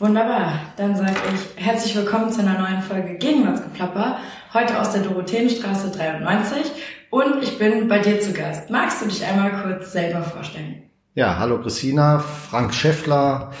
Wunderbar, 0.00 0.54
dann 0.76 0.96
sage 0.96 1.14
ich 1.32 1.64
herzlich 1.64 1.94
willkommen 1.94 2.32
zu 2.32 2.40
einer 2.40 2.58
neuen 2.58 2.82
Folge 2.82 3.14
Gegenwartsgeplapper, 3.14 4.16
heute 4.52 4.80
aus 4.80 4.90
der 4.90 5.02
Dorotheenstraße 5.02 5.92
93 5.96 6.62
und 7.10 7.40
ich 7.44 7.58
bin 7.60 7.86
bei 7.86 8.00
dir 8.00 8.20
zu 8.20 8.32
Gast. 8.32 8.70
Magst 8.70 9.00
du 9.00 9.06
dich 9.06 9.24
einmal 9.24 9.52
kurz 9.62 9.92
selber 9.92 10.22
vorstellen? 10.24 10.82
Ja, 11.14 11.38
hallo 11.38 11.60
Christina, 11.60 12.18
Frank 12.18 12.74
Schäffler, 12.74 13.52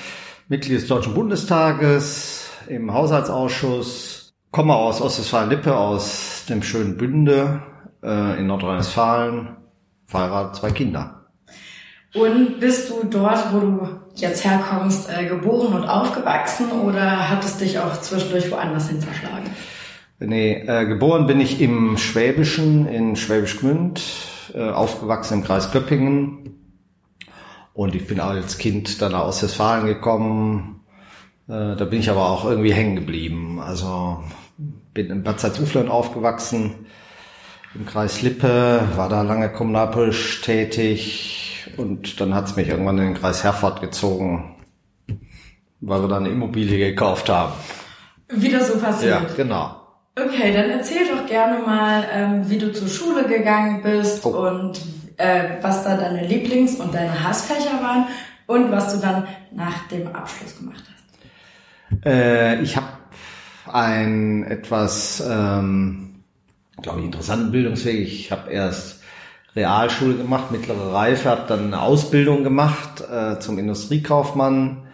Mitglied 0.48 0.78
des 0.78 0.88
Deutschen 0.88 1.14
Bundestages 1.14 2.50
im 2.66 2.92
Haushaltsausschuss, 2.92 4.34
komme 4.50 4.74
aus 4.74 5.00
Ostwestfalen-Lippe, 5.00 5.76
aus 5.76 6.46
dem 6.48 6.64
schönen 6.64 6.96
Bünde 6.96 7.62
äh, 8.02 8.40
in 8.40 8.48
Nordrhein-Westfalen, 8.48 9.56
verheiratet, 10.06 10.56
zwei 10.56 10.72
Kinder. 10.72 11.23
Und 12.14 12.60
bist 12.60 12.90
du 12.90 13.04
dort, 13.04 13.52
wo 13.52 13.58
du 13.58 13.88
jetzt 14.14 14.44
herkommst, 14.44 15.10
äh, 15.10 15.26
geboren 15.26 15.74
und 15.74 15.84
aufgewachsen 15.88 16.70
oder 16.70 17.28
hat 17.28 17.44
es 17.44 17.56
dich 17.56 17.78
auch 17.78 18.00
zwischendurch 18.00 18.50
woanders 18.52 18.88
hin 18.88 19.00
verschlagen? 19.00 19.50
Nee, 20.20 20.64
äh, 20.66 20.86
geboren 20.86 21.26
bin 21.26 21.40
ich 21.40 21.60
im 21.60 21.98
Schwäbischen, 21.98 22.86
in 22.86 23.16
Schwäbisch 23.16 23.58
Gmünd, 23.58 24.00
äh, 24.54 24.70
aufgewachsen 24.70 25.40
im 25.40 25.44
Kreis 25.44 25.72
Göppingen. 25.72 26.54
Und 27.72 27.96
ich 27.96 28.06
bin 28.06 28.20
als 28.20 28.58
Kind 28.58 29.02
dann 29.02 29.14
aus 29.14 29.42
Westfalen 29.42 29.86
gekommen. 29.86 30.80
Äh, 31.48 31.74
da 31.74 31.84
bin 31.84 31.98
ich 31.98 32.10
aber 32.10 32.30
auch 32.30 32.44
irgendwie 32.44 32.72
hängen 32.72 32.94
geblieben. 32.94 33.58
Also 33.60 34.22
bin 34.94 35.10
in 35.10 35.24
Bad 35.24 35.40
Salzuflen 35.40 35.88
aufgewachsen, 35.88 36.86
im 37.74 37.84
Kreis 37.84 38.22
Lippe, 38.22 38.82
war 38.94 39.08
da 39.08 39.22
lange 39.22 39.50
kommunalpolitisch 39.50 40.42
tätig, 40.42 41.43
und 41.76 42.20
dann 42.20 42.34
hat 42.34 42.46
es 42.46 42.56
mich 42.56 42.68
irgendwann 42.68 42.98
in 42.98 43.04
den 43.04 43.14
Kreis 43.14 43.44
Herford 43.44 43.80
gezogen, 43.80 44.56
weil 45.80 46.00
wir 46.00 46.08
dann 46.08 46.24
eine 46.24 46.32
Immobilie 46.32 46.78
gekauft 46.90 47.28
haben. 47.28 47.52
Wieder 48.28 48.64
so 48.64 48.78
passiert. 48.78 49.22
Ja, 49.22 49.34
genau. 49.36 49.80
Okay, 50.16 50.52
dann 50.52 50.70
erzähl 50.70 51.06
doch 51.08 51.26
gerne 51.26 51.58
mal, 51.58 52.06
ähm, 52.12 52.48
wie 52.48 52.58
du 52.58 52.72
zur 52.72 52.88
Schule 52.88 53.26
gegangen 53.26 53.82
bist 53.82 54.24
oh. 54.24 54.48
und 54.48 54.80
äh, 55.16 55.56
was 55.60 55.84
da 55.84 55.96
deine 55.96 56.26
Lieblings- 56.26 56.76
und 56.76 56.94
deine 56.94 57.24
Hassfächer 57.24 57.82
waren 57.82 58.06
und 58.46 58.70
was 58.70 58.94
du 58.94 59.00
dann 59.00 59.26
nach 59.52 59.88
dem 59.88 60.06
Abschluss 60.08 60.56
gemacht 60.56 60.84
hast. 60.84 62.06
Äh, 62.06 62.60
ich 62.62 62.76
habe 62.76 62.88
ein 63.72 64.44
etwas, 64.44 65.22
ähm, 65.28 66.22
glaube 66.80 67.00
ich, 67.00 67.06
interessanten 67.06 67.50
Bildungsweg. 67.50 68.00
Ich 68.00 68.30
habe 68.30 68.50
erst 68.52 69.03
Realschule 69.56 70.16
gemacht, 70.16 70.50
mittlere 70.50 70.92
Reife, 70.92 71.30
habe 71.30 71.44
dann 71.46 71.66
eine 71.66 71.80
Ausbildung 71.80 72.42
gemacht 72.42 73.02
äh, 73.08 73.38
zum 73.38 73.58
Industriekaufmann, 73.58 74.88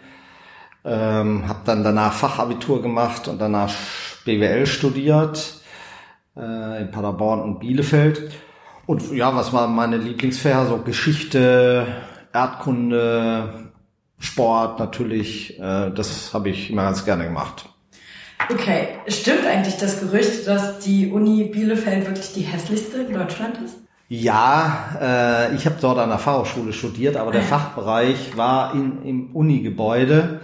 ähm, 0.85 1.47
habe 1.47 1.59
dann 1.65 1.83
danach 1.83 2.13
Fachabitur 2.13 2.81
gemacht 2.81 3.27
und 3.27 3.39
danach 3.39 3.73
BWL 4.25 4.67
studiert 4.67 5.61
äh, 6.37 6.81
in 6.81 6.91
Paderborn 6.91 7.41
und 7.41 7.59
Bielefeld. 7.59 8.31
Und 8.85 9.11
ja, 9.11 9.35
was 9.35 9.53
waren 9.53 9.73
meine 9.73 9.97
Lieblingsfächer? 9.97 10.67
So 10.67 10.77
Geschichte, 10.77 11.87
Erdkunde, 12.33 13.71
Sport 14.19 14.79
natürlich. 14.79 15.59
Äh, 15.59 15.91
das 15.91 16.33
habe 16.33 16.49
ich 16.49 16.69
immer 16.69 16.83
ganz 16.83 17.03
gerne 17.03 17.25
gemacht. 17.25 17.65
Okay, 18.49 18.89
stimmt 19.07 19.45
eigentlich 19.45 19.77
das 19.77 19.99
Gerücht, 19.99 20.47
dass 20.47 20.79
die 20.79 21.11
Uni 21.11 21.45
Bielefeld 21.45 22.07
wirklich 22.07 22.33
die 22.33 22.41
hässlichste 22.41 23.03
in 23.03 23.13
Deutschland 23.13 23.57
ist? 23.63 23.80
Ja, 24.13 24.97
äh, 24.99 25.55
ich 25.55 25.65
habe 25.65 25.77
dort 25.79 25.97
an 25.97 26.09
der 26.09 26.17
Fachhochschule 26.17 26.73
studiert, 26.73 27.15
aber 27.15 27.31
der 27.31 27.43
Fachbereich 27.53 28.35
war 28.35 28.73
in, 28.75 29.05
im 29.05 29.31
Uni-Gebäude. 29.33 30.41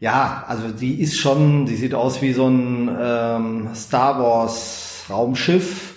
Ja, 0.00 0.44
also 0.46 0.68
die 0.68 1.00
ist 1.00 1.18
schon, 1.18 1.64
die 1.64 1.76
sieht 1.76 1.94
aus 1.94 2.20
wie 2.20 2.34
so 2.34 2.46
ein 2.46 2.94
ähm, 3.00 3.68
Star 3.74 4.22
Wars 4.22 5.06
Raumschiff. 5.08 5.94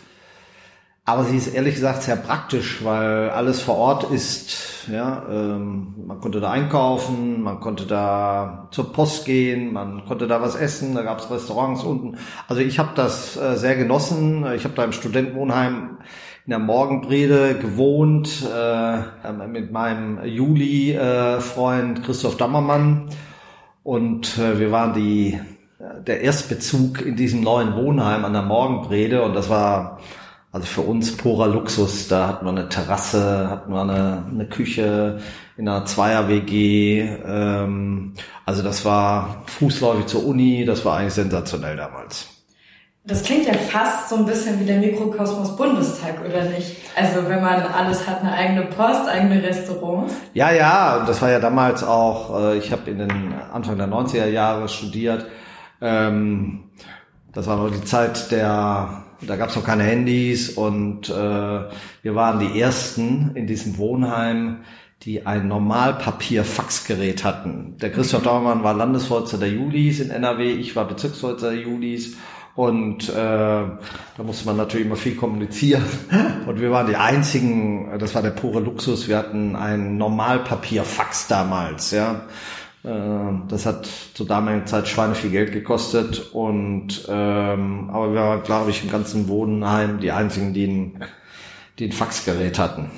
Aber 1.03 1.25
sie 1.25 1.35
ist 1.35 1.47
ehrlich 1.47 1.75
gesagt 1.75 2.03
sehr 2.03 2.16
praktisch, 2.16 2.85
weil 2.85 3.31
alles 3.31 3.59
vor 3.59 3.75
Ort 3.75 4.09
ist. 4.09 4.88
Ja, 4.89 5.23
ähm, 5.29 5.94
man 6.07 6.22
konnte 6.22 6.39
da 6.39 6.51
einkaufen, 6.51 7.41
man 7.41 7.59
konnte 7.59 7.85
da 7.85 8.69
zur 8.72 8.94
Post 8.94 9.25
gehen, 9.25 9.73
man 9.73 10.06
konnte 10.06 10.28
da 10.28 10.41
was 10.41 10.56
essen, 10.56 10.95
da 10.95 11.01
gab 11.01 11.19
es 11.19 11.29
Restaurants 11.29 11.83
unten. 11.83 12.17
Also 12.47 12.62
ich 12.62 12.79
habe 12.79 12.91
das 12.95 13.35
äh, 13.35 13.57
sehr 13.57 13.75
genossen. 13.75 14.45
Ich 14.56 14.63
habe 14.63 14.73
da 14.73 14.85
im 14.85 14.94
Studentenwohnheim 14.94 15.97
in 16.47 16.52
der 16.52 16.59
Morgenbrede 16.59 17.59
gewohnt 17.59 18.41
äh, 18.50 19.31
mit 19.50 19.74
meinem 19.74 20.24
Juli-Freund 20.24 22.00
äh, 22.00 22.02
Christoph 22.03 22.38
Dammermann. 22.38 23.09
Und 23.84 24.38
äh, 24.38 24.57
wir 24.57 24.72
waren 24.72 24.94
die, 24.94 25.38
der 26.07 26.22
Erstbezug 26.22 27.02
in 27.02 27.18
diesem 27.18 27.41
neuen 27.41 27.75
Wohnheim 27.75 28.24
an 28.24 28.31
der 28.31 28.44
Morgenbrede. 28.44 29.24
Und 29.24 29.34
das 29.34 29.50
war 29.50 30.00
also 30.53 30.66
für 30.66 30.81
uns 30.84 31.18
purer 31.18 31.47
Luxus. 31.47 32.07
Da 32.07 32.30
hatten 32.30 32.46
wir 32.46 32.52
eine 32.52 32.69
Terrasse, 32.69 33.50
hatten 33.50 33.74
wir 33.74 33.81
eine, 33.81 34.24
eine 34.31 34.47
Küche 34.47 35.19
in 35.57 35.68
einer 35.68 35.84
Zweier-WG. 35.84 37.09
Ähm, 37.25 38.13
also 38.46 38.63
das 38.63 38.86
war 38.86 39.44
fußläufig 39.47 40.06
zur 40.06 40.25
Uni. 40.25 40.63
Das 40.63 40.86
war 40.86 40.96
eigentlich 40.96 41.13
sensationell 41.13 41.75
damals. 41.75 42.37
Das 43.07 43.23
klingt 43.23 43.45
ja 43.45 43.53
fast 43.53 44.09
so 44.09 44.18
ein 44.18 44.25
bisschen 44.25 44.59
wie 44.59 44.66
der 44.66 44.79
Mikrokosmos 44.79 45.56
Bundestag, 45.56 46.16
oder 46.25 46.44
nicht? 46.44 46.75
Also 46.94 47.25
wenn 47.29 47.41
man 47.41 47.62
alles 47.62 48.06
hat, 48.06 48.19
eine 48.19 48.34
eigene 48.34 48.63
Post, 48.63 49.07
eigene 49.07 49.41
Restaurants. 49.41 50.13
Ja, 50.34 50.51
ja, 50.51 51.06
das 51.07 51.22
war 51.22 51.31
ja 51.31 51.40
damals 51.40 51.85
auch, 51.85 52.38
äh, 52.38 52.57
ich 52.57 52.69
habe 52.73 52.91
in 52.91 53.00
den 53.00 53.34
Anfang 53.53 53.78
der 53.78 53.88
90er 53.88 54.28
Jahre 54.28 54.68
studiert. 54.68 55.25
Ähm, 55.79 56.66
das 57.31 57.47
war 57.47 57.56
noch 57.56 57.72
die 57.72 57.85
Zeit 57.85 58.29
der, 58.29 59.03
da 59.22 59.35
gab 59.38 59.51
es 59.51 59.56
noch 59.56 59.63
keine 59.63 59.84
Handys 59.84 60.50
und 60.50 61.07
äh, 61.07 61.13
wir 61.13 62.16
waren 62.16 62.39
die 62.39 62.59
Ersten 62.59 63.31
in 63.35 63.47
diesem 63.47 63.78
Wohnheim, 63.78 64.66
die 65.03 65.25
ein 65.25 65.47
Normalpapier-Faxgerät 65.47 67.24
hatten. 67.24 67.78
Der 67.78 67.89
Christoph 67.89 68.24
Dauermann 68.24 68.63
war 68.63 68.74
Landesvorsitzender 68.74 69.45
der 69.45 69.56
Julis 69.56 70.01
in 70.01 70.09
NRW, 70.09 70.51
ich 70.51 70.75
war 70.75 70.85
Bezirksvorsitzender 70.85 71.56
der 71.56 71.63
Julis 71.63 72.18
und 72.57 73.07
äh, 73.07 73.13
da 73.13 73.69
musste 74.18 74.47
man 74.47 74.57
natürlich 74.57 74.88
immer 74.88 74.95
viel 74.95 75.16
kommunizieren. 75.16 75.85
Und 76.47 76.59
wir 76.59 76.72
waren 76.72 76.88
die 76.88 76.95
einzigen, 76.95 78.00
das 78.00 78.16
war 78.16 78.23
der 78.23 78.31
pure 78.31 78.62
Luxus, 78.62 79.07
wir 79.07 79.16
hatten 79.16 79.56
ein 79.56 79.97
Normalpapierfax 80.00 81.28
damals, 81.28 81.91
ja. 81.91 82.22
Äh, 82.84 82.90
das 83.47 83.68
hat 83.68 83.88
zur 84.16 84.25
damaligen 84.25 84.66
Zeit 84.66 84.88
Schweine 84.88 85.13
viel 85.13 85.29
Geld 85.29 85.51
gekostet. 85.51 86.34
Und 86.34 87.06
ähm, 87.07 87.91
aber 87.91 88.12
wir 88.12 88.22
waren, 88.22 88.41
glaube 88.41 88.72
ich, 88.72 88.84
im 88.84 88.89
ganzen 88.89 89.28
Wohnheim 89.28 90.00
die 90.00 90.12
einzigen, 90.12 90.56
die 90.56 90.66
ein, 90.66 91.06
die 91.78 91.85
ein 91.85 91.91
Faxgerät 91.91 92.57
hatten. 92.57 92.89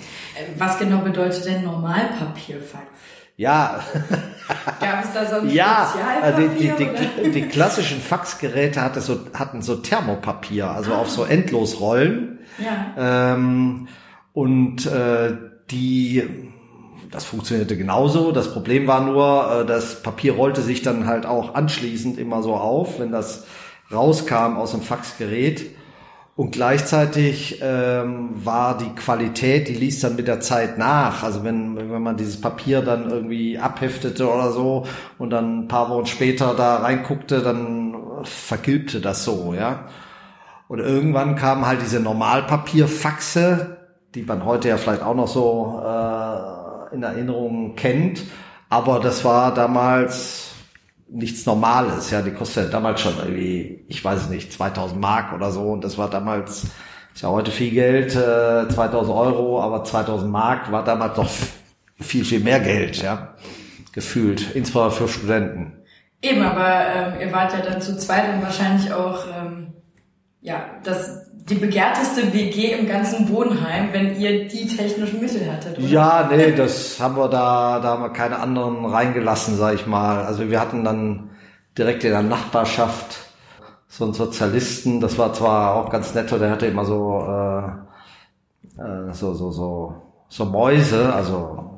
Was 0.57 0.79
genau 0.79 0.99
bedeutet 0.99 1.45
denn 1.45 1.65
Normalpapierfax? 1.65 2.98
Ja. 3.39 3.79
Gab 4.81 5.05
es 5.05 5.13
da 5.13 5.25
so 5.25 5.35
ein 5.37 5.49
Ja, 5.49 5.93
also 6.21 6.41
die, 6.49 6.73
die, 6.77 7.31
die, 7.31 7.41
klassischen 7.43 8.01
Faxgeräte 8.01 8.81
hatte 8.81 8.99
so, 8.99 9.17
hatten 9.33 9.61
so 9.61 9.77
Thermopapier, 9.77 10.69
also 10.69 10.91
ah. 10.91 10.97
auf 10.97 11.09
so 11.09 11.23
Endlosrollen. 11.23 12.39
Ja. 12.57 13.33
Ähm, 13.33 13.87
und 14.33 14.85
äh, 14.87 15.37
die, 15.71 16.51
das 17.11 17.23
funktionierte 17.23 17.77
genauso. 17.77 18.33
Das 18.33 18.51
Problem 18.51 18.87
war 18.87 19.05
nur, 19.05 19.61
äh, 19.61 19.65
das 19.65 20.03
Papier 20.03 20.33
rollte 20.33 20.61
sich 20.61 20.81
dann 20.81 21.07
halt 21.07 21.25
auch 21.25 21.55
anschließend 21.55 22.19
immer 22.19 22.43
so 22.43 22.55
auf, 22.55 22.99
wenn 22.99 23.13
das 23.13 23.47
rauskam 23.89 24.57
aus 24.57 24.71
dem 24.71 24.81
Faxgerät. 24.81 25.77
Und 26.39 26.51
gleichzeitig 26.51 27.59
ähm, 27.61 28.29
war 28.45 28.77
die 28.77 28.95
Qualität, 28.95 29.67
die 29.67 29.73
ließ 29.73 29.99
dann 29.99 30.15
mit 30.15 30.29
der 30.29 30.39
Zeit 30.39 30.77
nach. 30.77 31.21
Also 31.21 31.43
wenn, 31.43 31.75
wenn 31.75 32.01
man 32.01 32.15
dieses 32.15 32.39
Papier 32.39 32.81
dann 32.81 33.09
irgendwie 33.09 33.59
abheftete 33.59 34.25
oder 34.25 34.53
so 34.53 34.85
und 35.17 35.31
dann 35.31 35.63
ein 35.63 35.67
paar 35.67 35.89
Wochen 35.89 36.05
später 36.05 36.53
da 36.53 36.77
reinguckte, 36.77 37.41
dann 37.41 37.93
vergilbte 38.23 39.01
das 39.01 39.25
so, 39.25 39.53
ja. 39.53 39.87
Und 40.69 40.79
irgendwann 40.79 41.35
kamen 41.35 41.67
halt 41.67 41.81
diese 41.81 41.99
Normalpapierfaxe, 41.99 43.75
die 44.15 44.23
man 44.23 44.45
heute 44.45 44.69
ja 44.69 44.77
vielleicht 44.77 45.03
auch 45.03 45.15
noch 45.15 45.27
so 45.27 45.83
äh, 45.85 46.95
in 46.95 47.03
Erinnerung 47.03 47.75
kennt. 47.75 48.23
Aber 48.69 49.01
das 49.01 49.25
war 49.25 49.53
damals 49.53 50.48
nichts 51.11 51.45
Normales. 51.45 52.11
Ja, 52.11 52.21
die 52.21 52.31
kostet 52.31 52.73
damals 52.73 53.01
schon 53.01 53.17
irgendwie, 53.17 53.85
ich 53.87 54.03
weiß 54.03 54.29
nicht, 54.29 54.51
2000 54.53 54.99
Mark 54.99 55.33
oder 55.33 55.51
so. 55.51 55.61
Und 55.61 55.83
das 55.83 55.97
war 55.97 56.09
damals, 56.09 56.65
ist 57.13 57.21
ja 57.21 57.29
heute 57.29 57.51
viel 57.51 57.71
Geld, 57.71 58.15
äh, 58.15 58.67
2000 58.67 59.15
Euro, 59.15 59.61
aber 59.61 59.83
2000 59.83 60.31
Mark 60.31 60.71
war 60.71 60.83
damals 60.83 61.17
noch 61.17 61.29
viel, 61.99 62.23
viel 62.23 62.39
mehr 62.39 62.59
Geld, 62.59 63.01
ja, 63.01 63.35
gefühlt, 63.91 64.55
insbesondere 64.55 64.95
für 64.95 65.07
Studenten. 65.07 65.73
Eben, 66.21 66.41
aber 66.41 66.85
ähm, 66.95 67.21
ihr 67.21 67.33
wart 67.33 67.53
ja 67.53 67.61
dann 67.61 67.81
zu 67.81 67.97
zweit 67.97 68.33
und 68.33 68.43
wahrscheinlich 68.43 68.91
auch, 68.91 69.25
ähm, 69.27 69.73
ja, 70.41 70.65
das 70.83 71.28
die 71.47 71.55
begehrteste 71.55 72.33
WG 72.33 72.73
im 72.73 72.87
ganzen 72.87 73.29
Wohnheim, 73.29 73.89
wenn 73.91 74.19
ihr 74.19 74.47
die 74.47 74.67
technischen 74.67 75.19
Mittel 75.19 75.51
hattet, 75.51 75.77
oder? 75.77 75.87
Ja, 75.87 76.29
nee, 76.31 76.51
das 76.51 76.99
haben 76.99 77.15
wir 77.15 77.27
da, 77.27 77.79
da 77.79 77.89
haben 77.89 78.03
wir 78.03 78.09
keine 78.09 78.39
anderen 78.39 78.85
reingelassen, 78.85 79.55
sag 79.55 79.75
ich 79.75 79.87
mal. 79.87 80.23
Also 80.23 80.49
wir 80.49 80.59
hatten 80.59 80.83
dann 80.83 81.29
direkt 81.77 82.03
in 82.03 82.11
der 82.11 82.21
Nachbarschaft 82.21 83.17
so 83.87 84.03
einen 84.03 84.13
Sozialisten, 84.13 85.01
das 85.01 85.17
war 85.17 85.33
zwar 85.33 85.75
auch 85.75 85.89
ganz 85.89 86.13
nett, 86.13 86.31
der 86.31 86.51
hatte 86.51 86.67
immer 86.67 86.85
so, 86.85 87.25
äh, 87.27 88.81
äh, 88.81 89.13
so, 89.13 89.33
so, 89.33 89.51
so, 89.51 89.95
so 90.27 90.45
Mäuse, 90.45 91.11
also 91.13 91.69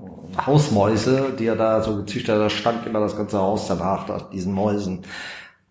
Hausmäuse, 0.45 1.33
die 1.37 1.47
er 1.47 1.55
da 1.55 1.81
so 1.81 1.97
gezüchtet 1.97 2.35
hat, 2.35 2.41
da 2.41 2.49
stank 2.49 2.85
immer 2.85 2.99
das 2.99 3.15
ganze 3.15 3.39
Haus 3.39 3.67
danach, 3.67 4.07
nach 4.07 4.29
diesen 4.29 4.53
Mäusen. 4.53 5.03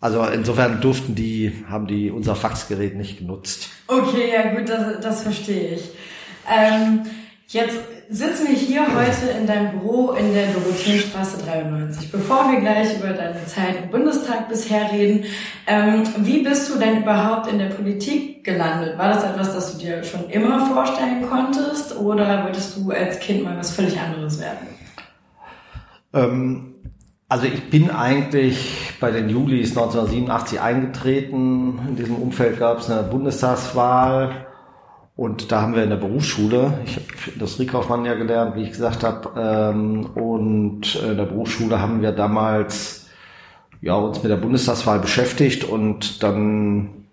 Also 0.01 0.25
insofern 0.25 0.81
durften 0.81 1.15
die, 1.15 1.53
haben 1.69 1.87
die 1.87 2.11
unser 2.11 2.35
Faxgerät 2.35 2.97
nicht 2.97 3.19
genutzt. 3.19 3.69
Okay, 3.87 4.33
ja 4.33 4.55
gut, 4.55 4.69
das, 4.69 5.01
das 5.01 5.23
verstehe 5.23 5.75
ich. 5.75 5.91
Ähm, 6.51 7.03
jetzt 7.49 7.79
sitzen 8.09 8.49
wir 8.49 8.57
hier 8.57 8.87
heute 8.97 9.31
in 9.39 9.47
deinem 9.47 9.79
Büro 9.79 10.13
in 10.13 10.33
der 10.33 10.47
Dorotheenstraße 10.53 11.45
93. 11.45 12.11
Bevor 12.11 12.51
wir 12.51 12.61
gleich 12.61 12.97
über 12.97 13.13
deine 13.13 13.45
Zeit 13.45 13.77
im 13.83 13.91
Bundestag 13.91 14.49
bisher 14.49 14.91
reden, 14.91 15.27
ähm, 15.67 16.05
wie 16.17 16.43
bist 16.43 16.71
du 16.71 16.79
denn 16.79 17.03
überhaupt 17.03 17.53
in 17.53 17.59
der 17.59 17.67
Politik 17.67 18.43
gelandet? 18.43 18.97
War 18.97 19.11
das 19.11 19.23
etwas, 19.23 19.53
das 19.53 19.73
du 19.73 19.85
dir 19.85 20.03
schon 20.03 20.31
immer 20.31 20.67
vorstellen 20.67 21.29
konntest 21.29 21.95
oder 21.99 22.43
wolltest 22.45 22.79
du 22.79 22.91
als 22.91 23.21
Kind 23.21 23.45
mal 23.45 23.59
was 23.59 23.71
völlig 23.71 24.01
anderes 24.01 24.41
werden? 24.41 24.67
Ähm 26.15 26.70
also 27.31 27.47
ich 27.47 27.71
bin 27.71 27.91
eigentlich 27.91 28.95
bei 28.99 29.13
den 29.13 29.31
Julis 29.31 29.71
1987 29.71 30.61
eingetreten. 30.61 31.79
In 31.89 31.97
diesem 31.97 32.17
Umfeld 32.17 32.59
gab 32.59 32.81
es 32.81 32.91
eine 32.91 33.05
Bundestagswahl 33.05 34.47
und 35.15 35.53
da 35.53 35.63
haben 35.63 35.77
wir 35.77 35.85
in 35.85 35.91
der 35.91 35.97
Berufsschule, 35.97 36.81
ich 36.85 36.97
habe 36.97 37.07
Industriekaufmann 37.33 38.05
ja 38.05 38.15
gelernt, 38.15 38.57
wie 38.57 38.65
ich 38.65 38.71
gesagt 38.71 39.05
habe, 39.05 39.31
ähm, 39.37 40.07
und 40.07 40.97
in 40.97 41.17
der 41.17 41.25
Berufsschule 41.25 41.81
haben 41.81 42.03
wir 42.03 42.11
damals 42.11 43.09
ja, 43.81 43.95
uns 43.95 44.23
mit 44.23 44.33
der 44.33 44.37
Bundestagswahl 44.37 44.99
beschäftigt 44.99 45.63
und 45.63 46.25
dann 46.25 47.07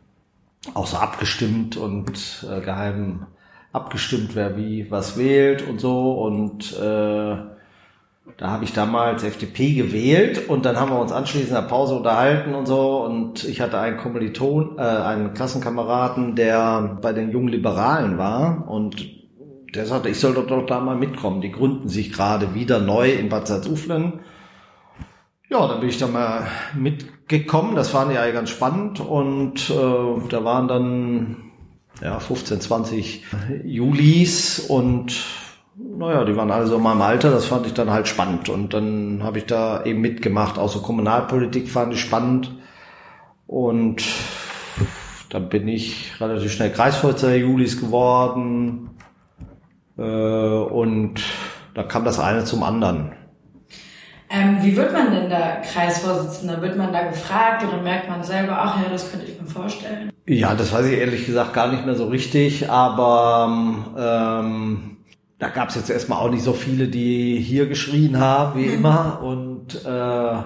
auch 0.73 0.87
so 0.87 0.97
abgestimmt 0.97 1.77
und 1.77 2.43
äh, 2.51 2.61
geheim 2.61 3.27
abgestimmt, 3.71 4.31
wer 4.33 4.57
wie 4.57 4.89
was 4.89 5.15
wählt 5.17 5.67
und 5.67 5.79
so 5.79 6.13
und 6.13 6.75
äh, 6.79 7.56
da 8.35 8.49
habe 8.49 8.65
ich 8.65 8.73
damals 8.73 9.23
FDP 9.23 9.73
gewählt 9.73 10.49
und 10.49 10.65
dann 10.65 10.79
haben 10.79 10.91
wir 10.91 10.99
uns 10.99 11.11
anschließend 11.11 11.49
in 11.49 11.55
der 11.55 11.61
Pause 11.63 11.95
unterhalten 11.95 12.53
und 12.53 12.65
so 12.65 13.03
und 13.03 13.43
ich 13.45 13.61
hatte 13.61 13.79
einen 13.79 13.97
Kommiliton, 13.97 14.77
äh, 14.77 14.81
einen 14.81 15.33
Klassenkameraden, 15.33 16.35
der 16.35 16.99
bei 17.01 17.13
den 17.13 17.31
jungen 17.31 17.47
Liberalen 17.47 18.17
war 18.17 18.69
und 18.69 19.17
der 19.73 19.85
sagte, 19.85 20.09
ich 20.09 20.19
soll 20.19 20.33
doch, 20.33 20.47
doch 20.47 20.65
da 20.65 20.79
mal 20.79 20.95
mitkommen. 20.95 21.41
Die 21.41 21.51
gründen 21.51 21.89
sich 21.89 22.11
gerade 22.11 22.53
wieder 22.53 22.79
neu 22.79 23.11
in 23.11 23.29
Bad 23.29 23.47
Salzuflen. 23.47 24.21
Ja, 25.49 25.67
da 25.67 25.75
bin 25.75 25.89
ich 25.89 25.97
dann 25.97 26.13
mal 26.13 26.47
mitgekommen. 26.75 27.75
Das 27.75 27.89
fand 27.89 28.11
ich 28.11 28.19
eigentlich 28.19 28.33
ganz 28.33 28.49
spannend 28.49 28.99
und 28.99 29.69
äh, 29.69 30.29
da 30.29 30.43
waren 30.43 30.67
dann 30.67 31.37
ja 32.01 32.19
15, 32.19 32.61
20 32.61 33.25
Julis 33.63 34.59
und 34.59 35.25
naja, 35.77 36.25
die 36.25 36.35
waren 36.35 36.51
alle 36.51 36.65
so 36.65 36.77
in 36.77 36.83
meinem 36.83 37.01
Alter, 37.01 37.29
das 37.31 37.45
fand 37.45 37.67
ich 37.67 37.73
dann 37.73 37.91
halt 37.91 38.07
spannend. 38.07 38.49
Und 38.49 38.73
dann 38.73 39.21
habe 39.23 39.37
ich 39.37 39.45
da 39.45 39.83
eben 39.85 40.01
mitgemacht. 40.01 40.57
Auch 40.57 40.69
so 40.69 40.81
Kommunalpolitik 40.81 41.69
fand 41.69 41.93
ich 41.93 42.01
spannend. 42.01 42.51
Und 43.45 44.03
dann 45.29 45.49
bin 45.49 45.67
ich 45.67 46.19
relativ 46.19 46.51
schnell 46.51 46.71
Kreisvorsitzender 46.71 47.35
Julis 47.35 47.79
geworden. 47.79 48.89
Äh, 49.97 50.01
und 50.01 51.21
da 51.75 51.83
kam 51.83 52.03
das 52.03 52.19
eine 52.19 52.43
zum 52.43 52.63
anderen. 52.63 53.11
Ähm, 54.29 54.57
wie 54.61 54.75
wird 54.75 54.91
man 54.91 55.11
denn 55.11 55.29
da 55.29 55.61
Kreisvorsitzender? 55.61 56.61
Wird 56.61 56.75
man 56.75 56.91
da 56.91 57.03
gefragt 57.03 57.63
oder 57.63 57.81
merkt 57.81 58.09
man 58.09 58.23
selber, 58.23 58.57
ach 58.59 58.81
ja, 58.81 58.89
das 58.89 59.11
könnte 59.11 59.27
ich 59.27 59.39
mir 59.39 59.47
vorstellen? 59.47 60.11
Ja, 60.25 60.55
das 60.55 60.73
weiß 60.73 60.87
ich 60.87 60.97
ehrlich 60.97 61.25
gesagt 61.25 61.53
gar 61.53 61.71
nicht 61.71 61.85
mehr 61.85 61.95
so 61.95 62.07
richtig, 62.07 62.69
aber 62.69 64.43
ähm, 64.43 64.96
da 65.39 65.49
gab 65.49 65.69
es 65.69 65.75
jetzt 65.75 65.89
erstmal 65.89 66.19
auch 66.19 66.31
nicht 66.31 66.43
so 66.43 66.53
viele, 66.53 66.87
die 66.87 67.39
hier 67.39 67.67
geschrien 67.67 68.19
haben, 68.19 68.59
wie 68.59 68.67
mhm. 68.67 68.73
immer. 68.73 69.21
Und, 69.21 69.85
äh, 69.85 70.41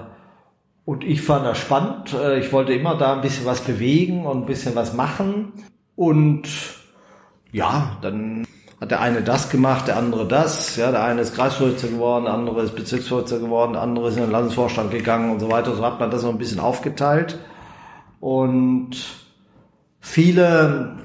und 0.85 1.03
ich 1.03 1.21
fand 1.21 1.45
das 1.45 1.59
spannend. 1.59 2.13
Äh, 2.13 2.39
ich 2.39 2.51
wollte 2.51 2.73
immer 2.73 2.97
da 2.97 3.13
ein 3.13 3.21
bisschen 3.21 3.45
was 3.45 3.61
bewegen 3.61 4.25
und 4.25 4.39
ein 4.39 4.45
bisschen 4.45 4.75
was 4.75 4.93
machen. 4.93 5.53
Und 5.95 6.49
ja, 7.51 7.97
dann 8.01 8.45
hat 8.81 8.91
der 8.91 8.99
eine 8.99 9.21
das 9.21 9.49
gemacht, 9.49 9.88
der 9.88 9.97
andere 9.97 10.27
das. 10.27 10.75
Ja, 10.75 10.91
der 10.91 11.03
eine 11.03 11.21
ist 11.21 11.35
Kreisvorsitzender 11.35 11.95
geworden, 11.95 12.25
der 12.25 12.33
andere 12.33 12.63
ist 12.63 12.75
Bezirksvorsitzender 12.75 13.45
geworden, 13.45 13.73
der 13.73 13.83
andere 13.83 14.09
ist 14.09 14.17
in 14.17 14.23
den 14.23 14.31
Landesvorstand 14.31 14.91
gegangen 14.91 15.31
und 15.31 15.39
so 15.39 15.49
weiter. 15.49 15.73
So 15.75 15.85
hat 15.85 15.99
man 15.99 16.11
das 16.11 16.21
so 16.21 16.29
ein 16.29 16.38
bisschen 16.38 16.59
aufgeteilt. 16.59 17.39
Und 18.19 18.97
viele 19.99 20.97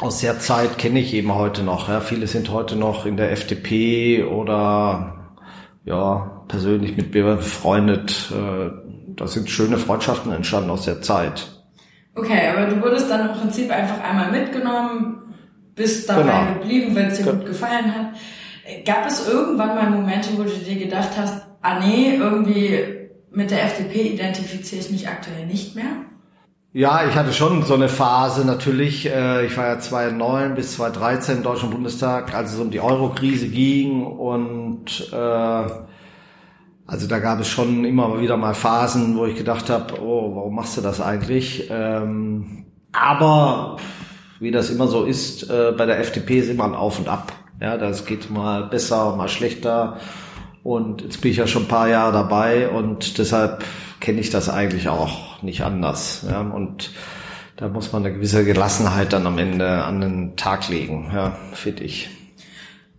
aus 0.00 0.20
der 0.20 0.38
Zeit 0.40 0.78
kenne 0.78 1.00
ich 1.00 1.14
eben 1.14 1.34
heute 1.34 1.62
noch. 1.62 1.88
Ja. 1.88 2.00
Viele 2.00 2.26
sind 2.26 2.50
heute 2.50 2.76
noch 2.76 3.06
in 3.06 3.16
der 3.16 3.32
FDP 3.32 4.24
oder 4.24 5.34
ja, 5.84 6.44
persönlich 6.48 6.96
mit 6.96 7.14
mir 7.14 7.24
befreundet. 7.36 8.32
Äh, 8.32 8.70
da 9.16 9.26
sind 9.26 9.50
schöne 9.50 9.78
Freundschaften 9.78 10.32
entstanden 10.32 10.70
aus 10.70 10.84
der 10.84 11.02
Zeit. 11.02 11.48
Okay, 12.14 12.48
aber 12.48 12.66
du 12.66 12.82
wurdest 12.82 13.10
dann 13.10 13.30
im 13.30 13.36
Prinzip 13.36 13.70
einfach 13.70 14.02
einmal 14.02 14.30
mitgenommen, 14.30 15.34
bist 15.74 16.08
dabei 16.08 16.22
genau. 16.22 16.60
geblieben, 16.60 16.96
weil 16.96 17.06
es 17.06 17.18
dir 17.18 17.32
gut 17.32 17.46
gefallen 17.46 17.94
hat. 17.94 18.14
Gab 18.84 19.06
es 19.06 19.28
irgendwann 19.28 19.74
mal 19.74 19.90
Momente, 19.90 20.30
wo 20.36 20.42
du 20.42 20.50
dir 20.50 20.76
gedacht 20.76 21.10
hast, 21.16 21.42
ah 21.60 21.78
nee, 21.80 22.14
irgendwie 22.16 22.84
mit 23.30 23.50
der 23.50 23.64
FDP 23.64 24.14
identifiziere 24.14 24.80
ich 24.80 24.90
mich 24.90 25.08
aktuell 25.08 25.46
nicht 25.46 25.76
mehr? 25.76 26.09
Ja, 26.72 27.04
ich 27.08 27.16
hatte 27.16 27.32
schon 27.32 27.64
so 27.64 27.74
eine 27.74 27.88
Phase 27.88 28.46
natürlich. 28.46 29.04
Äh, 29.10 29.46
ich 29.46 29.56
war 29.56 29.66
ja 29.66 29.80
2009 29.80 30.54
bis 30.54 30.76
2013 30.76 31.38
im 31.38 31.42
Deutschen 31.42 31.70
Bundestag, 31.70 32.32
als 32.32 32.52
es 32.52 32.60
um 32.60 32.70
die 32.70 32.78
Euro-Krise 32.78 33.48
ging 33.48 34.04
und 34.06 35.10
äh, 35.12 35.16
also 36.86 37.08
da 37.08 37.18
gab 37.18 37.40
es 37.40 37.48
schon 37.48 37.84
immer 37.84 38.20
wieder 38.20 38.36
mal 38.36 38.54
Phasen, 38.54 39.16
wo 39.16 39.26
ich 39.26 39.34
gedacht 39.34 39.68
habe, 39.68 40.00
oh, 40.00 40.36
warum 40.36 40.54
machst 40.54 40.76
du 40.76 40.80
das 40.80 41.00
eigentlich? 41.00 41.68
Ähm, 41.70 42.66
aber 42.92 43.76
wie 44.38 44.52
das 44.52 44.70
immer 44.70 44.86
so 44.86 45.04
ist, 45.04 45.50
äh, 45.50 45.72
bei 45.76 45.86
der 45.86 45.98
FDP 45.98 46.38
ist 46.38 46.50
immer 46.50 46.64
ein 46.64 46.74
Auf 46.74 47.00
und 47.00 47.08
Ab. 47.08 47.32
Ja, 47.60 47.78
das 47.78 48.06
geht 48.06 48.30
mal 48.30 48.64
besser, 48.68 49.16
mal 49.16 49.28
schlechter. 49.28 49.98
Und 50.62 51.02
jetzt 51.02 51.20
bin 51.20 51.32
ich 51.32 51.38
ja 51.38 51.48
schon 51.48 51.62
ein 51.62 51.68
paar 51.68 51.88
Jahre 51.88 52.12
dabei 52.12 52.68
und 52.68 53.18
deshalb 53.18 53.64
kenne 54.00 54.20
ich 54.20 54.30
das 54.30 54.48
eigentlich 54.48 54.88
auch 54.88 55.42
nicht 55.42 55.62
anders. 55.62 56.26
Ja? 56.28 56.40
Und 56.40 56.90
da 57.56 57.68
muss 57.68 57.92
man 57.92 58.04
eine 58.04 58.14
gewisse 58.14 58.44
Gelassenheit 58.44 59.12
dann 59.12 59.26
am 59.26 59.38
Ende 59.38 59.84
an 59.84 60.00
den 60.00 60.36
Tag 60.36 60.68
legen, 60.68 61.10
ja, 61.14 61.36
finde 61.52 61.84
ich. 61.84 62.08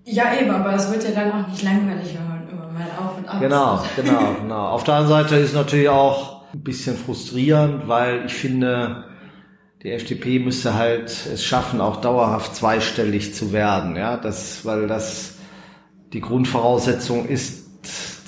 Ja, 0.05 0.33
eben, 0.39 0.51
aber 0.51 0.75
es 0.75 0.91
wird 0.91 1.03
ja 1.03 1.11
dann 1.11 1.31
auch 1.31 1.47
nicht 1.47 1.63
langweilig, 1.63 2.15
wenn 2.15 2.27
man 2.27 2.49
immer 2.49 2.67
mal 2.71 2.87
auf 2.99 3.17
und 3.17 3.27
ab 3.27 3.39
Genau, 3.39 3.83
genau, 3.95 4.35
genau. 4.39 4.67
Auf 4.67 4.83
der 4.83 4.95
anderen 4.95 5.23
Seite 5.23 5.35
ist 5.37 5.55
natürlich 5.55 5.89
auch 5.89 6.43
ein 6.53 6.61
bisschen 6.61 6.95
frustrierend, 6.95 7.87
weil 7.87 8.25
ich 8.25 8.33
finde, 8.33 9.05
die 9.83 9.91
FDP 9.91 10.39
müsste 10.39 10.75
halt 10.75 11.09
es 11.09 11.43
schaffen, 11.43 11.81
auch 11.81 11.97
dauerhaft 11.97 12.55
zweistellig 12.55 13.33
zu 13.33 13.53
werden, 13.53 13.95
ja, 13.95 14.17
das, 14.17 14.63
weil 14.63 14.87
das 14.87 15.37
die 16.13 16.21
Grundvoraussetzung 16.21 17.27
ist, 17.27 17.67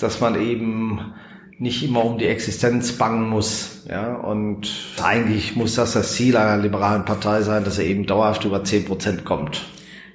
dass 0.00 0.20
man 0.20 0.40
eben 0.40 1.12
nicht 1.58 1.82
immer 1.84 2.04
um 2.04 2.18
die 2.18 2.26
Existenz 2.26 2.92
bangen 2.92 3.28
muss. 3.28 3.84
Ja, 3.88 4.14
und 4.14 4.68
eigentlich 5.02 5.56
muss 5.56 5.74
das 5.74 5.92
das 5.92 6.14
Ziel 6.14 6.36
einer 6.36 6.60
liberalen 6.60 7.04
Partei 7.04 7.42
sein, 7.42 7.64
dass 7.64 7.78
er 7.78 7.84
eben 7.84 8.06
dauerhaft 8.06 8.44
über 8.44 8.64
10 8.64 8.84
Prozent 8.84 9.24
kommt. 9.24 9.62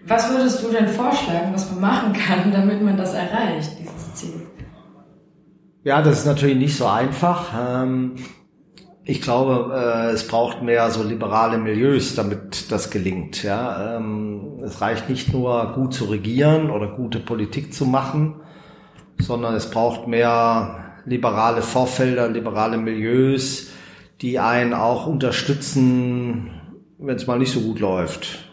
Was 0.08 0.30
würdest 0.32 0.64
du 0.64 0.72
denn 0.72 0.88
vorschlagen, 0.88 1.54
was 1.54 1.70
man 1.72 1.82
machen 1.82 2.14
kann, 2.14 2.52
damit 2.52 2.82
man 2.82 2.98
das 2.98 3.14
erreicht, 3.14 3.72
dieses 3.80 4.14
Ziel? 4.16 4.48
Ja, 5.84 6.02
das 6.02 6.20
ist 6.20 6.26
natürlich 6.26 6.58
nicht 6.58 6.76
so 6.76 6.88
einfach. 6.88 7.54
Ähm, 7.58 8.16
ich 9.06 9.22
glaube, 9.22 9.74
äh, 9.74 10.12
es 10.12 10.28
braucht 10.28 10.62
mehr 10.62 10.90
so 10.92 11.04
liberale 11.04 11.58
Milieus, 11.58 12.16
damit 12.16 12.72
das 12.72 12.90
gelingt. 12.90 13.44
Ja, 13.44 13.98
ähm, 13.98 14.60
es 14.64 14.82
reicht 14.82 15.10
nicht 15.10 15.34
nur 15.34 15.74
gut 15.74 15.94
zu 15.94 16.06
regieren 16.06 16.70
oder 16.70 16.88
gute 16.88 17.20
Politik 17.20 17.74
zu 17.74 17.86
machen, 17.86 18.42
sondern 19.20 19.56
es 19.56 19.70
braucht 19.72 20.08
mehr 20.08 20.89
liberale 21.10 21.62
Vorfelder, 21.62 22.30
liberale 22.30 22.78
Milieus, 22.78 23.72
die 24.22 24.40
einen 24.40 24.74
auch 24.74 25.08
unterstützen, 25.08 26.52
wenn 27.00 27.16
es 27.16 27.26
mal 27.26 27.40
nicht 27.40 27.52
so 27.52 27.62
gut 27.62 27.80
läuft. 27.80 28.46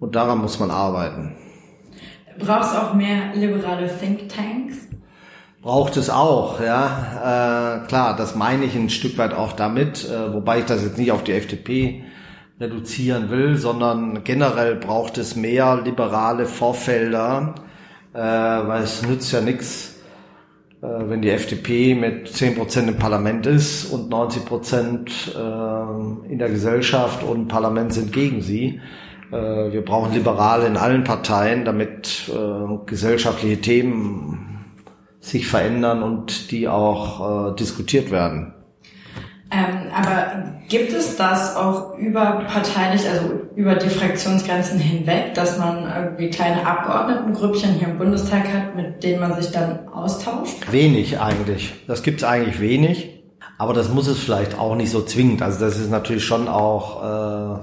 Und 0.00 0.16
daran 0.16 0.38
muss 0.38 0.58
man 0.58 0.70
arbeiten. 0.70 1.36
Brauchst 2.38 2.76
auch 2.76 2.94
mehr 2.94 3.34
liberale 3.34 3.88
Thinktanks? 3.88 4.88
Braucht 5.62 5.96
es 5.96 6.10
auch, 6.10 6.60
ja. 6.60 7.84
Äh, 7.84 7.86
klar, 7.86 8.16
das 8.16 8.34
meine 8.34 8.64
ich 8.64 8.74
ein 8.74 8.90
Stück 8.90 9.16
weit 9.16 9.32
auch 9.32 9.52
damit, 9.52 10.04
äh, 10.04 10.34
wobei 10.34 10.58
ich 10.58 10.64
das 10.66 10.82
jetzt 10.82 10.98
nicht 10.98 11.12
auf 11.12 11.24
die 11.24 11.32
FDP 11.32 12.04
reduzieren 12.60 13.30
will, 13.30 13.56
sondern 13.56 14.24
generell 14.24 14.74
braucht 14.74 15.16
es 15.16 15.36
mehr 15.36 15.80
liberale 15.82 16.46
Vorfelder, 16.46 17.54
äh, 18.12 18.18
weil 18.18 18.82
es 18.82 19.02
nützt 19.06 19.32
ja 19.32 19.40
nichts, 19.40 19.93
wenn 20.84 21.22
die 21.22 21.30
FDP 21.30 21.94
mit 21.94 22.28
10 22.28 22.56
Prozent 22.56 22.88
im 22.88 22.96
Parlament 22.96 23.46
ist 23.46 23.86
und 23.86 24.10
90 24.10 24.44
Prozent 24.44 25.34
äh, 25.34 26.30
in 26.30 26.38
der 26.38 26.50
Gesellschaft 26.50 27.22
und 27.22 27.48
Parlament 27.48 27.92
sind 27.92 28.12
gegen 28.12 28.42
sie. 28.42 28.80
Äh, 29.32 29.72
wir 29.72 29.82
brauchen 29.84 30.12
Liberale 30.12 30.66
in 30.66 30.76
allen 30.76 31.04
Parteien, 31.04 31.64
damit 31.64 32.30
äh, 32.32 32.86
gesellschaftliche 32.86 33.60
Themen 33.60 34.64
sich 35.20 35.46
verändern 35.46 36.02
und 36.02 36.50
die 36.50 36.68
auch 36.68 37.52
äh, 37.52 37.56
diskutiert 37.56 38.10
werden. 38.10 38.52
Ähm, 39.54 39.92
aber 39.94 40.52
gibt 40.68 40.92
es 40.92 41.16
das 41.16 41.54
auch 41.54 41.96
überparteilich, 41.96 43.08
also 43.08 43.42
über 43.54 43.76
die 43.76 43.88
Fraktionsgrenzen 43.88 44.80
hinweg, 44.80 45.34
dass 45.34 45.58
man 45.58 45.84
irgendwie 45.84 46.30
kleine 46.30 46.66
Abgeordnetengrüppchen 46.66 47.74
hier 47.74 47.88
im 47.88 47.98
Bundestag 47.98 48.52
hat, 48.52 48.74
mit 48.74 49.04
denen 49.04 49.20
man 49.20 49.40
sich 49.40 49.52
dann 49.52 49.88
austauscht? 49.88 50.72
Wenig 50.72 51.20
eigentlich. 51.20 51.72
Das 51.86 52.02
gibt 52.02 52.22
es 52.22 52.24
eigentlich 52.24 52.60
wenig. 52.60 53.10
Aber 53.56 53.72
das 53.72 53.88
muss 53.88 54.08
es 54.08 54.18
vielleicht 54.18 54.58
auch 54.58 54.74
nicht 54.74 54.90
so 54.90 55.02
zwingend. 55.02 55.40
Also 55.40 55.60
das 55.60 55.78
ist 55.78 55.90
natürlich 55.90 56.24
schon 56.24 56.48
auch, 56.48 57.04
äh, 57.04 57.58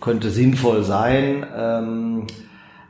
könnte 0.00 0.30
sinnvoll 0.30 0.84
sein. 0.84 1.44
Ähm, 1.56 2.26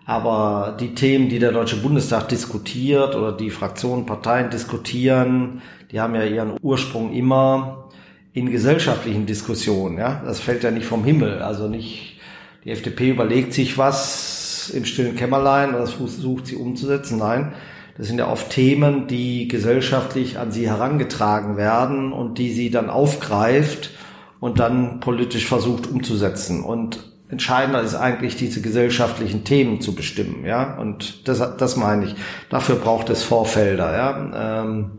aber 0.05 0.77
die 0.79 0.95
Themen, 0.95 1.31
die 1.31 1.39
der 1.39 1.53
Deutsche 1.53 1.77
Bundestag 1.77 2.29
diskutiert 2.29 3.15
oder 3.15 3.33
die 3.33 3.49
Fraktionen, 3.49 4.05
Parteien 4.05 4.51
diskutieren, 4.51 5.63
die 5.91 6.01
haben 6.01 6.15
ja 6.15 6.25
ihren 6.25 6.59
Ursprung 6.61 7.13
immer 7.13 7.90
in 8.33 8.51
gesellschaftlichen 8.51 9.27
Diskussionen. 9.27 9.99
Ja, 9.99 10.23
das 10.25 10.41
fällt 10.41 10.63
ja 10.63 10.71
nicht 10.71 10.87
vom 10.87 11.05
Himmel. 11.05 11.43
Also 11.43 11.69
nicht 11.69 12.19
die 12.65 12.71
FDP 12.71 13.11
überlegt 13.11 13.53
sich 13.53 13.79
was 13.79 14.71
im 14.75 14.85
stillen 14.85 15.17
Kämmerlein 15.17 15.73
das 15.73 15.93
versucht 15.93 16.47
sie 16.47 16.57
umzusetzen. 16.57 17.19
Nein, 17.19 17.53
das 17.97 18.07
sind 18.07 18.19
ja 18.19 18.29
oft 18.29 18.51
Themen, 18.51 19.07
die 19.07 19.49
gesellschaftlich 19.49 20.39
an 20.39 20.53
sie 20.53 20.69
herangetragen 20.69 21.57
werden 21.57 22.13
und 22.13 22.39
die 22.39 22.53
sie 22.53 22.71
dann 22.71 22.91
aufgreift 22.91 23.91
und 24.39 24.59
dann 24.59 25.01
politisch 25.01 25.47
versucht 25.47 25.87
umzusetzen. 25.87 26.63
Und 26.63 27.13
entscheidender 27.29 27.83
ist 27.83 27.95
eigentlich, 27.95 28.37
diese 28.37 28.61
gesellschaftlichen 28.61 29.45
Themen 29.45 29.81
zu 29.81 29.95
bestimmen. 29.95 30.45
Ja, 30.45 30.79
und 30.79 31.29
das, 31.29 31.57
das 31.57 31.77
meine 31.77 32.07
ich. 32.07 32.15
Dafür 32.49 32.77
braucht 32.77 33.11
es 33.11 33.23
Vorfelder, 33.23 33.95
ja, 33.95 34.63
ähm, 34.63 34.99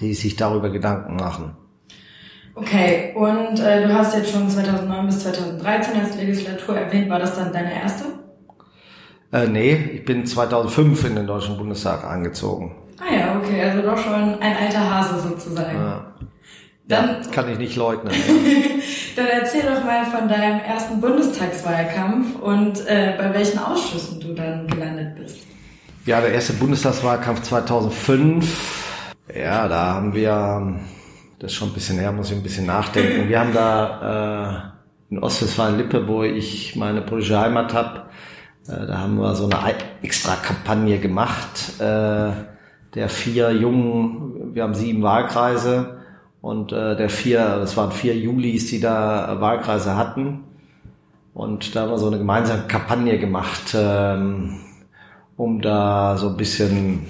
die 0.00 0.14
sich 0.14 0.36
darüber 0.36 0.70
Gedanken 0.70 1.16
machen. 1.16 1.56
Okay, 2.54 3.12
und 3.14 3.58
äh, 3.60 3.86
du 3.86 3.94
hast 3.94 4.14
jetzt 4.14 4.30
schon 4.30 4.48
2009 4.48 5.06
bis 5.06 5.20
2013 5.20 6.00
als 6.00 6.16
Legislatur 6.16 6.76
erwähnt. 6.76 7.08
War 7.08 7.18
das 7.18 7.34
dann 7.34 7.52
deine 7.52 7.72
erste? 7.72 8.04
Äh, 9.32 9.46
nee, 9.46 9.74
ich 9.94 10.04
bin 10.04 10.26
2005 10.26 11.04
in 11.06 11.16
den 11.16 11.26
Deutschen 11.26 11.56
Bundestag 11.56 12.04
eingezogen. 12.04 12.72
Ah 13.00 13.14
ja, 13.14 13.36
okay, 13.38 13.62
also 13.62 13.82
doch 13.82 13.96
schon 13.96 14.38
ein 14.38 14.56
alter 14.56 14.90
Hase 14.90 15.20
sozusagen. 15.20 15.76
Ja. 15.76 16.14
Dann 16.88 17.22
ja, 17.22 17.30
kann 17.30 17.50
ich 17.50 17.58
nicht 17.58 17.76
leugnen. 17.76 18.12
dann 19.16 19.26
erzähl 19.26 19.62
doch 19.62 19.84
mal 19.84 20.04
von 20.04 20.28
deinem 20.28 20.60
ersten 20.60 21.00
Bundestagswahlkampf 21.00 22.38
und 22.40 22.86
äh, 22.86 23.14
bei 23.16 23.32
welchen 23.32 23.58
Ausschüssen 23.58 24.20
du 24.20 24.34
dann 24.34 24.66
gelandet 24.66 25.16
bist. 25.16 25.38
Ja, 26.04 26.20
der 26.20 26.32
erste 26.32 26.52
Bundestagswahlkampf 26.54 27.42
2005. 27.42 29.14
Ja, 29.34 29.68
da 29.68 29.94
haben 29.94 30.14
wir 30.14 30.80
das 31.42 31.50
ist 31.50 31.58
schon 31.58 31.70
ein 31.70 31.74
bisschen 31.74 31.98
her, 31.98 32.12
muss 32.12 32.30
ich 32.30 32.36
ein 32.36 32.42
bisschen 32.44 32.66
nachdenken. 32.66 33.28
Wir 33.28 33.40
haben 33.40 33.52
da 33.52 34.72
äh, 35.10 35.12
in 35.12 35.18
Ostwestfalen-Lippe, 35.18 36.06
wo 36.06 36.22
ich 36.22 36.76
meine 36.76 37.02
politische 37.02 37.40
Heimat 37.40 37.74
habe, 37.74 38.04
äh, 38.68 38.86
da 38.86 38.98
haben 38.98 39.16
wir 39.16 39.34
so 39.34 39.50
eine 39.50 39.74
extra 40.02 40.36
Kampagne 40.36 41.00
gemacht, 41.00 41.80
äh, 41.80 42.30
der 42.94 43.08
vier 43.08 43.50
jungen, 43.50 44.54
wir 44.54 44.62
haben 44.62 44.74
sieben 44.74 45.02
Wahlkreise 45.02 46.02
und 46.40 46.70
äh, 46.70 46.94
der 46.94 47.08
vier, 47.08 47.40
das 47.56 47.76
waren 47.76 47.90
vier 47.90 48.16
Julis, 48.16 48.66
die 48.66 48.78
da 48.78 49.40
Wahlkreise 49.40 49.96
hatten. 49.96 50.44
Und 51.34 51.74
da 51.74 51.82
haben 51.82 51.90
wir 51.90 51.98
so 51.98 52.06
eine 52.06 52.18
gemeinsame 52.18 52.68
Kampagne 52.68 53.18
gemacht, 53.18 53.74
ähm, 53.74 54.60
um 55.36 55.60
da 55.60 56.16
so 56.18 56.28
ein 56.28 56.36
bisschen 56.36 57.06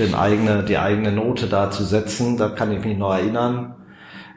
den 0.00 0.14
eigene, 0.14 0.64
die 0.64 0.78
eigene 0.78 1.12
Note 1.12 1.46
da 1.46 1.70
zu 1.70 1.84
setzen. 1.84 2.36
Da 2.36 2.48
kann 2.48 2.72
ich 2.72 2.84
mich 2.84 2.98
noch 2.98 3.14
erinnern. 3.14 3.74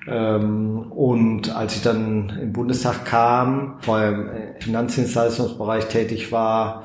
Ähm, 0.08 0.92
und 0.92 1.56
als 1.56 1.76
ich 1.76 1.82
dann 1.82 2.30
im 2.42 2.54
Bundestag 2.54 3.06
kam, 3.06 3.76
vorher 3.82 4.10
im 4.10 4.30
Finanzdienstleistungsbereich 4.60 5.88
tätig 5.88 6.32
war, 6.32 6.84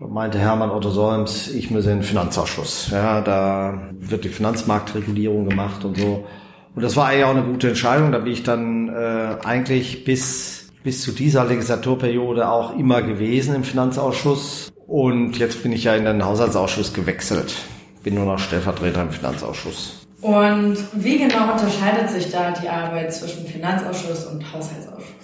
meinte 0.00 0.38
Hermann 0.38 0.70
Otto 0.70 0.90
Solms, 0.90 1.48
ich 1.48 1.70
muss 1.70 1.84
in 1.84 1.98
den 1.98 2.02
Finanzausschuss. 2.02 2.90
Ja, 2.90 3.20
da 3.20 3.90
wird 3.98 4.24
die 4.24 4.28
Finanzmarktregulierung 4.28 5.48
gemacht 5.48 5.84
und 5.84 5.98
so. 5.98 6.26
Und 6.74 6.82
das 6.82 6.96
war 6.96 7.08
eigentlich 7.08 7.24
auch 7.24 7.30
eine 7.30 7.42
gute 7.42 7.68
Entscheidung. 7.68 8.12
Da 8.12 8.18
bin 8.18 8.32
ich 8.32 8.44
dann 8.44 8.88
äh, 8.88 9.36
eigentlich 9.44 10.04
bis, 10.04 10.70
bis 10.84 11.02
zu 11.02 11.12
dieser 11.12 11.44
Legislaturperiode 11.44 12.48
auch 12.48 12.76
immer 12.78 13.02
gewesen 13.02 13.54
im 13.54 13.64
Finanzausschuss. 13.64 14.72
Und 14.86 15.38
jetzt 15.38 15.62
bin 15.62 15.72
ich 15.72 15.84
ja 15.84 15.94
in 15.96 16.04
den 16.04 16.24
Haushaltsausschuss 16.24 16.94
gewechselt 16.94 17.56
bin 18.02 18.14
nur 18.14 18.24
noch 18.24 18.38
Stellvertreter 18.38 19.02
im 19.02 19.10
Finanzausschuss. 19.10 20.06
Und 20.20 20.76
wie 20.94 21.18
genau 21.18 21.52
unterscheidet 21.52 22.10
sich 22.10 22.30
da 22.30 22.50
die 22.50 22.68
Arbeit 22.68 23.12
zwischen 23.12 23.46
Finanzausschuss 23.46 24.26
und 24.26 24.42
Haushaltsausschuss? 24.52 25.14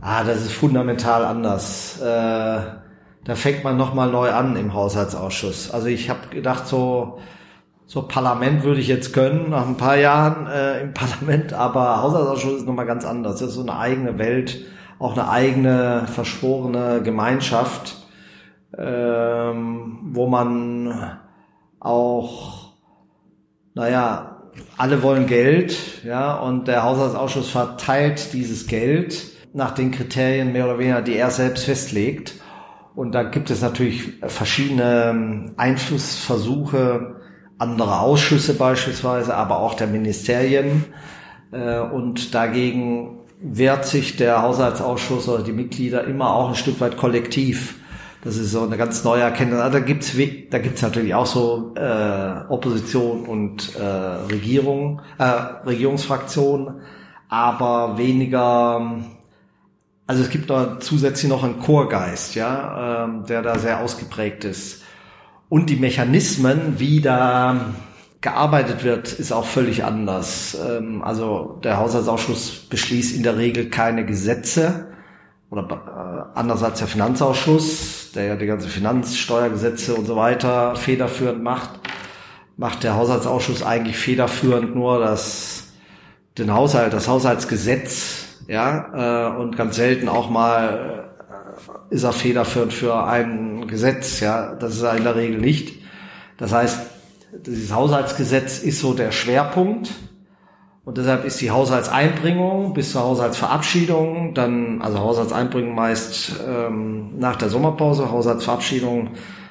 Ah, 0.00 0.24
das 0.24 0.42
ist 0.42 0.52
fundamental 0.52 1.24
anders. 1.24 2.00
Äh, 2.00 2.04
da 2.04 3.34
fängt 3.34 3.64
man 3.64 3.78
nochmal 3.78 4.10
neu 4.10 4.30
an 4.30 4.56
im 4.56 4.74
Haushaltsausschuss. 4.74 5.70
Also 5.70 5.86
ich 5.86 6.10
habe 6.10 6.28
gedacht, 6.30 6.66
so, 6.66 7.18
so 7.86 8.02
Parlament 8.02 8.62
würde 8.62 8.80
ich 8.80 8.88
jetzt 8.88 9.14
können, 9.14 9.50
nach 9.50 9.66
ein 9.66 9.78
paar 9.78 9.96
Jahren 9.96 10.46
äh, 10.46 10.82
im 10.82 10.92
Parlament, 10.94 11.54
aber 11.54 12.02
Haushaltsausschuss 12.02 12.58
ist 12.58 12.66
nochmal 12.66 12.86
ganz 12.86 13.06
anders. 13.06 13.40
Das 13.40 13.48
ist 13.48 13.54
so 13.54 13.62
eine 13.62 13.78
eigene 13.78 14.18
Welt, 14.18 14.58
auch 14.98 15.12
eine 15.12 15.30
eigene 15.30 16.06
verschworene 16.06 17.00
Gemeinschaft, 17.02 17.96
ähm, 18.76 19.98
wo 20.12 20.26
man 20.26 21.18
auch, 21.86 22.72
naja, 23.74 24.42
alle 24.76 25.02
wollen 25.02 25.26
Geld, 25.26 25.76
ja, 26.04 26.34
und 26.36 26.68
der 26.68 26.82
Haushaltsausschuss 26.82 27.50
verteilt 27.50 28.32
dieses 28.32 28.66
Geld 28.66 29.22
nach 29.52 29.72
den 29.72 29.90
Kriterien 29.90 30.52
mehr 30.52 30.66
oder 30.66 30.78
weniger, 30.78 31.02
die 31.02 31.16
er 31.16 31.30
selbst 31.30 31.64
festlegt. 31.64 32.34
Und 32.94 33.12
da 33.12 33.22
gibt 33.22 33.50
es 33.50 33.62
natürlich 33.62 34.14
verschiedene 34.26 35.10
ähm, 35.10 35.52
Einflussversuche 35.56 37.16
anderer 37.58 38.00
Ausschüsse 38.00 38.54
beispielsweise, 38.54 39.34
aber 39.34 39.58
auch 39.58 39.74
der 39.74 39.86
Ministerien. 39.86 40.84
Äh, 41.52 41.80
und 41.80 42.34
dagegen 42.34 43.20
wehrt 43.40 43.84
sich 43.84 44.16
der 44.16 44.42
Haushaltsausschuss 44.42 45.28
oder 45.28 45.42
die 45.42 45.52
Mitglieder 45.52 46.04
immer 46.04 46.34
auch 46.34 46.48
ein 46.48 46.54
Stück 46.54 46.80
weit 46.80 46.96
kollektiv. 46.96 47.76
Das 48.26 48.38
ist 48.38 48.50
so 48.50 48.62
eine 48.62 48.76
ganz 48.76 49.04
neue 49.04 49.22
Erkenntnis. 49.22 49.60
Also 49.60 49.78
da 49.78 49.84
gibt's 49.84 50.10
da 50.50 50.58
gibt's 50.58 50.82
natürlich 50.82 51.14
auch 51.14 51.26
so 51.26 51.74
äh, 51.76 52.40
Opposition 52.48 53.24
und 53.24 53.76
äh, 53.76 53.84
Regierung, 53.84 55.00
äh, 55.18 55.22
Regierungsfraktionen, 55.64 56.80
aber 57.28 57.98
weniger. 57.98 58.96
Also 60.08 60.22
es 60.24 60.30
gibt 60.30 60.50
da 60.50 60.80
zusätzlich 60.80 61.30
noch 61.30 61.44
einen 61.44 61.60
Chorgeist, 61.60 62.34
ja, 62.34 63.04
ähm, 63.04 63.26
der 63.26 63.42
da 63.42 63.60
sehr 63.60 63.78
ausgeprägt 63.78 64.42
ist. 64.42 64.82
Und 65.48 65.70
die 65.70 65.76
Mechanismen, 65.76 66.80
wie 66.80 67.00
da 67.00 67.74
gearbeitet 68.22 68.82
wird, 68.82 69.12
ist 69.12 69.30
auch 69.30 69.46
völlig 69.46 69.84
anders. 69.84 70.58
Ähm, 70.68 71.00
also 71.04 71.60
der 71.62 71.76
Haushaltsausschuss 71.76 72.66
beschließt 72.70 73.14
in 73.14 73.22
der 73.22 73.36
Regel 73.36 73.70
keine 73.70 74.04
Gesetze, 74.04 74.86
oder 75.50 76.32
äh, 76.34 76.38
anders 76.38 76.62
als 76.62 76.80
der 76.80 76.88
Finanzausschuss, 76.88 77.95
der 78.16 78.24
ja 78.24 78.36
die 78.36 78.46
ganze 78.46 78.68
Finanzsteuergesetze 78.68 79.94
und 79.94 80.06
so 80.06 80.16
weiter 80.16 80.74
federführend 80.74 81.42
macht, 81.42 81.70
macht 82.56 82.82
der 82.82 82.96
Haushaltsausschuss 82.96 83.62
eigentlich 83.62 83.96
federführend 83.96 84.74
nur 84.74 84.98
das 84.98 85.64
den 86.38 86.52
Haushalt, 86.52 86.92
das 86.92 87.08
Haushaltsgesetz, 87.08 88.26
ja, 88.46 89.32
äh, 89.32 89.36
und 89.38 89.56
ganz 89.56 89.76
selten 89.76 90.08
auch 90.08 90.28
mal 90.28 91.06
äh, 91.90 91.94
ist 91.94 92.04
er 92.04 92.12
federführend 92.12 92.72
für 92.72 93.04
ein 93.04 93.66
Gesetz, 93.68 94.20
ja, 94.20 94.54
das 94.54 94.74
ist 94.74 94.82
er 94.82 94.96
in 94.96 95.04
der 95.04 95.16
Regel 95.16 95.38
nicht. 95.38 95.82
Das 96.36 96.52
heißt, 96.52 96.78
dieses 97.46 97.72
Haushaltsgesetz 97.72 98.58
ist 98.58 98.80
so 98.80 98.92
der 98.92 99.12
Schwerpunkt 99.12 99.90
und 100.86 100.98
deshalb 100.98 101.24
ist 101.24 101.40
die 101.40 101.50
Haushaltseinbringung 101.50 102.72
bis 102.72 102.92
zur 102.92 103.02
Haushaltsverabschiedung, 103.02 104.34
dann, 104.34 104.80
also 104.80 105.00
Haushaltseinbringung 105.00 105.74
meist 105.74 106.36
ähm, 106.46 107.18
nach 107.18 107.34
der 107.34 107.48
Sommerpause, 107.48 108.12
Haushaltsverabschiedung 108.12 109.10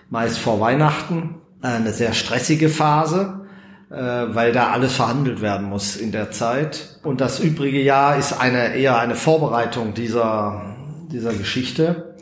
meist 0.10 0.39
vor 0.39 0.62
Weihnachten, 0.62 1.36
eine 1.62 1.92
sehr 1.92 2.13
stressige 2.13 2.70
Phase, 2.70 3.48
äh, 3.89 3.96
weil 3.98 4.54
da 4.54 4.72
alles 4.72 4.94
verhandelt 4.94 5.42
werden 5.42 5.68
muss 5.68 5.98
in 5.98 6.13
der 6.13 6.32
Zeit. 6.32 7.01
Und 7.04 7.20
das 7.20 7.42
übrige 7.42 7.82
Jahr 7.82 8.15
ist 8.15 8.39
eine 8.39 8.74
eher 8.74 8.98
eine 8.98 9.15
Vorbereitung 9.15 9.94
dieser, 9.94 10.62
dieser 11.12 11.34
Geschichte. 11.34 12.15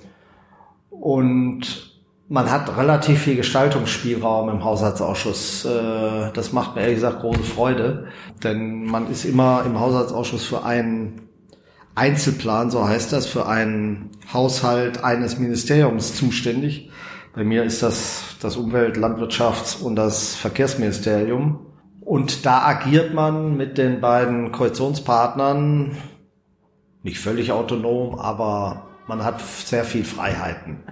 Und 0.89 1.92
man 2.29 2.49
hat 2.49 2.77
relativ 2.77 3.21
viel 3.23 3.35
Gestaltungsspielraum 3.35 4.49
im 4.49 4.63
Haushaltsausschuss. 4.63 5.65
Äh, 5.65 6.31
das 6.33 6.53
macht 6.53 6.75
mir 6.75 6.81
ehrlich 6.81 6.95
gesagt 6.95 7.21
große 7.21 7.43
Freude, 7.43 8.07
denn 8.43 8.85
man 8.85 9.09
ist 9.09 9.25
immer 9.25 9.63
im 9.65 9.79
Haushaltsausschuss 9.79 10.45
für 10.45 10.63
einen 10.63 11.29
Einzelplan, 11.95 12.71
so 12.71 12.87
heißt 12.87 13.13
das, 13.13 13.27
für 13.27 13.45
einen 13.45 14.09
Haushalt 14.33 15.03
eines 15.03 15.37
Ministeriums 15.37 16.15
zuständig. 16.15 16.89
Bei 17.35 17.43
mir 17.43 17.63
ist 17.63 17.83
das 17.83 18.23
das 18.41 18.57
Umwelt-, 18.57 18.97
Landwirtschafts- 18.97 19.81
und 19.81 19.95
das 19.95 20.35
Verkehrsministerium. 20.35 21.67
Und 22.01 22.45
da 22.45 22.63
agiert 22.63 23.13
man 23.13 23.55
mit 23.55 23.77
den 23.77 24.01
beiden 24.01 24.51
Koalitionspartnern 24.51 25.97
nicht 27.03 27.19
völlig 27.19 27.51
autonom, 27.51 28.19
aber 28.19 28.87
man 29.07 29.23
hat 29.23 29.41
sehr 29.41 29.85
viel 29.85 30.03
Freiheiten. 30.03 30.83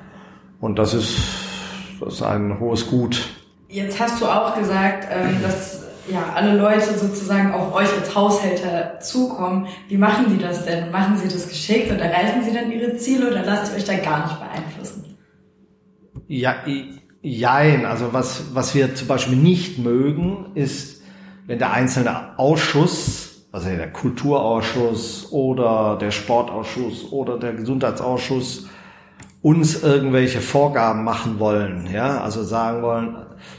Und 0.61 0.77
das 0.77 0.93
ist, 0.93 1.17
das 1.99 2.13
ist 2.13 2.21
ein 2.21 2.59
hohes 2.59 2.87
Gut. 2.87 3.27
Jetzt 3.67 3.99
hast 3.99 4.21
du 4.21 4.25
auch 4.25 4.55
gesagt, 4.55 5.07
ähm, 5.11 5.41
dass 5.41 5.81
ja, 6.09 6.33
alle 6.35 6.57
Leute 6.57 6.97
sozusagen 6.97 7.53
auf 7.53 7.73
euch 7.73 7.91
als 7.93 8.15
Haushälter 8.15 8.99
zukommen. 8.99 9.67
Wie 9.87 9.97
machen 9.97 10.25
die 10.29 10.41
das 10.41 10.65
denn? 10.65 10.91
Machen 10.91 11.17
sie 11.17 11.27
das 11.27 11.47
geschickt 11.47 11.91
und 11.91 11.99
erreichen 11.99 12.43
sie 12.43 12.53
dann 12.53 12.71
ihre 12.71 12.95
Ziele 12.97 13.29
oder 13.29 13.43
lasst 13.43 13.71
ihr 13.71 13.77
euch 13.77 13.85
da 13.85 13.95
gar 13.97 14.25
nicht 14.25 14.39
beeinflussen? 14.39 15.17
Ja, 16.27 16.55
jein. 17.21 17.85
Also 17.85 18.13
was, 18.13 18.53
was 18.53 18.75
wir 18.75 18.93
zum 18.95 19.07
Beispiel 19.07 19.37
nicht 19.37 19.79
mögen, 19.79 20.51
ist, 20.55 21.01
wenn 21.47 21.59
der 21.59 21.71
einzelne 21.71 22.37
Ausschuss, 22.37 23.45
also 23.51 23.69
der 23.69 23.91
Kulturausschuss 23.91 25.31
oder 25.31 25.97
der 25.99 26.11
Sportausschuss 26.11 27.11
oder 27.11 27.37
der 27.37 27.53
Gesundheitsausschuss 27.53 28.67
uns 29.41 29.81
irgendwelche 29.81 30.39
Vorgaben 30.39 31.03
machen 31.03 31.39
wollen, 31.39 31.89
ja, 31.91 32.21
also 32.21 32.43
sagen 32.43 32.83
wollen, 32.83 33.15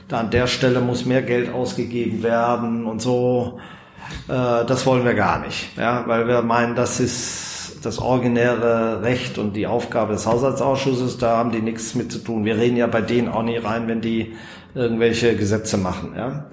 da 0.09 0.21
an 0.21 0.31
der 0.31 0.47
Stelle 0.47 0.81
muss 0.81 1.05
mehr 1.05 1.23
Geld 1.23 1.53
ausgegeben 1.53 2.23
werden 2.23 2.87
und 2.87 3.03
so, 3.03 3.59
äh, 4.29 4.65
das 4.65 4.87
wollen 4.87 5.05
wir 5.05 5.15
gar 5.15 5.41
nicht, 5.41 5.77
ja, 5.77 6.05
weil 6.07 6.29
wir 6.29 6.43
meinen, 6.43 6.77
das 6.77 7.01
ist 7.01 7.79
das 7.85 7.99
originäre 7.99 9.03
Recht 9.03 9.39
und 9.39 9.57
die 9.57 9.67
Aufgabe 9.67 10.13
des 10.13 10.27
Haushaltsausschusses, 10.27 11.19
da 11.19 11.37
haben 11.37 11.51
die 11.51 11.63
nichts 11.63 11.97
mit 11.97 12.13
zu 12.13 12.21
tun. 12.21 12.45
Wir 12.45 12.57
reden 12.57 12.77
ja 12.77 12.87
bei 12.87 13.01
denen 13.01 13.29
auch 13.29 13.43
nicht 13.43 13.65
rein, 13.65 13.89
wenn 13.89 14.01
die 14.01 14.35
irgendwelche 14.75 15.35
Gesetze 15.37 15.79
machen, 15.79 16.15
ja. 16.17 16.47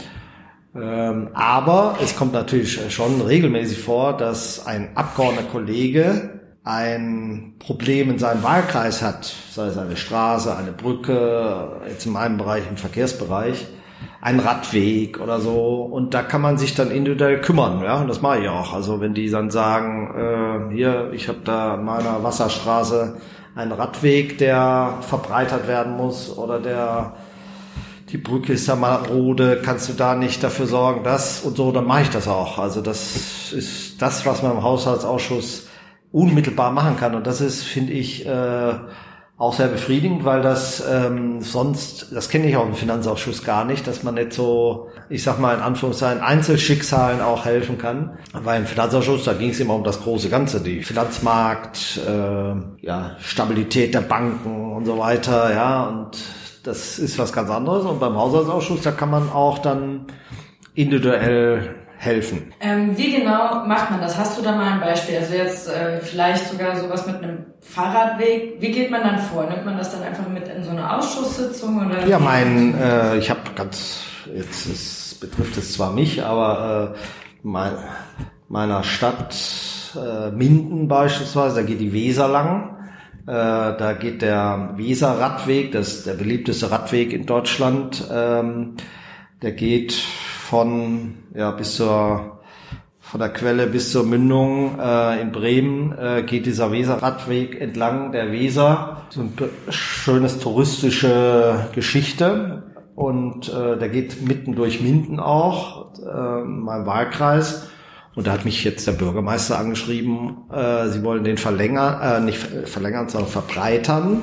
Ähm, 0.76 1.30
aber 1.34 1.98
es 2.02 2.16
kommt 2.16 2.34
natürlich 2.34 2.94
schon 2.94 3.22
regelmäßig 3.22 3.80
vor, 3.80 4.18
dass 4.18 4.66
ein 4.66 4.90
Abgeordneter 4.96 5.48
Kollege 5.50 6.39
ein 6.70 7.56
Problem 7.58 8.12
in 8.12 8.20
seinem 8.20 8.44
Wahlkreis 8.44 9.02
hat, 9.02 9.34
sei 9.52 9.66
es 9.68 9.78
eine 9.78 9.98
Straße, 9.98 10.56
eine 10.56 10.72
Brücke, 10.72 11.82
jetzt 11.88 12.06
in 12.06 12.12
meinem 12.12 12.38
Bereich, 12.38 12.64
im 12.70 12.78
Verkehrsbereich, 12.78 13.66
ein 14.22 14.40
Radweg 14.40 15.20
oder 15.20 15.40
so. 15.40 15.82
Und 15.82 16.14
da 16.14 16.22
kann 16.22 16.42
man 16.42 16.60
sich 16.60 16.76
dann 16.76 16.92
individuell 16.92 17.42
kümmern, 17.42 17.82
ja, 17.84 18.00
und 18.00 18.08
das 18.08 18.22
mache 18.22 18.42
ich 18.42 18.50
auch. 18.50 18.72
Also 18.72 19.02
wenn 19.02 19.16
die 19.16 19.32
dann 19.32 19.50
sagen, 19.50 20.70
äh, 20.72 20.76
hier, 20.76 21.10
ich 21.12 21.28
habe 21.28 21.40
da 21.44 21.74
in 21.74 21.86
meiner 21.86 22.24
Wasserstraße 22.24 23.18
einen 23.56 23.72
Radweg, 23.72 24.38
der 24.38 25.00
verbreitert 25.02 25.68
werden 25.68 25.98
muss 25.98 26.38
oder 26.38 26.60
der 26.60 27.14
die 28.10 28.18
Brücke 28.18 28.54
ist 28.54 28.68
da 28.68 28.76
marode, 28.76 29.62
kannst 29.64 29.90
du 29.90 29.94
da 29.94 30.16
nicht 30.16 30.44
dafür 30.44 30.66
sorgen, 30.66 31.04
das 31.04 31.42
und 31.42 31.58
so, 31.58 31.72
dann 31.72 31.86
mache 31.86 32.04
ich 32.04 32.10
das 32.10 32.28
auch. 32.28 32.58
Also 32.58 32.82
das 32.82 33.54
ist 33.54 34.02
das, 34.02 34.26
was 34.26 34.42
man 34.42 34.54
im 34.54 34.64
Haushaltsausschuss 34.64 35.69
unmittelbar 36.12 36.72
machen 36.72 36.98
kann. 36.98 37.16
Und 37.16 37.28
das 37.28 37.42
ist, 37.42 37.64
finde 37.64 37.94
ich, 37.94 38.26
äh, 38.26 38.74
auch 39.40 39.54
sehr 39.54 39.70
befriedigend, 39.70 40.26
weil 40.26 40.42
das 40.42 40.84
ähm, 40.86 41.42
sonst, 41.42 42.14
das 42.14 42.28
kenne 42.28 42.48
ich 42.48 42.58
auch 42.58 42.66
im 42.66 42.74
Finanzausschuss 42.74 43.46
gar 43.46 43.64
nicht, 43.64 43.88
dass 43.88 44.04
man 44.04 44.16
nicht 44.16 44.34
so, 44.34 44.90
ich 45.08 45.24
sag 45.24 45.40
mal 45.40 45.56
in 45.56 45.62
Anführungszeichen, 45.62 46.22
Einzelschicksalen 46.22 47.22
auch 47.22 47.46
helfen 47.46 47.78
kann. 47.78 48.18
Weil 48.34 48.60
im 48.60 48.66
Finanzausschuss, 48.66 49.24
da 49.24 49.32
ging 49.32 49.52
es 49.52 49.62
immer 49.62 49.76
um 49.76 49.86
das 49.86 50.02
große 50.02 50.30
Ganze, 50.30 50.60
die 50.60 50.84
Finanzmarkt, 50.84 52.02
äh, 52.06 52.86
ja, 52.86 53.16
Stabilität 53.22 53.94
der 53.94 54.02
Banken 54.02 54.74
und 54.74 54.86
so 54.86 54.98
weiter, 55.00 55.54
ja, 55.54 55.88
und 55.88 56.18
das 56.66 57.00
ist 57.00 57.18
was 57.18 57.32
ganz 57.32 57.50
anderes. 57.50 57.86
Und 57.86 58.02
beim 58.02 58.18
Haushaltsausschuss, 58.18 58.82
da 58.82 58.92
kann 58.92 59.10
man 59.10 59.32
auch 59.32 59.60
dann 59.60 60.08
individuell 60.76 61.76
helfen. 62.00 62.54
Ähm, 62.62 62.98
wie 62.98 63.12
genau 63.12 63.66
macht 63.66 63.92
man 63.92 64.00
das? 64.00 64.18
Hast 64.18 64.38
du 64.38 64.42
da 64.42 64.54
mal 64.54 64.72
ein 64.72 64.80
Beispiel? 64.80 65.18
Also 65.18 65.34
jetzt 65.34 65.68
äh, 65.68 66.00
vielleicht 66.00 66.48
sogar 66.48 66.78
sowas 66.78 67.06
mit 67.06 67.18
einem 67.18 67.46
Fahrradweg. 67.60 68.56
Wie 68.60 68.72
geht 68.72 68.90
man 68.90 69.04
dann 69.04 69.20
vor? 69.20 69.46
Nimmt 69.48 69.66
man 69.66 69.78
das 69.78 69.92
dann 69.92 70.04
einfach 70.04 70.28
mit 70.30 70.48
in 70.48 70.64
so 70.64 70.72
eine 70.72 70.98
Ausschusssitzung? 70.98 71.86
Oder 71.86 72.08
ja, 72.08 72.18
mein, 72.18 72.74
äh, 72.80 73.18
ich 73.18 73.30
habe 73.30 73.42
ganz, 73.54 74.00
jetzt 74.34 74.66
ist, 74.66 75.20
betrifft 75.20 75.58
es 75.58 75.74
zwar 75.74 75.92
mich, 75.92 76.24
aber 76.24 76.96
äh, 76.96 77.00
mein, 77.44 77.74
meiner 78.48 78.84
Stadt 78.84 79.36
äh, 79.96 80.32
Minden 80.32 80.88
beispielsweise, 80.88 81.56
da 81.58 81.62
geht 81.64 81.82
die 81.82 81.92
Weser 81.92 82.30
lang. 82.30 82.78
Äh, 83.28 83.32
da 83.34 83.94
geht 84.00 84.22
der 84.22 84.70
Weser-Radweg, 84.78 85.74
das 85.74 85.90
ist 85.90 86.08
der 86.08 86.14
beliebteste 86.14 86.72
Radweg 86.72 87.12
in 87.12 87.26
Deutschland. 87.26 88.06
Ähm, 88.10 88.76
der 89.42 89.52
geht 89.52 90.02
von 90.50 91.14
ja 91.36 91.52
bis 91.52 91.76
zur 91.76 92.40
von 93.00 93.20
der 93.20 93.30
Quelle 93.30 93.68
bis 93.68 93.92
zur 93.92 94.04
Mündung 94.04 94.80
äh, 94.80 95.22
in 95.22 95.32
Bremen 95.32 95.98
äh, 95.98 96.24
geht 96.24 96.46
dieser 96.46 96.72
Weserradweg 96.72 97.60
entlang 97.60 98.12
der 98.12 98.32
Weser. 98.32 98.98
So 99.10 99.22
ein 99.22 99.34
schönes 99.70 100.40
touristische 100.40 101.68
Geschichte 101.74 102.64
und 102.96 103.50
äh, 103.50 103.78
der 103.78 103.90
geht 103.90 104.28
mitten 104.28 104.56
durch 104.56 104.82
Minden 104.82 105.20
auch, 105.20 105.94
äh, 105.98 106.44
mein 106.44 106.86
Wahlkreis. 106.86 107.70
Und 108.16 108.28
da 108.28 108.32
hat 108.32 108.46
mich 108.46 108.64
jetzt 108.64 108.86
der 108.86 108.92
Bürgermeister 108.92 109.58
angeschrieben, 109.58 110.50
äh, 110.52 110.88
sie 110.90 111.04
wollen 111.04 111.24
den 111.24 111.38
verlängern, 111.38 112.02
äh, 112.02 112.20
nicht 112.20 112.38
verlängern, 112.66 113.08
sondern 113.08 113.30
verbreitern, 113.30 114.22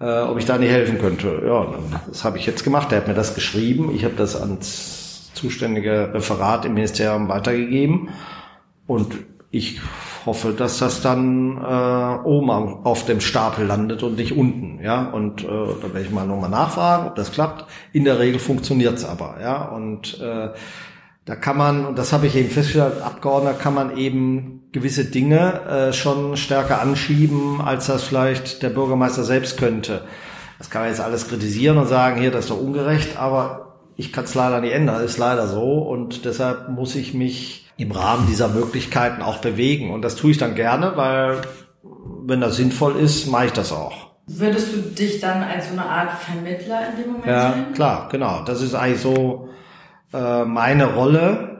äh, 0.00 0.20
ob 0.20 0.38
ich 0.38 0.44
da 0.44 0.58
nicht 0.58 0.70
helfen 0.70 0.98
könnte. 0.98 1.42
Ja, 1.46 1.74
das 2.08 2.24
habe 2.24 2.38
ich 2.38 2.46
jetzt 2.46 2.64
gemacht. 2.64 2.90
Der 2.90 2.98
hat 2.98 3.08
mir 3.08 3.14
das 3.14 3.34
geschrieben. 3.34 3.94
Ich 3.94 4.04
habe 4.04 4.14
das 4.16 4.38
ans 4.38 5.01
zuständige 5.42 6.14
Referat 6.14 6.64
im 6.64 6.74
Ministerium 6.74 7.28
weitergegeben. 7.28 8.10
Und 8.86 9.16
ich 9.50 9.80
hoffe, 10.24 10.52
dass 10.52 10.78
das 10.78 11.02
dann 11.02 11.58
äh, 11.58 12.26
oben 12.26 12.50
auf 12.50 13.04
dem 13.04 13.20
Stapel 13.20 13.66
landet 13.66 14.02
und 14.02 14.16
nicht 14.16 14.36
unten. 14.36 14.80
Ja, 14.82 15.10
und 15.10 15.44
äh, 15.44 15.46
da 15.46 15.82
werde 15.82 16.02
ich 16.02 16.10
mal 16.10 16.26
nochmal 16.26 16.48
nachfragen, 16.48 17.08
ob 17.08 17.16
das 17.16 17.32
klappt. 17.32 17.66
In 17.92 18.04
der 18.04 18.18
Regel 18.18 18.38
funktioniert's 18.38 19.04
aber. 19.04 19.36
Ja, 19.42 19.64
und 19.64 20.18
äh, 20.20 20.50
da 21.24 21.36
kann 21.36 21.56
man, 21.56 21.86
und 21.86 21.98
das 21.98 22.12
habe 22.12 22.26
ich 22.26 22.36
eben 22.36 22.50
festgestellt, 22.50 23.02
Abgeordneter 23.02 23.58
kann 23.58 23.74
man 23.74 23.96
eben 23.96 24.62
gewisse 24.72 25.04
Dinge 25.04 25.60
äh, 25.66 25.92
schon 25.92 26.36
stärker 26.36 26.80
anschieben, 26.80 27.60
als 27.60 27.86
das 27.86 28.04
vielleicht 28.04 28.62
der 28.62 28.70
Bürgermeister 28.70 29.24
selbst 29.24 29.58
könnte. 29.58 30.02
Das 30.58 30.70
kann 30.70 30.82
man 30.82 30.90
jetzt 30.90 31.00
alles 31.00 31.28
kritisieren 31.28 31.76
und 31.76 31.88
sagen, 31.88 32.20
hier, 32.20 32.30
das 32.30 32.44
ist 32.44 32.50
doch 32.50 32.60
ungerecht, 32.60 33.18
aber 33.18 33.61
ich 33.96 34.12
kann 34.12 34.24
es 34.24 34.34
leider 34.34 34.60
nicht 34.60 34.72
ändern, 34.72 35.02
ist 35.04 35.18
leider 35.18 35.46
so 35.46 35.78
und 35.78 36.24
deshalb 36.24 36.68
muss 36.68 36.94
ich 36.94 37.14
mich 37.14 37.70
im 37.76 37.90
Rahmen 37.92 38.26
dieser 38.26 38.48
Möglichkeiten 38.48 39.22
auch 39.22 39.38
bewegen 39.38 39.92
und 39.92 40.02
das 40.02 40.16
tue 40.16 40.30
ich 40.30 40.38
dann 40.38 40.54
gerne, 40.54 40.92
weil 40.96 41.42
wenn 42.24 42.40
das 42.40 42.56
sinnvoll 42.56 42.96
ist, 42.96 43.26
mache 43.26 43.46
ich 43.46 43.52
das 43.52 43.72
auch. 43.72 44.12
Würdest 44.26 44.72
du 44.72 44.78
dich 44.78 45.20
dann 45.20 45.42
als 45.42 45.68
so 45.68 45.72
eine 45.72 45.84
Art 45.84 46.12
Vermittler 46.12 46.80
in 46.90 47.02
dem 47.02 47.12
Moment 47.12 47.26
ja, 47.26 47.52
sehen? 47.52 47.64
Ja, 47.68 47.74
klar, 47.74 48.08
genau. 48.10 48.42
Das 48.44 48.62
ist 48.62 48.74
eigentlich 48.74 49.00
so 49.00 49.48
äh, 50.12 50.44
meine 50.44 50.94
Rolle 50.94 51.52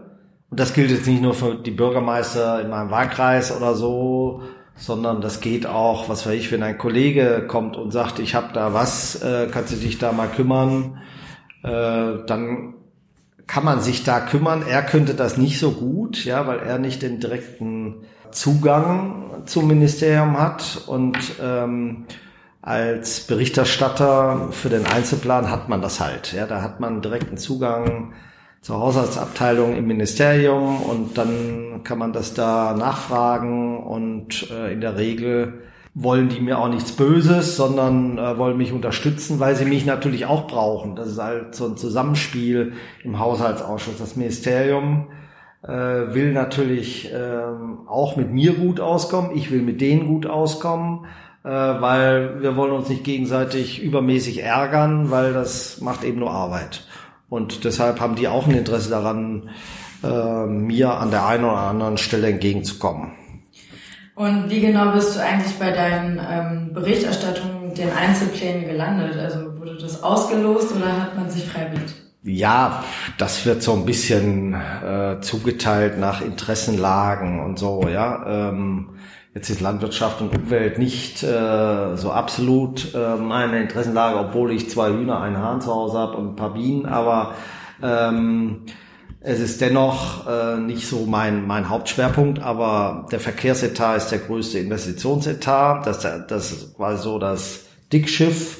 und 0.50 0.60
das 0.60 0.72
gilt 0.72 0.90
jetzt 0.90 1.06
nicht 1.06 1.22
nur 1.22 1.34
für 1.34 1.56
die 1.56 1.70
Bürgermeister 1.70 2.60
in 2.60 2.70
meinem 2.70 2.90
Wahlkreis 2.90 3.56
oder 3.56 3.74
so, 3.74 4.42
sondern 4.76 5.20
das 5.20 5.40
geht 5.40 5.66
auch, 5.66 6.08
was 6.08 6.26
weiß 6.26 6.34
ich, 6.34 6.52
wenn 6.52 6.62
ein 6.62 6.78
Kollege 6.78 7.46
kommt 7.48 7.76
und 7.76 7.90
sagt, 7.90 8.18
ich 8.18 8.34
habe 8.34 8.52
da 8.52 8.72
was, 8.72 9.22
äh, 9.22 9.48
kannst 9.50 9.72
du 9.72 9.76
dich 9.76 9.98
da 9.98 10.12
mal 10.12 10.28
kümmern? 10.28 10.98
Äh, 11.62 12.24
dann 12.26 12.74
kann 13.46 13.64
man 13.64 13.80
sich 13.80 14.04
da 14.04 14.20
kümmern. 14.20 14.62
Er 14.66 14.82
könnte 14.82 15.14
das 15.14 15.36
nicht 15.36 15.58
so 15.58 15.72
gut, 15.72 16.24
ja, 16.24 16.46
weil 16.46 16.60
er 16.60 16.78
nicht 16.78 17.02
den 17.02 17.20
direkten 17.20 18.04
Zugang 18.30 19.42
zum 19.44 19.68
Ministerium 19.68 20.38
hat 20.38 20.82
und 20.86 21.18
ähm, 21.40 22.06
als 22.62 23.26
Berichterstatter 23.26 24.48
für 24.52 24.68
den 24.68 24.86
Einzelplan 24.86 25.50
hat 25.50 25.68
man 25.68 25.82
das 25.82 26.00
halt. 26.00 26.32
Ja, 26.32 26.46
da 26.46 26.62
hat 26.62 26.80
man 26.80 27.02
direkten 27.02 27.36
Zugang 27.36 28.12
zur 28.60 28.78
Haushaltsabteilung 28.78 29.76
im 29.76 29.86
Ministerium 29.86 30.80
und 30.80 31.18
dann 31.18 31.82
kann 31.82 31.98
man 31.98 32.12
das 32.12 32.34
da 32.34 32.74
nachfragen 32.74 33.78
und 33.78 34.48
äh, 34.50 34.72
in 34.72 34.80
der 34.80 34.96
Regel 34.96 35.64
wollen 35.94 36.28
die 36.30 36.40
mir 36.40 36.58
auch 36.58 36.68
nichts 36.68 36.92
Böses, 36.92 37.56
sondern 37.56 38.16
äh, 38.16 38.38
wollen 38.38 38.56
mich 38.56 38.72
unterstützen, 38.72 39.40
weil 39.40 39.56
sie 39.56 39.66
mich 39.66 39.84
natürlich 39.84 40.24
auch 40.26 40.46
brauchen. 40.46 40.96
Das 40.96 41.08
ist 41.08 41.22
halt 41.22 41.54
so 41.54 41.66
ein 41.66 41.76
Zusammenspiel 41.76 42.72
im 43.04 43.18
Haushaltsausschuss. 43.18 43.98
Das 43.98 44.16
Ministerium 44.16 45.08
äh, 45.62 45.68
will 45.68 46.32
natürlich 46.32 47.12
äh, 47.12 47.42
auch 47.86 48.16
mit 48.16 48.30
mir 48.32 48.54
gut 48.54 48.80
auskommen. 48.80 49.32
Ich 49.34 49.50
will 49.50 49.60
mit 49.60 49.82
denen 49.82 50.06
gut 50.06 50.26
auskommen, 50.26 51.04
äh, 51.44 51.48
weil 51.50 52.40
wir 52.40 52.56
wollen 52.56 52.72
uns 52.72 52.88
nicht 52.88 53.04
gegenseitig 53.04 53.82
übermäßig 53.82 54.42
ärgern, 54.42 55.10
weil 55.10 55.34
das 55.34 55.82
macht 55.82 56.04
eben 56.04 56.20
nur 56.20 56.30
Arbeit. 56.30 56.86
Und 57.28 57.64
deshalb 57.64 58.00
haben 58.00 58.14
die 58.14 58.28
auch 58.28 58.46
ein 58.46 58.56
Interesse 58.56 58.88
daran, 58.88 59.50
äh, 60.02 60.46
mir 60.46 60.94
an 60.94 61.10
der 61.10 61.26
einen 61.26 61.44
oder 61.44 61.58
anderen 61.58 61.98
Stelle 61.98 62.28
entgegenzukommen. 62.28 63.12
Und 64.22 64.48
wie 64.50 64.60
genau 64.60 64.92
bist 64.92 65.16
du 65.16 65.20
eigentlich 65.20 65.58
bei 65.58 65.72
deinen 65.72 66.20
ähm, 66.30 66.72
Berichterstattungen, 66.72 67.74
den 67.74 67.90
Einzelplänen 67.90 68.68
gelandet? 68.68 69.16
Also 69.18 69.58
wurde 69.58 69.76
das 69.76 70.00
ausgelost 70.00 70.76
oder 70.76 71.02
hat 71.02 71.16
man 71.16 71.28
sich 71.28 71.44
freiwillig? 71.44 71.92
Ja, 72.22 72.84
das 73.18 73.44
wird 73.44 73.64
so 73.64 73.72
ein 73.72 73.84
bisschen 73.84 74.54
äh, 74.54 75.20
zugeteilt 75.22 75.98
nach 75.98 76.20
Interessenlagen 76.20 77.40
und 77.40 77.58
so, 77.58 77.88
ja. 77.88 78.50
Ähm, 78.50 78.90
jetzt 79.34 79.50
ist 79.50 79.60
Landwirtschaft 79.60 80.20
und 80.20 80.32
Umwelt 80.36 80.78
nicht 80.78 81.24
äh, 81.24 81.96
so 81.96 82.12
absolut 82.12 82.94
äh, 82.94 83.16
meine 83.16 83.60
Interessenlage, 83.60 84.20
obwohl 84.20 84.52
ich 84.52 84.70
zwei 84.70 84.90
Hühner, 84.90 85.20
einen 85.20 85.38
Hahn 85.38 85.60
zu 85.60 85.74
Hause 85.74 85.98
habe 85.98 86.16
und 86.16 86.28
ein 86.28 86.36
paar 86.36 86.54
Bienen, 86.54 86.86
aber 86.86 87.34
ähm, 87.82 88.66
es 89.24 89.40
ist 89.40 89.60
dennoch 89.60 90.26
äh, 90.26 90.56
nicht 90.56 90.86
so 90.86 91.06
mein, 91.06 91.46
mein 91.46 91.68
Hauptschwerpunkt, 91.68 92.40
aber 92.40 93.06
der 93.12 93.20
Verkehrsetat 93.20 93.98
ist 93.98 94.08
der 94.08 94.18
größte 94.18 94.58
Investitionsetat. 94.58 95.86
Das, 95.86 96.00
das 96.00 96.74
war 96.78 96.96
so 96.96 97.18
das 97.18 97.60
Dickschiff. 97.92 98.58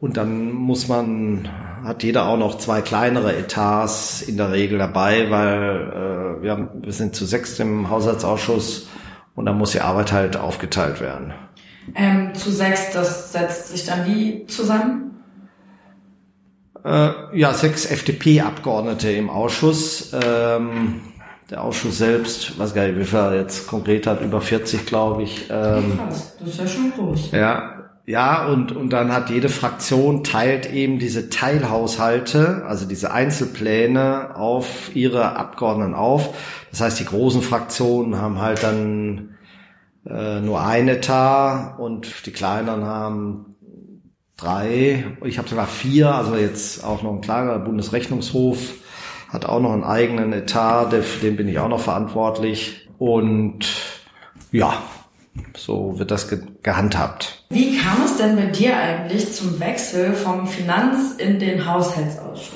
Und 0.00 0.16
dann 0.16 0.50
muss 0.50 0.88
man, 0.88 1.48
hat 1.84 2.02
jeder 2.02 2.26
auch 2.26 2.36
noch 2.36 2.58
zwei 2.58 2.82
kleinere 2.82 3.36
Etats 3.36 4.22
in 4.22 4.36
der 4.36 4.50
Regel 4.50 4.78
dabei, 4.78 5.30
weil 5.30 6.38
äh, 6.40 6.42
wir, 6.42 6.50
haben, 6.50 6.68
wir 6.82 6.92
sind 6.92 7.14
zu 7.14 7.24
sechs 7.24 7.60
im 7.60 7.88
Haushaltsausschuss 7.88 8.88
und 9.36 9.46
dann 9.46 9.58
muss 9.58 9.72
die 9.72 9.80
Arbeit 9.80 10.10
halt 10.10 10.36
aufgeteilt 10.36 11.00
werden. 11.00 11.32
Ähm, 11.94 12.34
zu 12.34 12.50
sechs, 12.50 12.90
das 12.92 13.32
setzt 13.32 13.68
sich 13.68 13.86
dann 13.86 14.06
wie 14.06 14.44
zusammen? 14.46 15.11
Äh, 16.84 17.38
ja, 17.38 17.54
sechs 17.54 17.86
FDP-Abgeordnete 17.86 19.10
im 19.12 19.30
Ausschuss. 19.30 20.12
Ähm, 20.12 21.00
der 21.50 21.62
Ausschuss 21.62 21.98
selbst, 21.98 22.58
was 22.58 22.74
gar 22.74 22.86
nicht, 22.86 22.98
wie 22.98 23.04
viel 23.04 23.18
er 23.18 23.34
jetzt 23.36 23.66
konkret 23.66 24.06
hat, 24.06 24.20
über 24.22 24.40
40, 24.40 24.86
glaube 24.86 25.22
ich. 25.22 25.48
Ähm, 25.50 25.98
Krass, 25.98 26.36
das 26.40 26.48
ist 26.48 26.60
ja 26.60 26.66
schon 26.66 26.92
groß. 26.92 27.30
Ja, 27.32 27.72
ja, 28.04 28.46
und, 28.46 28.72
und 28.72 28.90
dann 28.90 29.12
hat 29.12 29.30
jede 29.30 29.48
Fraktion 29.48 30.24
teilt 30.24 30.72
eben 30.72 30.98
diese 30.98 31.30
Teilhaushalte, 31.30 32.64
also 32.66 32.84
diese 32.84 33.12
Einzelpläne 33.12 34.34
auf 34.34 34.94
ihre 34.96 35.36
Abgeordneten 35.36 35.94
auf. 35.94 36.34
Das 36.70 36.80
heißt, 36.80 36.98
die 36.98 37.04
großen 37.04 37.42
Fraktionen 37.42 38.20
haben 38.20 38.40
halt 38.40 38.64
dann 38.64 39.36
äh, 40.04 40.40
nur 40.40 40.62
ein 40.62 40.88
Etat 40.88 41.78
und 41.78 42.26
die 42.26 42.32
kleineren 42.32 42.84
haben 42.84 43.51
drei, 44.42 45.04
ich 45.24 45.38
habe 45.38 45.48
sogar 45.48 45.66
vier, 45.66 46.14
also 46.14 46.36
jetzt 46.36 46.84
auch 46.84 47.02
noch 47.02 47.12
ein 47.12 47.20
kleiner 47.20 47.58
Bundesrechnungshof 47.58 48.58
hat 49.32 49.46
auch 49.46 49.60
noch 49.60 49.72
einen 49.72 49.84
eigenen 49.84 50.32
Etat, 50.32 50.92
für 50.92 51.20
den 51.20 51.36
bin 51.36 51.48
ich 51.48 51.58
auch 51.58 51.68
noch 51.68 51.80
verantwortlich 51.80 52.88
und 52.98 53.60
ja, 54.50 54.74
so 55.56 55.98
wird 55.98 56.10
das 56.10 56.28
ge 56.28 56.40
gehandhabt. 56.62 57.44
Wie 57.48 57.78
kam 57.78 58.04
es 58.04 58.18
denn 58.18 58.36
bei 58.36 58.46
dir 58.46 58.76
eigentlich 58.76 59.32
zum 59.32 59.58
Wechsel 59.58 60.12
vom 60.12 60.46
Finanz- 60.46 61.14
in 61.16 61.38
den 61.38 61.66
Haushaltsausschuss? 61.66 62.52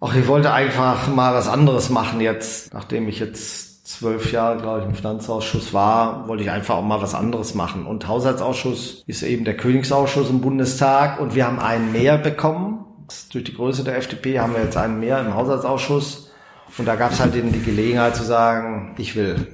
Ach, 0.00 0.14
ich 0.14 0.28
wollte 0.28 0.52
einfach 0.52 1.08
mal 1.08 1.34
was 1.34 1.48
anderes 1.48 1.90
machen 1.90 2.20
jetzt, 2.20 2.72
nachdem 2.72 3.08
ich 3.08 3.18
jetzt 3.18 3.65
zwölf 3.86 4.32
Jahre, 4.32 4.60
glaube 4.60 4.80
ich, 4.80 4.86
im 4.86 4.94
Finanzausschuss 4.94 5.72
war, 5.72 6.26
wollte 6.26 6.42
ich 6.42 6.50
einfach 6.50 6.76
auch 6.76 6.82
mal 6.82 7.00
was 7.00 7.14
anderes 7.14 7.54
machen. 7.54 7.86
Und 7.86 8.08
Haushaltsausschuss 8.08 9.04
ist 9.06 9.22
eben 9.22 9.44
der 9.44 9.56
Königsausschuss 9.56 10.28
im 10.28 10.40
Bundestag 10.40 11.20
und 11.20 11.36
wir 11.36 11.46
haben 11.46 11.60
einen 11.60 11.92
mehr 11.92 12.18
bekommen. 12.18 12.84
Durch 13.30 13.44
die 13.44 13.54
Größe 13.54 13.84
der 13.84 13.96
FDP 13.96 14.40
haben 14.40 14.54
wir 14.54 14.62
jetzt 14.62 14.76
einen 14.76 14.98
mehr 14.98 15.20
im 15.20 15.34
Haushaltsausschuss. 15.34 16.32
Und 16.76 16.86
da 16.86 16.96
gab 16.96 17.12
es 17.12 17.20
halt 17.20 17.36
eben 17.36 17.52
die 17.52 17.62
Gelegenheit 17.62 18.16
zu 18.16 18.24
sagen, 18.24 18.96
ich 18.98 19.14
will. 19.14 19.46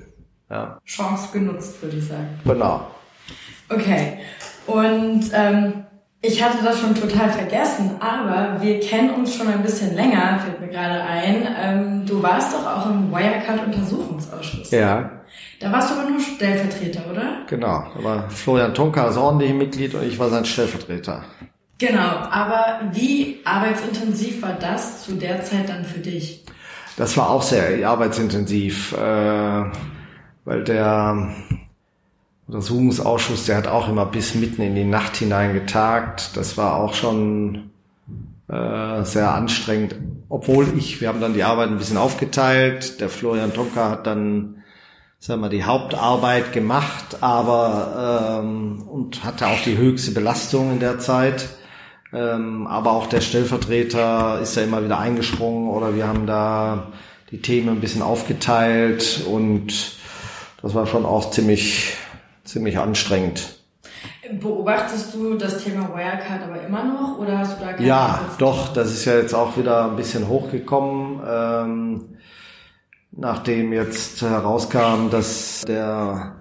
Ja. 0.48 0.78
Chance 0.86 1.28
genutzt, 1.32 1.82
würde 1.82 1.98
ich 1.98 2.08
sagen. 2.08 2.40
Genau. 2.44 2.86
Okay. 3.68 4.18
Und 4.66 5.30
ähm, 5.34 5.84
ich 6.24 6.42
hatte 6.42 6.58
das 6.62 6.80
schon 6.80 6.94
total 6.94 7.30
vergessen, 7.30 7.96
aber 7.98 8.62
wir 8.62 8.78
kennen 8.78 9.10
uns 9.10 9.34
schon 9.34 9.48
ein 9.48 9.62
bisschen 9.62 9.96
länger, 9.96 10.38
fällt 10.38 10.60
mir 10.60 10.68
gerade 10.68 11.02
ein. 11.02 11.48
Ähm, 11.60 12.06
du 12.06 12.22
warst 12.22 12.54
doch 12.54 12.64
auch 12.64 12.86
im 12.86 13.10
Wirecard-Untersuchungsausschuss. 13.10 14.70
Ja. 14.70 15.10
Da 15.58 15.72
warst 15.72 15.90
du 15.90 15.94
aber 15.98 16.08
nur 16.08 16.20
Stellvertreter, 16.20 17.02
oder? 17.10 17.38
Genau. 17.48 17.86
Da 17.96 18.04
war 18.04 18.30
Florian 18.30 18.72
Tonka 18.72 19.06
das 19.06 19.16
ordentliche 19.16 19.54
Mitglied 19.54 19.94
und 19.94 20.04
ich 20.04 20.16
war 20.16 20.30
sein 20.30 20.44
Stellvertreter. 20.44 21.24
Genau. 21.78 22.00
Aber 22.30 22.82
wie 22.92 23.40
arbeitsintensiv 23.44 24.42
war 24.42 24.52
das 24.52 25.02
zu 25.02 25.14
der 25.14 25.42
Zeit 25.42 25.68
dann 25.68 25.84
für 25.84 25.98
dich? 25.98 26.44
Das 26.96 27.16
war 27.16 27.30
auch 27.30 27.42
sehr 27.42 27.88
arbeitsintensiv, 27.88 28.92
äh, 28.92 29.64
weil 30.44 30.62
der 30.62 31.34
Untersuchungsausschuss, 32.52 33.46
der 33.46 33.56
hat 33.56 33.66
auch 33.66 33.88
immer 33.88 34.04
bis 34.04 34.34
mitten 34.34 34.60
in 34.60 34.74
die 34.74 34.84
Nacht 34.84 35.16
hinein 35.16 35.54
getagt. 35.54 36.36
Das 36.36 36.58
war 36.58 36.76
auch 36.76 36.92
schon 36.92 37.70
äh, 38.46 39.04
sehr 39.04 39.32
anstrengend. 39.32 39.94
Obwohl 40.28 40.76
ich, 40.76 41.00
wir 41.00 41.08
haben 41.08 41.22
dann 41.22 41.32
die 41.32 41.44
Arbeit 41.44 41.70
ein 41.70 41.78
bisschen 41.78 41.96
aufgeteilt. 41.96 43.00
Der 43.00 43.08
Florian 43.08 43.54
Tonka 43.54 43.88
hat 43.88 44.06
dann, 44.06 44.62
sagen 45.18 45.40
wir, 45.40 45.48
die 45.48 45.64
Hauptarbeit 45.64 46.52
gemacht, 46.52 47.22
aber 47.22 48.42
ähm, 48.42 48.82
und 48.86 49.24
hatte 49.24 49.46
auch 49.46 49.62
die 49.64 49.78
höchste 49.78 50.10
Belastung 50.10 50.72
in 50.72 50.80
der 50.80 50.98
Zeit. 50.98 51.48
Ähm, 52.12 52.66
aber 52.66 52.92
auch 52.92 53.06
der 53.06 53.22
Stellvertreter 53.22 54.40
ist 54.42 54.56
ja 54.56 54.64
immer 54.64 54.84
wieder 54.84 54.98
eingesprungen 54.98 55.70
oder 55.70 55.96
wir 55.96 56.06
haben 56.06 56.26
da 56.26 56.88
die 57.30 57.40
Themen 57.40 57.70
ein 57.70 57.80
bisschen 57.80 58.02
aufgeteilt 58.02 59.22
und 59.26 59.96
das 60.60 60.74
war 60.74 60.86
schon 60.86 61.06
auch 61.06 61.30
ziemlich 61.30 61.96
ziemlich 62.52 62.78
anstrengend. 62.78 63.58
Beobachtest 64.40 65.14
du 65.14 65.34
das 65.34 65.64
Thema 65.64 65.88
Wirecard 65.94 66.42
aber 66.44 66.62
immer 66.62 66.84
noch 66.84 67.18
oder 67.18 67.38
hast 67.38 67.58
du 67.58 67.64
da 67.64 67.72
keine 67.72 67.86
Ja, 67.86 68.20
doch, 68.38 68.72
das 68.72 68.92
ist 68.92 69.04
ja 69.04 69.16
jetzt 69.16 69.34
auch 69.34 69.56
wieder 69.56 69.86
ein 69.86 69.96
bisschen 69.96 70.28
hochgekommen, 70.28 71.20
ähm, 71.28 72.04
nachdem 73.10 73.72
jetzt 73.72 74.22
herauskam, 74.22 75.10
dass 75.10 75.62
der 75.66 76.36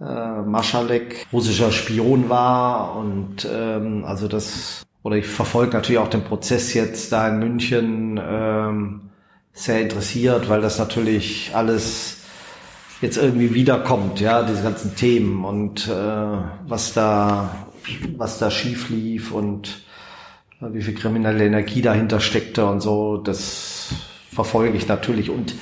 äh, 0.00 0.42
Maschalek 0.42 1.26
russischer 1.32 1.72
Spion 1.72 2.28
war 2.28 2.96
und 2.96 3.48
ähm, 3.50 4.04
also 4.04 4.28
das 4.28 4.82
oder 5.02 5.16
ich 5.16 5.26
verfolge 5.26 5.72
natürlich 5.72 6.00
auch 6.00 6.10
den 6.10 6.24
Prozess 6.24 6.74
jetzt 6.74 7.12
da 7.12 7.28
in 7.28 7.38
München 7.38 8.20
ähm, 8.22 9.10
sehr 9.52 9.80
interessiert, 9.80 10.48
weil 10.48 10.60
das 10.60 10.78
natürlich 10.78 11.52
alles 11.54 12.15
jetzt 13.00 13.16
irgendwie 13.16 13.54
wiederkommt, 13.54 14.20
ja, 14.20 14.42
diese 14.42 14.62
ganzen 14.62 14.96
Themen 14.96 15.44
und 15.44 15.88
äh, 15.88 15.92
was 16.66 16.94
da, 16.94 17.66
was 18.16 18.38
da 18.38 18.50
schief 18.50 18.88
lief 18.88 19.32
und 19.32 19.82
äh, 20.60 20.66
wie 20.72 20.82
viel 20.82 20.94
kriminelle 20.94 21.44
Energie 21.44 21.82
dahinter 21.82 22.20
steckte 22.20 22.66
und 22.66 22.80
so, 22.80 23.18
das 23.18 23.88
verfolge 24.32 24.76
ich 24.76 24.88
natürlich 24.88 25.30
und 25.30 25.54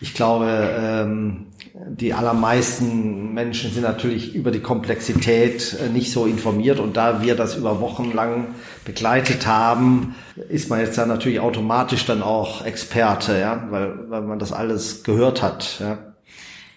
ich 0.00 0.12
glaube, 0.12 0.46
ähm, 0.78 1.46
die 1.88 2.12
allermeisten 2.12 3.32
Menschen 3.32 3.72
sind 3.72 3.82
natürlich 3.82 4.34
über 4.34 4.50
die 4.50 4.60
Komplexität 4.60 5.76
äh, 5.80 5.88
nicht 5.88 6.12
so 6.12 6.26
informiert 6.26 6.78
und 6.78 6.96
da 6.96 7.22
wir 7.22 7.34
das 7.34 7.56
über 7.56 7.80
Wochen 7.80 8.12
lang 8.12 8.48
begleitet 8.84 9.46
haben, 9.46 10.14
ist 10.48 10.68
man 10.68 10.80
jetzt 10.80 10.98
dann 10.98 11.08
natürlich 11.08 11.40
automatisch 11.40 12.04
dann 12.04 12.22
auch 12.22 12.66
Experte, 12.66 13.38
ja, 13.40 13.66
weil, 13.70 14.10
weil 14.10 14.22
man 14.22 14.38
das 14.38 14.52
alles 14.52 15.04
gehört 15.04 15.42
hat, 15.42 15.78
ja. 15.80 16.13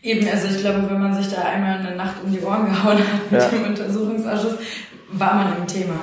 Eben, 0.03 0.27
also 0.29 0.47
ich 0.47 0.59
glaube, 0.59 0.89
wenn 0.89 1.01
man 1.01 1.15
sich 1.15 1.33
da 1.33 1.41
einmal 1.41 1.79
eine 1.79 1.95
Nacht 1.95 2.15
um 2.23 2.31
die 2.31 2.39
Ohren 2.41 2.65
gehauen 2.65 2.97
hat 2.99 3.31
mit 3.31 3.41
ja. 3.41 3.49
dem 3.49 3.63
Untersuchungsausschuss, 3.65 4.53
war 5.11 5.35
man 5.35 5.57
im 5.57 5.67
Thema. 5.67 5.95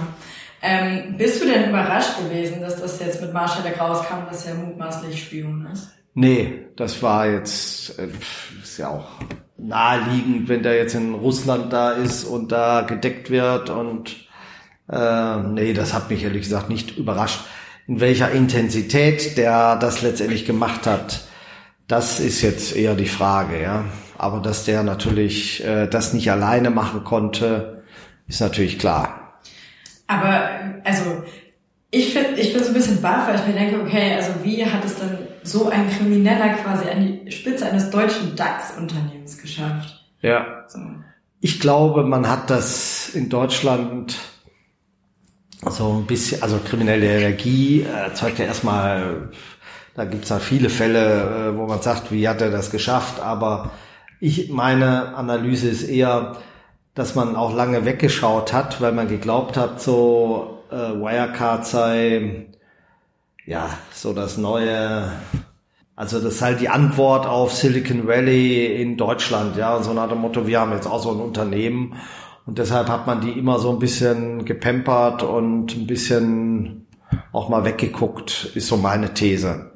Ähm, 0.63 1.17
bist 1.17 1.43
du 1.43 1.47
denn 1.47 1.69
überrascht 1.69 2.19
gewesen, 2.19 2.61
dass 2.61 2.81
das 2.81 2.99
jetzt 2.99 3.21
mit 3.21 3.33
Marschalek 3.33 3.79
rauskam, 3.79 4.27
dass 4.29 4.47
er 4.47 4.55
mutmaßlich 4.55 5.23
Spion 5.23 5.67
ist? 5.73 5.91
Nee, 6.15 6.67
das 6.77 7.03
war 7.03 7.27
jetzt, 7.29 7.99
äh, 7.99 8.09
ist 8.63 8.79
ja 8.79 8.89
auch 8.89 9.09
naheliegend, 9.57 10.49
wenn 10.49 10.63
der 10.63 10.77
jetzt 10.77 10.95
in 10.95 11.15
Russland 11.15 11.73
da 11.73 11.93
ist 11.93 12.25
und 12.25 12.51
da 12.51 12.83
gedeckt 12.83 13.31
wird 13.31 13.71
und 13.71 14.17
äh, 14.91 15.37
nee, 15.43 15.73
das 15.73 15.93
hat 15.93 16.11
mich 16.11 16.25
ehrlich 16.25 16.43
gesagt 16.43 16.69
nicht 16.69 16.97
überrascht, 16.97 17.41
in 17.87 18.01
welcher 18.01 18.31
Intensität 18.31 19.37
der 19.37 19.77
das 19.77 20.03
letztendlich 20.03 20.47
gemacht 20.47 20.87
hat 20.87 21.25
Das 21.87 22.21
ist 22.21 22.43
jetzt 22.43 22.75
eher 22.75 22.95
die 22.95 23.09
Frage, 23.09 23.61
ja. 23.61 23.85
Aber 24.17 24.41
dass 24.41 24.65
der 24.65 24.83
natürlich 24.83 25.65
äh, 25.65 25.87
das 25.87 26.15
nicht 26.15 26.31
alleine 26.31 26.71
machen 26.71 27.05
konnte, 27.05 27.83
ist 28.27 28.41
natürlich 28.41 28.79
klar. 28.79 29.41
Aber 30.07 30.51
also 30.85 31.25
ich, 31.91 32.13
find, 32.13 32.39
ich 32.39 32.53
bin 32.53 32.63
so 32.63 32.69
ein 32.69 32.75
bisschen 32.75 33.01
baff, 33.01 33.29
weil 33.29 33.37
ich 33.37 33.47
mir 33.47 33.53
denke, 33.53 33.81
okay, 33.81 34.15
also 34.15 34.31
wie 34.43 34.65
hat 34.65 34.85
es 34.85 34.99
dann 34.99 35.19
so 35.43 35.69
ein 35.69 35.89
Krimineller 35.91 36.55
quasi 36.55 36.89
an 36.89 37.21
die 37.25 37.31
Spitze 37.31 37.67
eines 37.67 37.91
deutschen 37.91 38.35
DAX-Unternehmens 38.35 39.39
geschafft? 39.39 40.05
Ja. 40.21 40.65
So. 40.69 40.81
Ich 41.41 41.61
glaube, 41.61 42.05
man 42.05 42.29
hat 42.29 42.51
das 42.51 43.11
in 43.11 43.29
Deutschland 43.29 44.17
so 45.71 45.93
ein 45.93 46.07
bisschen, 46.07 46.43
also 46.43 46.59
kriminelle 46.59 47.07
Energie 47.07 47.83
erzeugt 47.83 48.39
ja 48.39 48.47
erstmal, 48.47 49.31
da 49.95 50.05
gibt's 50.05 50.29
ja 50.29 50.39
viele 50.39 50.71
Fälle, 50.71 51.51
äh, 51.53 51.57
wo 51.57 51.67
man 51.67 51.81
sagt, 51.81 52.11
wie 52.11 52.29
hat 52.29 52.41
er 52.41 52.51
das 52.51 52.71
geschafft, 52.71 53.21
aber 53.21 53.71
ich, 54.21 54.51
meine 54.51 55.15
Analyse 55.17 55.69
ist 55.69 55.85
eher, 55.85 56.37
dass 56.95 57.15
man 57.15 57.37
auch 57.37 57.55
lange 57.55 57.85
weggeschaut 57.85 58.53
hat, 58.53 58.81
weil 58.81 58.93
man 58.93 59.09
geglaubt 59.09 59.57
hat, 59.57 59.81
so 59.81 60.63
äh, 60.71 60.75
Wirecard 60.77 61.67
sei 61.67 62.47
ja 63.47 63.69
so 63.93 64.13
das 64.13 64.39
neue, 64.39 65.13
also 65.97 66.19
das 66.21 66.35
ist 66.35 66.43
halt 66.43 66.61
die 66.61 66.69
Antwort 66.69 67.27
auf 67.27 67.53
Silicon 67.53 68.07
Valley 68.07 68.81
in 68.81 68.97
Deutschland, 68.97 69.57
ja, 69.57 69.83
so 69.83 69.93
nach 69.93 70.09
dem 70.09 70.19
Motto, 70.19 70.47
wir 70.47 70.61
haben 70.61 70.73
jetzt 70.73 70.87
auch 70.87 71.03
so 71.03 71.13
ein 71.13 71.21
Unternehmen. 71.21 71.95
Und 72.47 72.59
deshalb 72.59 72.89
hat 72.89 73.07
man 73.07 73.21
die 73.21 73.33
immer 73.33 73.59
so 73.59 73.71
ein 73.71 73.79
bisschen 73.79 74.45
gepampert 74.45 75.23
und 75.23 75.75
ein 75.75 75.87
bisschen 75.87 76.87
auch 77.33 77.49
mal 77.49 77.65
weggeguckt, 77.65 78.53
ist 78.55 78.69
so 78.69 78.77
meine 78.77 79.15
These. 79.15 79.74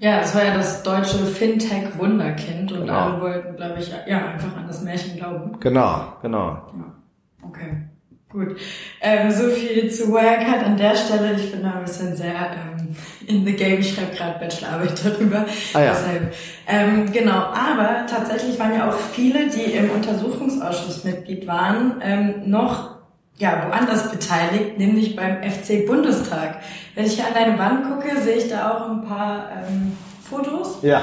Ja, 0.00 0.20
es 0.22 0.34
war 0.34 0.42
ja 0.42 0.54
das 0.54 0.82
deutsche 0.82 1.18
Fintech-Wunderkind 1.18 2.72
und 2.72 2.80
genau. 2.80 2.94
alle 2.94 3.20
wollten, 3.20 3.54
glaube 3.54 3.80
ich, 3.80 3.92
ja, 4.06 4.28
einfach 4.28 4.56
an 4.56 4.66
das 4.66 4.80
Märchen 4.82 5.16
glauben. 5.16 5.60
Genau, 5.60 6.14
genau. 6.22 6.48
Ja. 6.48 7.46
Okay, 7.46 7.82
gut. 8.30 8.56
Ähm, 9.02 9.30
so 9.30 9.50
viel 9.50 9.90
zu 9.90 10.10
Wirecard 10.10 10.64
an 10.64 10.78
der 10.78 10.96
Stelle. 10.96 11.34
Ich 11.34 11.52
bin 11.52 11.62
da 11.62 11.74
ein 11.74 11.84
bisschen 11.84 12.16
sehr 12.16 12.32
ähm, 12.32 12.96
in 13.26 13.44
the 13.44 13.52
game. 13.52 13.80
Ich 13.80 13.94
schreibe 13.94 14.16
gerade 14.16 14.38
Bachelorarbeit 14.38 15.04
darüber. 15.04 15.44
Ah, 15.74 15.80
ja. 15.80 15.90
Deshalb, 15.90 16.34
ähm, 16.66 17.12
genau, 17.12 17.36
aber 17.52 18.06
tatsächlich 18.08 18.58
waren 18.58 18.74
ja 18.74 18.88
auch 18.88 18.96
viele, 18.96 19.50
die 19.50 19.72
im 19.72 19.90
Untersuchungsausschuss 19.90 21.04
Mitglied 21.04 21.46
waren, 21.46 22.00
ähm, 22.02 22.34
noch 22.46 22.99
ja, 23.40 23.66
woanders 23.66 24.10
beteiligt, 24.10 24.78
nämlich 24.78 25.16
beim 25.16 25.38
FC 25.42 25.86
Bundestag. 25.86 26.60
Wenn 26.94 27.06
ich 27.06 27.14
hier 27.14 27.26
an 27.26 27.34
deine 27.34 27.58
Wand 27.58 27.84
gucke, 27.84 28.20
sehe 28.20 28.36
ich 28.36 28.50
da 28.50 28.70
auch 28.70 28.90
ein 28.90 29.02
paar 29.02 29.48
ähm, 29.66 29.96
Fotos. 30.28 30.78
Ja. 30.82 31.02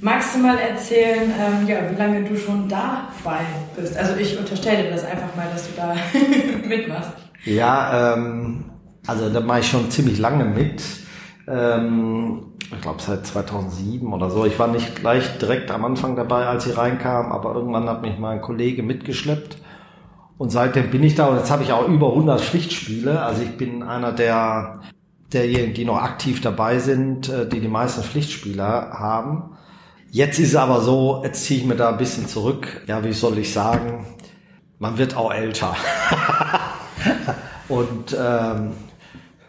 Magst 0.00 0.36
du 0.36 0.38
mal 0.38 0.58
erzählen, 0.58 1.32
ähm, 1.38 1.66
ja, 1.66 1.78
wie 1.90 1.96
lange 1.96 2.22
du 2.22 2.36
schon 2.36 2.68
dabei 2.68 3.40
bist? 3.74 3.96
Also 3.96 4.14
ich 4.16 4.38
unterstelle 4.38 4.84
dir 4.84 4.90
das 4.90 5.04
einfach 5.04 5.34
mal, 5.34 5.48
dass 5.52 5.66
du 5.66 5.72
da 5.76 5.96
mitmachst. 6.68 7.12
Ja, 7.44 8.14
ähm, 8.14 8.66
also 9.06 9.28
da 9.28 9.40
mache 9.40 9.60
ich 9.60 9.68
schon 9.68 9.90
ziemlich 9.90 10.18
lange 10.18 10.44
mit. 10.44 10.82
Ähm, 11.48 12.52
ich 12.60 12.80
glaube 12.80 13.02
seit 13.02 13.26
2007 13.26 14.12
oder 14.12 14.30
so. 14.30 14.44
Ich 14.44 14.56
war 14.58 14.68
nicht 14.68 14.94
gleich 14.96 15.38
direkt 15.38 15.72
am 15.72 15.84
Anfang 15.84 16.14
dabei, 16.14 16.46
als 16.46 16.66
ich 16.66 16.76
reinkam, 16.76 17.32
aber 17.32 17.54
irgendwann 17.54 17.88
hat 17.88 18.02
mich 18.02 18.18
mein 18.18 18.40
Kollege 18.40 18.84
mitgeschleppt. 18.84 19.56
Und 20.38 20.50
seitdem 20.50 20.90
bin 20.90 21.02
ich 21.02 21.14
da 21.14 21.26
und 21.26 21.38
jetzt 21.38 21.50
habe 21.50 21.62
ich 21.62 21.72
auch 21.72 21.88
über 21.88 22.10
100 22.10 22.40
Pflichtspiele. 22.40 23.22
Also 23.22 23.42
ich 23.42 23.56
bin 23.56 23.82
einer 23.82 24.12
der 24.12 24.80
derjenigen, 25.32 25.74
die 25.74 25.84
noch 25.84 25.98
aktiv 25.98 26.40
dabei 26.40 26.78
sind, 26.78 27.28
äh, 27.28 27.48
die 27.48 27.60
die 27.60 27.68
meisten 27.68 28.02
Pflichtspiele 28.02 28.62
haben. 28.62 29.56
Jetzt 30.10 30.38
ist 30.38 30.50
es 30.50 30.56
aber 30.56 30.80
so, 30.80 31.22
jetzt 31.24 31.44
ziehe 31.44 31.60
ich 31.60 31.66
mir 31.66 31.74
da 31.74 31.88
ein 31.88 31.98
bisschen 31.98 32.28
zurück. 32.28 32.82
Ja, 32.86 33.02
wie 33.04 33.12
soll 33.12 33.38
ich 33.38 33.52
sagen? 33.52 34.06
Man 34.78 34.98
wird 34.98 35.16
auch 35.16 35.32
älter. 35.32 35.74
und 37.68 38.16
ähm, 38.18 38.72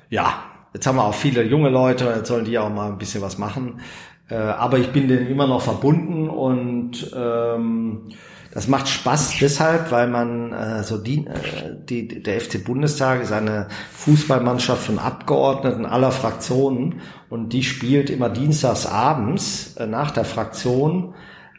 ja, 0.10 0.34
jetzt 0.74 0.88
haben 0.88 0.96
wir 0.96 1.04
auch 1.04 1.14
viele 1.14 1.44
junge 1.44 1.70
Leute, 1.70 2.06
jetzt 2.16 2.30
sollen 2.30 2.46
die 2.46 2.58
auch 2.58 2.70
mal 2.70 2.88
ein 2.88 2.98
bisschen 2.98 3.22
was 3.22 3.38
machen. 3.38 3.82
Äh, 4.30 4.36
aber 4.36 4.80
ich 4.80 4.92
bin 4.92 5.08
denen 5.08 5.28
immer 5.28 5.48
noch 5.48 5.62
verbunden 5.62 6.30
und 6.30 7.12
ähm, 7.16 8.10
das 8.58 8.68
macht 8.68 8.88
Spaß 8.88 9.36
deshalb, 9.40 9.92
weil 9.92 10.08
man 10.08 10.52
äh, 10.52 10.82
so 10.82 10.98
die, 10.98 11.28
äh, 11.28 11.76
die 11.88 12.08
der 12.08 12.42
FC 12.42 12.64
Bundestag 12.66 13.22
ist 13.22 13.32
eine 13.32 13.68
Fußballmannschaft 13.92 14.82
von 14.82 14.98
Abgeordneten 14.98 15.86
aller 15.86 16.12
Fraktionen 16.12 17.02
und 17.30 17.54
die 17.54 17.62
spielt 17.62 18.10
immer 18.10 18.30
dienstags 18.30 18.88
abends 18.88 19.76
äh, 19.78 19.86
nach 19.86 20.10
der 20.10 20.26
Fraktion 20.26 21.14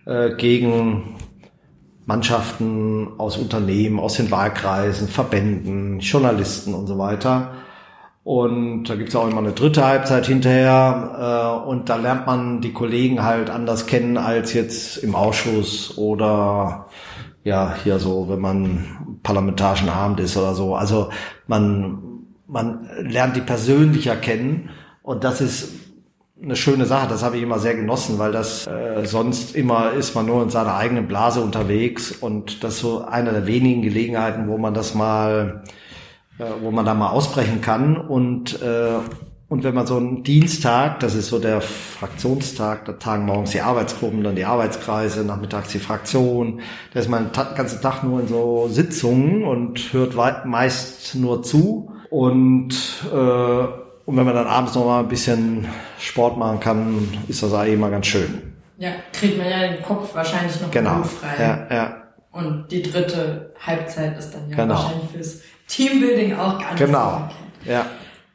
äh, 0.06 0.34
gegen 0.34 1.14
Mannschaften 2.04 3.06
aus 3.16 3.36
Unternehmen, 3.36 4.00
aus 4.00 4.14
den 4.14 4.32
Wahlkreisen, 4.32 5.06
Verbänden, 5.06 6.00
Journalisten 6.00 6.74
und 6.74 6.88
so 6.88 6.98
weiter. 6.98 7.52
Und 8.28 8.84
da 8.84 8.94
gibt's 8.96 9.16
auch 9.16 9.26
immer 9.26 9.38
eine 9.38 9.52
dritte 9.52 9.86
Halbzeit 9.86 10.26
hinterher. 10.26 11.62
Äh, 11.64 11.66
und 11.66 11.88
da 11.88 11.96
lernt 11.96 12.26
man 12.26 12.60
die 12.60 12.74
Kollegen 12.74 13.22
halt 13.24 13.48
anders 13.48 13.86
kennen 13.86 14.18
als 14.18 14.52
jetzt 14.52 14.98
im 14.98 15.14
Ausschuss 15.14 15.96
oder 15.96 16.88
ja, 17.42 17.74
hier 17.82 17.98
so, 17.98 18.28
wenn 18.28 18.40
man 18.40 19.18
parlamentarischen 19.22 19.88
Abend 19.88 20.20
ist 20.20 20.36
oder 20.36 20.54
so. 20.54 20.74
Also 20.74 21.08
man, 21.46 22.26
man 22.46 22.90
lernt 23.00 23.34
die 23.34 23.40
persönlicher 23.40 24.16
kennen. 24.16 24.68
Und 25.02 25.24
das 25.24 25.40
ist 25.40 25.72
eine 26.42 26.54
schöne 26.54 26.84
Sache. 26.84 27.08
Das 27.08 27.22
habe 27.22 27.38
ich 27.38 27.42
immer 27.42 27.60
sehr 27.60 27.76
genossen, 27.76 28.18
weil 28.18 28.32
das 28.32 28.66
äh, 28.66 29.06
sonst 29.06 29.56
immer 29.56 29.92
ist 29.92 30.14
man 30.14 30.26
nur 30.26 30.42
in 30.42 30.50
seiner 30.50 30.76
eigenen 30.76 31.08
Blase 31.08 31.40
unterwegs. 31.40 32.12
Und 32.12 32.62
das 32.62 32.74
ist 32.74 32.80
so 32.80 33.06
eine 33.06 33.32
der 33.32 33.46
wenigen 33.46 33.80
Gelegenheiten, 33.80 34.48
wo 34.48 34.58
man 34.58 34.74
das 34.74 34.94
mal 34.94 35.62
äh, 36.38 36.44
wo 36.62 36.70
man 36.70 36.84
da 36.84 36.94
mal 36.94 37.10
ausbrechen 37.10 37.60
kann. 37.60 37.96
Und, 37.96 38.62
äh, 38.62 38.98
und 39.48 39.64
wenn 39.64 39.74
man 39.74 39.86
so 39.86 39.96
einen 39.96 40.22
Dienstag, 40.22 41.00
das 41.00 41.14
ist 41.14 41.28
so 41.28 41.38
der 41.38 41.60
Fraktionstag, 41.60 42.84
da 42.84 42.92
tagen 42.92 43.24
morgens 43.24 43.50
die 43.50 43.60
Arbeitsgruppen, 43.60 44.22
dann 44.22 44.36
die 44.36 44.44
Arbeitskreise, 44.44 45.24
nachmittags 45.24 45.70
die 45.70 45.78
Fraktion, 45.78 46.60
da 46.92 47.00
ist 47.00 47.08
man 47.08 47.32
den 47.32 47.54
ganzen 47.54 47.80
Tag 47.80 48.04
nur 48.04 48.20
in 48.20 48.28
so 48.28 48.68
Sitzungen 48.68 49.44
und 49.44 49.92
hört 49.92 50.14
meist 50.44 51.14
nur 51.14 51.42
zu. 51.42 51.92
Und, 52.10 52.74
äh, 53.12 53.16
und 53.16 54.16
wenn 54.16 54.24
man 54.24 54.34
dann 54.34 54.46
abends 54.46 54.74
noch 54.74 54.84
mal 54.84 55.00
ein 55.00 55.08
bisschen 55.08 55.66
Sport 55.98 56.38
machen 56.38 56.60
kann, 56.60 57.08
ist 57.28 57.42
das 57.42 57.52
eigentlich 57.52 57.74
immer 57.74 57.90
ganz 57.90 58.06
schön. 58.06 58.42
Ja, 58.78 58.90
kriegt 59.12 59.36
man 59.36 59.50
ja 59.50 59.66
den 59.66 59.82
Kopf 59.82 60.14
wahrscheinlich 60.14 60.60
noch 60.60 60.70
genau. 60.70 61.02
frei. 61.02 61.34
Ja, 61.38 61.66
ja. 61.74 62.02
Und 62.30 62.68
die 62.70 62.82
dritte 62.82 63.52
Halbzeit 63.60 64.16
ist 64.16 64.32
dann 64.32 64.48
ja 64.48 64.56
genau. 64.56 64.74
wahrscheinlich 64.74 65.10
fürs 65.10 65.40
Teambuilding 65.68 66.34
auch 66.34 66.58
ganz 66.58 66.78
Genau. 66.78 67.28
Ja. 67.64 67.86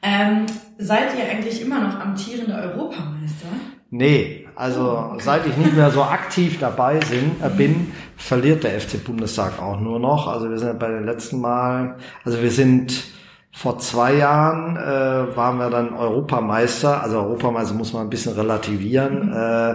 Ähm, 0.01 0.45
seid 0.77 1.17
ihr 1.17 1.29
eigentlich 1.29 1.61
immer 1.61 1.79
noch 1.79 1.99
amtierender 1.99 2.61
Europameister? 2.61 3.47
Nee, 3.89 4.47
also 4.55 4.97
okay. 4.97 5.21
seit 5.23 5.45
ich 5.47 5.55
nicht 5.55 5.75
mehr 5.75 5.91
so 5.91 6.03
aktiv 6.03 6.59
dabei 6.59 6.97
äh, 6.97 7.49
bin, 7.49 7.91
verliert 8.17 8.63
der 8.63 8.79
FC 8.79 9.03
Bundestag 9.03 9.61
auch 9.61 9.79
nur 9.79 9.99
noch. 9.99 10.27
Also 10.27 10.49
wir 10.49 10.57
sind 10.57 10.79
bei 10.79 10.87
den 10.87 11.05
letzten 11.05 11.39
Mal, 11.39 11.97
also 12.25 12.41
wir 12.41 12.51
sind 12.51 13.03
vor 13.51 13.77
zwei 13.77 14.15
Jahren 14.15 14.77
äh, 14.77 15.35
waren 15.37 15.59
wir 15.59 15.69
dann 15.69 15.93
Europameister. 15.93 17.03
Also 17.03 17.19
Europameister 17.19 17.75
muss 17.75 17.93
man 17.93 18.03
ein 18.07 18.09
bisschen 18.09 18.33
relativieren. 18.33 19.27
Mhm. 19.27 19.33
Äh, 19.33 19.71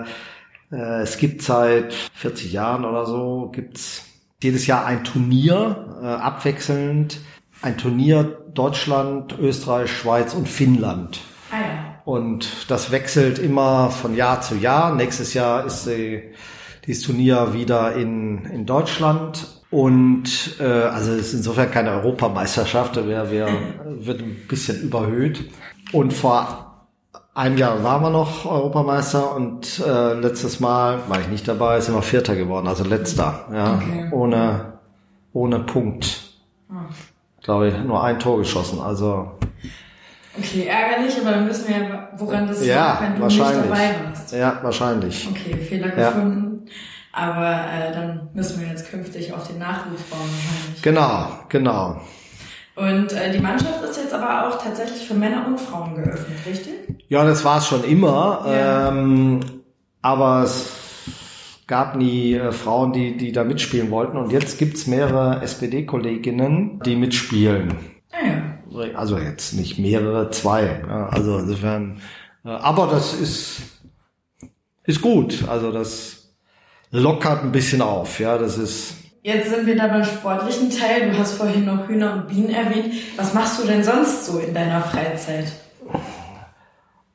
äh, 0.77 1.03
es 1.03 1.17
gibt 1.17 1.43
seit 1.43 1.93
40 1.93 2.53
Jahren 2.53 2.85
oder 2.85 3.07
so 3.07 3.51
gibt's 3.53 4.05
jedes 4.43 4.67
Jahr 4.67 4.85
ein 4.85 5.05
Turnier, 5.05 6.01
äh, 6.03 6.07
abwechselnd 6.07 7.21
ein 7.63 7.77
Turnier 7.77 8.39
Deutschland, 8.55 9.39
Österreich, 9.39 9.91
Schweiz 9.91 10.35
und 10.35 10.49
Finnland. 10.49 11.21
Ah, 11.51 11.57
ja. 11.57 12.03
Und 12.05 12.71
das 12.71 12.91
wechselt 12.91 13.39
immer 13.39 13.91
von 13.91 14.15
Jahr 14.15 14.41
zu 14.41 14.57
Jahr. 14.57 14.95
Nächstes 14.95 15.35
Jahr 15.35 15.67
ist 15.67 15.87
die, 15.87 16.23
dieses 16.87 17.03
Turnier 17.05 17.53
wieder 17.53 17.95
in, 17.95 18.45
in 18.47 18.67
Deutschland. 18.67 19.63
Und 19.71 20.57
äh, 20.61 20.65
also 20.65 21.13
es 21.13 21.29
ist 21.29 21.35
insofern 21.35 21.71
keine 21.71 21.91
Europameisterschaft, 21.91 22.97
wir, 22.97 23.31
wir 23.31 23.49
wird 23.85 24.23
ein 24.23 24.47
bisschen 24.49 24.81
überhöht. 24.81 25.51
Und 25.93 26.13
vor 26.13 26.87
einem 27.35 27.59
Jahr 27.59 27.85
waren 27.85 28.03
wir 28.03 28.11
noch 28.11 28.47
Europameister 28.47 29.35
und 29.37 29.81
äh, 29.87 30.15
letztes 30.15 30.59
Mal 30.59 31.01
war 31.09 31.21
ich 31.21 31.29
nicht 31.29 31.47
dabei, 31.47 31.81
sind 31.81 31.95
wir 31.95 32.03
Vierter 32.03 32.35
geworden, 32.35 32.67
also 32.67 32.83
letzter, 32.83 33.47
ja, 33.53 33.75
okay. 33.75 34.09
ohne 34.11 34.79
ohne 35.33 35.61
Punkt. 35.61 36.35
Oh 36.71 36.75
glaube 37.49 37.69
ich, 37.69 37.79
nur 37.79 38.05
ein 38.05 38.19
Tor 38.19 38.37
geschossen. 38.37 38.79
Also 38.79 39.39
Okay, 40.37 40.67
ärgerlich, 40.67 41.17
aber 41.19 41.31
dann 41.31 41.49
wissen 41.49 41.67
wir 41.67 41.79
ja, 41.79 42.09
woran 42.17 42.47
das 42.47 42.65
ja, 42.65 42.77
lag, 42.77 43.01
wenn 43.01 43.19
du 43.19 43.25
nicht 43.25 43.41
dabei 43.41 43.95
warst. 44.05 44.33
Ja, 44.33 44.59
wahrscheinlich. 44.63 45.27
Okay, 45.31 45.57
Fehler 45.57 45.89
gefunden. 45.89 46.67
Ja. 46.67 46.73
Aber 47.13 47.49
äh, 47.49 47.93
dann 47.93 48.29
müssen 48.35 48.61
wir 48.61 48.69
jetzt 48.69 48.91
künftig 48.91 49.33
auf 49.33 49.49
den 49.49 49.59
Nachwuchs 49.59 50.03
bauen 50.03 50.21
wahrscheinlich. 50.21 50.83
Genau, 50.83 51.29
genau. 51.49 52.01
Und 52.77 53.13
äh, 53.15 53.33
die 53.33 53.41
Mannschaft 53.41 53.83
ist 53.83 53.97
jetzt 53.97 54.13
aber 54.13 54.47
auch 54.47 54.63
tatsächlich 54.63 55.09
für 55.09 55.15
Männer 55.15 55.47
und 55.47 55.59
Frauen 55.59 55.95
geöffnet, 55.97 56.39
richtig? 56.47 56.75
Ja, 57.09 57.25
das 57.25 57.45
war 57.47 57.59
es 57.59 57.67
schon 57.67 57.83
immer. 57.83 58.45
Ja. 58.47 58.91
Ähm, 58.91 59.41
aber 60.03 60.43
es 60.43 60.88
gab 61.69 61.95
nie 61.95 62.35
äh, 62.35 62.51
Frauen, 62.51 62.93
die, 62.93 63.17
die 63.17 63.31
da 63.31 63.45
mitspielen 63.45 63.93
wollten. 63.93 64.17
Und 64.17 64.33
jetzt 64.33 64.59
gibt's 64.59 64.89
mehrere 64.89 65.41
SPD-Kolleginnen, 65.43 66.81
die 66.85 66.97
mitspielen. 66.97 67.75
Ah, 68.11 68.27
ja. 68.27 68.95
Also 68.95 69.19
jetzt 69.19 69.53
nicht 69.55 69.79
mehrere, 69.79 70.31
zwei. 70.31 70.83
Ja, 70.87 71.09
also 71.09 71.39
insofern, 71.39 72.01
äh, 72.45 72.49
aber 72.49 72.89
das 72.89 73.15
ist, 73.15 73.63
ist 74.85 75.01
gut. 75.01 75.45
Also 75.49 75.71
das 75.71 76.35
lockert 76.91 77.45
ein 77.45 77.53
bisschen 77.53 77.83
auf. 77.83 78.19
Ja, 78.19 78.39
das 78.39 78.59
ist. 78.59 78.95
Jetzt 79.23 79.51
sind 79.51 79.67
wir 79.67 79.77
da 79.77 79.89
beim 79.89 80.05
sportlichen 80.05 80.71
Teil. 80.71 81.11
Du 81.11 81.19
hast 81.19 81.35
vorhin 81.35 81.67
noch 81.67 81.87
Hühner 81.87 82.15
und 82.15 82.29
Bienen 82.29 82.51
erwähnt. 82.51 82.95
Was 83.17 83.35
machst 83.35 83.63
du 83.63 83.67
denn 83.67 83.85
sonst 83.85 84.25
so 84.25 84.39
in 84.39 84.55
deiner 84.55 84.81
Freizeit? 84.81 85.53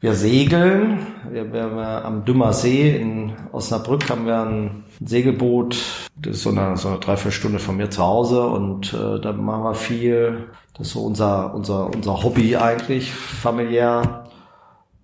Wir 0.03 0.15
segeln. 0.15 1.07
Wir, 1.31 1.53
wir, 1.53 1.77
wir 1.77 2.03
am 2.03 2.25
Dümmer 2.25 2.51
See 2.51 2.93
in 2.93 3.31
Osnabrück 3.53 4.09
haben 4.09 4.25
wir 4.25 4.41
ein 4.41 4.83
Segelboot. 4.99 6.09
Das 6.17 6.35
ist 6.35 6.43
so 6.43 6.49
eine, 6.49 6.75
so 6.75 6.89
eine 6.89 6.99
Dreiviertelstunde 6.99 7.57
von 7.57 7.77
mir 7.77 7.89
zu 7.89 8.03
Hause 8.03 8.45
und 8.45 8.93
äh, 8.93 9.21
da 9.21 9.31
machen 9.31 9.63
wir 9.63 9.75
viel. 9.75 10.49
Das 10.73 10.87
ist 10.87 10.93
so 10.93 11.05
unser, 11.05 11.55
unser, 11.55 11.85
unser 11.95 12.21
Hobby 12.21 12.57
eigentlich, 12.57 13.13
familiär. 13.13 14.25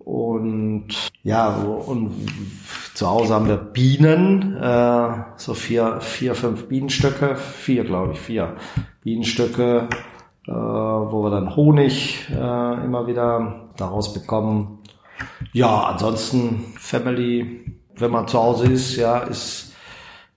Und 0.00 0.88
ja, 1.22 1.48
und 1.48 2.10
zu 2.92 3.08
Hause 3.08 3.32
haben 3.32 3.48
wir 3.48 3.56
Bienen, 3.56 4.54
äh, 4.54 5.08
so 5.36 5.54
vier, 5.54 6.02
vier, 6.02 6.34
fünf 6.34 6.68
Bienenstöcke, 6.68 7.36
vier 7.36 7.84
glaube 7.84 8.12
ich, 8.12 8.20
vier 8.20 8.56
Bienenstöcke, 9.02 9.88
äh, 10.46 10.52
wo 10.52 11.22
wir 11.22 11.30
dann 11.30 11.56
Honig 11.56 12.28
äh, 12.30 12.84
immer 12.84 13.06
wieder 13.06 13.70
daraus 13.78 14.12
bekommen. 14.12 14.79
Ja, 15.52 15.84
ansonsten 15.84 16.74
Family, 16.78 17.64
wenn 17.96 18.10
man 18.10 18.28
zu 18.28 18.38
Hause 18.38 18.66
ist, 18.72 18.96
ja, 18.96 19.18
ist, 19.18 19.72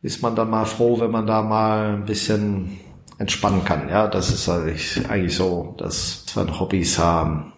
ist 0.02 0.22
man 0.22 0.36
dann 0.36 0.50
mal 0.50 0.66
froh, 0.66 1.00
wenn 1.00 1.12
man 1.12 1.28
da 1.28 1.42
mal 1.42 1.94
ein 1.94 2.06
bisschen 2.06 2.80
entspannen 3.20 3.64
kann. 3.64 3.90
Ja, 3.90 4.08
das 4.08 4.30
ist 4.30 4.50
eigentlich, 4.50 5.02
eigentlich 5.10 5.36
so, 5.36 5.76
dass 5.78 6.26
wir 6.34 6.60
Hobbys 6.60 6.98
haben. 7.00 7.54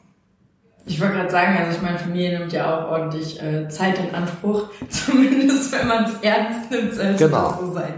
Ich 0.87 1.01
wollte 1.01 1.15
gerade 1.15 1.31
sagen, 1.31 1.57
also 1.57 1.77
ich 1.77 1.81
meine, 1.81 1.97
Familie 1.97 2.37
nimmt 2.37 2.53
ja 2.53 2.77
auch 2.77 2.91
ordentlich 2.91 3.41
äh, 3.41 3.67
Zeit 3.69 3.97
in 3.97 4.13
Anspruch, 4.13 4.69
zumindest 4.89 5.71
wenn 5.71 5.87
man 5.87 6.03
es 6.03 6.13
ernst 6.21 6.69
nimmt, 6.69 6.93
sollte 6.93 7.25
genau. 7.25 7.49
das 7.49 7.59
so 7.59 7.73
sein. 7.73 7.93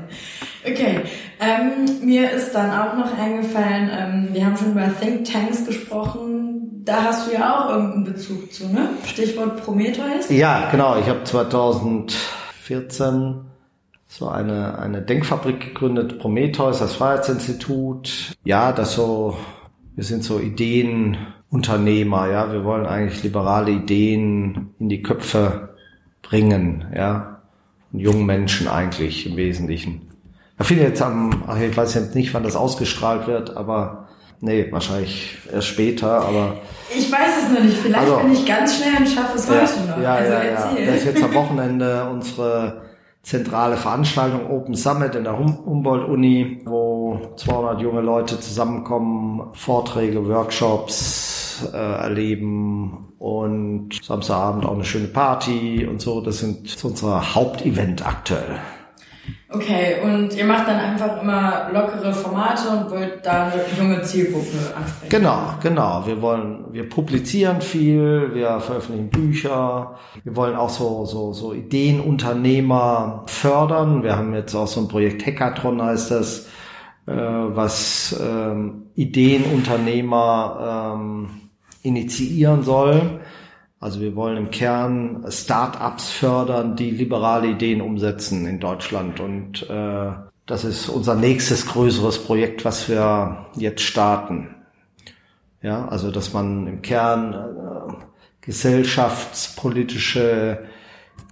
Okay, 0.65 1.01
ähm, 1.39 2.05
mir 2.05 2.31
ist 2.31 2.53
dann 2.53 2.71
auch 2.71 2.95
noch 2.95 3.17
eingefallen, 3.17 3.89
ähm, 3.91 4.29
wir 4.31 4.45
haben 4.45 4.55
schon 4.55 4.71
über 4.71 4.89
Think 4.99 5.25
Tanks 5.25 5.65
gesprochen, 5.65 6.56
da 6.87 7.03
hast 7.03 7.27
du 7.27 7.33
ja 7.33 7.59
auch 7.59 7.69
irgendeinen 7.69 8.05
Bezug 8.05 8.53
zu, 8.53 8.67
ne? 8.67 8.89
Stichwort 9.05 9.63
Prometheus. 9.63 10.29
Ja, 10.29 10.69
genau. 10.71 10.97
Ich 10.99 11.07
habe 11.07 11.23
2014 11.23 13.41
so 14.07 14.29
eine, 14.29 14.79
eine 14.79 15.01
Denkfabrik 15.01 15.59
gegründet, 15.59 16.19
Prometheus, 16.19 16.79
das 16.79 16.95
Freiheitsinstitut. 16.95 18.37
Ja, 18.43 18.71
das 18.71 18.93
so, 18.93 19.37
wir 19.95 20.03
sind 20.03 20.23
so 20.23 20.39
Ideenunternehmer, 20.39 22.29
ja. 22.29 22.51
Wir 22.51 22.63
wollen 22.63 22.85
eigentlich 22.85 23.23
liberale 23.23 23.71
Ideen 23.71 24.73
in 24.79 24.89
die 24.89 25.03
Köpfe 25.03 25.75
bringen, 26.21 26.85
ja. 26.95 27.41
Von 27.91 27.99
jungen 27.99 28.25
Menschen 28.25 28.67
eigentlich 28.67 29.27
im 29.27 29.37
Wesentlichen. 29.37 30.01
Da 30.57 30.63
finde 30.63 30.83
jetzt 30.83 31.01
am, 31.01 31.43
ach, 31.47 31.59
ich 31.59 31.77
weiß 31.77 31.93
jetzt 31.93 32.15
nicht, 32.15 32.33
wann 32.33 32.43
das 32.43 32.55
ausgestrahlt 32.55 33.27
wird, 33.27 33.55
aber 33.55 34.06
Nee, 34.39 34.67
wahrscheinlich 34.71 35.37
erst 35.51 35.67
später, 35.67 36.21
aber. 36.21 36.57
Ich 36.95 37.11
weiß 37.11 37.43
es 37.43 37.51
noch 37.51 37.63
nicht. 37.63 37.77
Vielleicht 37.77 37.99
also, 37.99 38.17
bin 38.17 38.33
ich 38.33 38.45
ganz 38.45 38.77
schnell 38.77 38.97
und 38.99 39.07
schaffe 39.07 39.37
es 39.37 39.47
ja, 39.47 39.53
heute 39.53 39.89
noch. 39.89 40.01
Ja, 40.01 40.13
also 40.15 40.31
ja, 40.31 40.39
erzähl. 40.39 40.85
ja. 40.85 40.91
Das 40.91 40.95
ist 40.97 41.05
jetzt 41.05 41.23
am 41.23 41.33
Wochenende 41.33 42.09
unsere 42.09 42.81
zentrale 43.23 43.75
Veranstaltung 43.75 44.49
Open 44.49 44.75
Summit 44.75 45.15
in 45.15 45.23
der 45.23 45.37
Humboldt-Uni, 45.37 46.61
wo 46.65 47.19
200 47.35 47.81
junge 47.81 48.01
Leute 48.01 48.39
zusammenkommen, 48.39 49.49
Vorträge, 49.53 50.25
Workshops 50.27 51.69
äh, 51.73 51.77
erleben 51.77 53.13
und 53.19 53.89
Samstagabend 54.01 54.65
auch 54.65 54.75
eine 54.75 54.85
schöne 54.85 55.07
Party 55.07 55.85
und 55.85 55.99
so. 55.99 56.21
Das 56.21 56.39
sind 56.39 56.73
das 56.73 56.83
unser 56.83 57.35
Hauptevent 57.35 58.05
aktuell. 58.05 58.59
Okay, 59.49 59.95
und 60.03 60.35
ihr 60.35 60.43
macht 60.43 60.67
dann 60.67 60.77
einfach 60.77 61.21
immer 61.21 61.69
lockere 61.71 62.13
Formate 62.13 62.67
und 62.67 62.91
wollt 62.91 63.25
da 63.25 63.47
eine 63.47 63.61
junge 63.77 64.01
Zielgruppe 64.01 64.75
ansprechen. 64.75 65.09
Genau, 65.09 65.53
genau. 65.63 66.05
Wir 66.05 66.21
wollen, 66.21 66.65
wir 66.71 66.89
publizieren 66.89 67.61
viel, 67.61 68.31
wir 68.33 68.59
veröffentlichen 68.59 69.09
Bücher, 69.09 69.95
wir 70.23 70.35
wollen 70.35 70.55
auch 70.57 70.69
so, 70.69 71.05
so, 71.05 71.31
so 71.31 71.53
Ideenunternehmer 71.53 73.23
fördern. 73.27 74.03
Wir 74.03 74.17
haben 74.17 74.33
jetzt 74.33 74.53
auch 74.53 74.67
so 74.67 74.81
ein 74.81 74.89
Projekt 74.89 75.25
Hackathon 75.25 75.81
heißt 75.81 76.11
das, 76.11 76.47
äh, 77.05 77.13
was 77.13 78.19
ähm, 78.21 78.87
Ideenunternehmer 78.95 80.93
ähm, 80.97 81.29
initiieren 81.83 82.63
soll. 82.63 83.21
Also 83.79 84.01
wir 84.01 84.15
wollen 84.15 84.37
im 84.37 84.49
Kern 84.49 85.23
Start-ups 85.29 86.09
fördern, 86.09 86.75
die 86.75 86.89
liberale 86.89 87.49
Ideen 87.49 87.81
umsetzen 87.81 88.47
in 88.47 88.59
Deutschland. 88.59 89.19
Und 89.19 89.69
äh, 89.69 90.13
das 90.47 90.63
ist 90.63 90.89
unser 90.89 91.13
nächstes 91.13 91.67
größeres 91.67 92.23
Projekt, 92.23 92.65
was 92.65 92.89
wir 92.89 93.45
jetzt 93.55 93.83
starten. 93.83 94.55
Ja, 95.61 95.87
also 95.87 96.09
dass 96.11 96.33
man 96.33 96.65
im 96.65 96.81
Kern 96.81 97.33
äh, 97.33 97.35
gesellschaftspolitische 98.41 100.65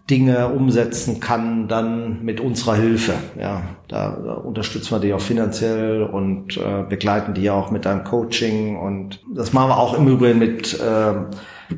Dinge 0.10 0.48
umsetzen 0.50 1.20
kann, 1.20 1.68
dann 1.68 2.24
mit 2.24 2.40
unserer 2.40 2.76
Hilfe. 2.76 3.14
Ja, 3.40 3.64
da, 3.88 4.10
unterstützen 4.10 4.92
wir 4.92 5.00
die 5.00 5.16
auch 5.16 5.22
finanziell 5.22 6.04
und 6.04 6.58
äh, 6.58 6.84
begleiten 6.88 7.34
die 7.34 7.50
auch 7.50 7.72
mit 7.72 7.88
einem 7.88 8.04
Coaching 8.04 8.78
und 8.78 9.24
das 9.34 9.52
machen 9.52 9.70
wir 9.70 9.80
auch 9.80 9.98
im 9.98 10.08
Übrigen 10.08 10.38
mit 10.38 10.80
äh, 10.80 11.14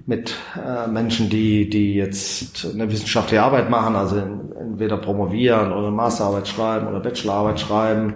mit 0.06 0.36
äh, 0.56 0.88
Menschen, 0.88 1.30
die, 1.30 1.70
die 1.70 1.96
jetzt 1.96 2.66
eine 2.74 2.92
wissenschaftliche 2.92 3.42
Arbeit 3.42 3.70
machen, 3.70 3.96
also 3.96 4.18
entweder 4.18 4.98
promovieren 4.98 5.72
oder 5.72 5.92
Masterarbeit 5.92 6.48
schreiben 6.48 6.88
oder 6.88 7.00
Bachelorarbeit 7.00 7.60
schreiben, 7.60 8.16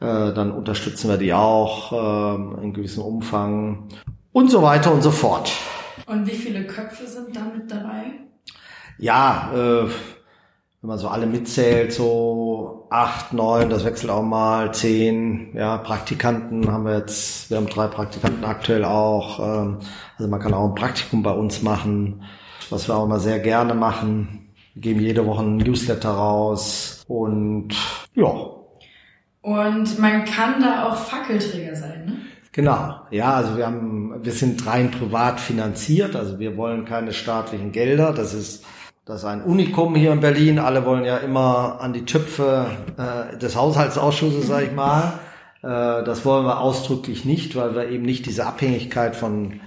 äh, 0.00 0.32
dann 0.32 0.52
unterstützen 0.52 1.10
wir 1.10 1.16
die 1.16 1.32
auch 1.32 1.92
äh, 1.92 2.62
in 2.62 2.72
gewissem 2.72 3.02
Umfang 3.02 3.88
und 4.32 4.50
so 4.50 4.62
weiter 4.62 4.92
und 4.92 5.02
so 5.02 5.10
fort. 5.10 5.52
Und 6.06 6.26
wie 6.26 6.36
viele 6.36 6.66
Köpfe 6.66 7.06
sind 7.06 7.34
damit 7.34 7.70
dabei? 7.70 8.12
Ja, 8.98 9.50
äh, 9.54 9.88
wenn 10.82 10.88
man 10.88 10.98
so 10.98 11.08
alle 11.08 11.26
mitzählt, 11.26 11.92
so 11.92 12.86
acht, 12.88 13.34
neun, 13.34 13.68
das 13.68 13.84
wechselt 13.84 14.10
auch 14.10 14.22
mal, 14.22 14.72
zehn, 14.72 15.54
ja, 15.54 15.76
Praktikanten 15.76 16.72
haben 16.72 16.86
wir 16.86 16.96
jetzt, 16.96 17.50
wir 17.50 17.58
haben 17.58 17.66
drei 17.66 17.86
Praktikanten 17.86 18.44
aktuell 18.44 18.84
auch, 18.84 19.38
ähm, 19.40 19.78
also 20.16 20.30
man 20.30 20.40
kann 20.40 20.54
auch 20.54 20.68
ein 20.68 20.74
Praktikum 20.74 21.22
bei 21.22 21.32
uns 21.32 21.62
machen, 21.62 22.22
was 22.70 22.88
wir 22.88 22.96
auch 22.96 23.04
immer 23.04 23.20
sehr 23.20 23.40
gerne 23.40 23.74
machen. 23.74 24.52
Wir 24.74 24.82
geben 24.82 25.00
jede 25.00 25.26
Woche 25.26 25.42
ein 25.42 25.58
Newsletter 25.58 26.10
raus 26.10 27.04
und 27.08 27.74
ja. 28.14 28.32
Und 29.42 29.98
man 29.98 30.24
kann 30.24 30.62
da 30.62 30.88
auch 30.88 30.96
Fackelträger 30.96 31.76
sein, 31.76 32.04
ne? 32.06 32.16
Genau, 32.52 32.96
ja, 33.10 33.34
also 33.34 33.56
wir 33.56 33.66
haben, 33.66 34.24
wir 34.24 34.32
sind 34.32 34.66
rein 34.66 34.90
privat 34.90 35.40
finanziert, 35.40 36.16
also 36.16 36.38
wir 36.40 36.56
wollen 36.56 36.84
keine 36.84 37.12
staatlichen 37.12 37.70
Gelder, 37.70 38.12
das 38.12 38.34
ist 38.34 38.64
das 39.10 39.22
ist 39.22 39.26
ein 39.26 39.42
Unikum 39.42 39.96
hier 39.96 40.12
in 40.12 40.20
Berlin. 40.20 40.60
Alle 40.60 40.86
wollen 40.86 41.04
ja 41.04 41.16
immer 41.16 41.78
an 41.80 41.92
die 41.92 42.04
Töpfe 42.04 42.66
äh, 42.96 43.36
des 43.38 43.56
Haushaltsausschusses, 43.56 44.46
sag 44.46 44.62
ich 44.62 44.72
mal. 44.72 45.14
Äh, 45.62 46.04
das 46.04 46.24
wollen 46.24 46.46
wir 46.46 46.60
ausdrücklich 46.60 47.24
nicht, 47.24 47.56
weil 47.56 47.74
wir 47.74 47.88
eben 47.88 48.04
nicht 48.04 48.26
diese 48.26 48.46
Abhängigkeit 48.46 49.16
von, 49.16 49.62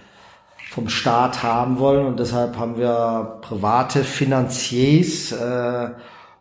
vom 0.70 0.88
Staat 0.88 1.44
haben 1.44 1.78
wollen. 1.80 2.06
Und 2.06 2.22
deshalb 2.22 2.58
haben 2.58 2.78
wir 2.78 3.40
private 3.42 4.06
Finanziers. 4.06 5.34
Äh, 5.34 5.90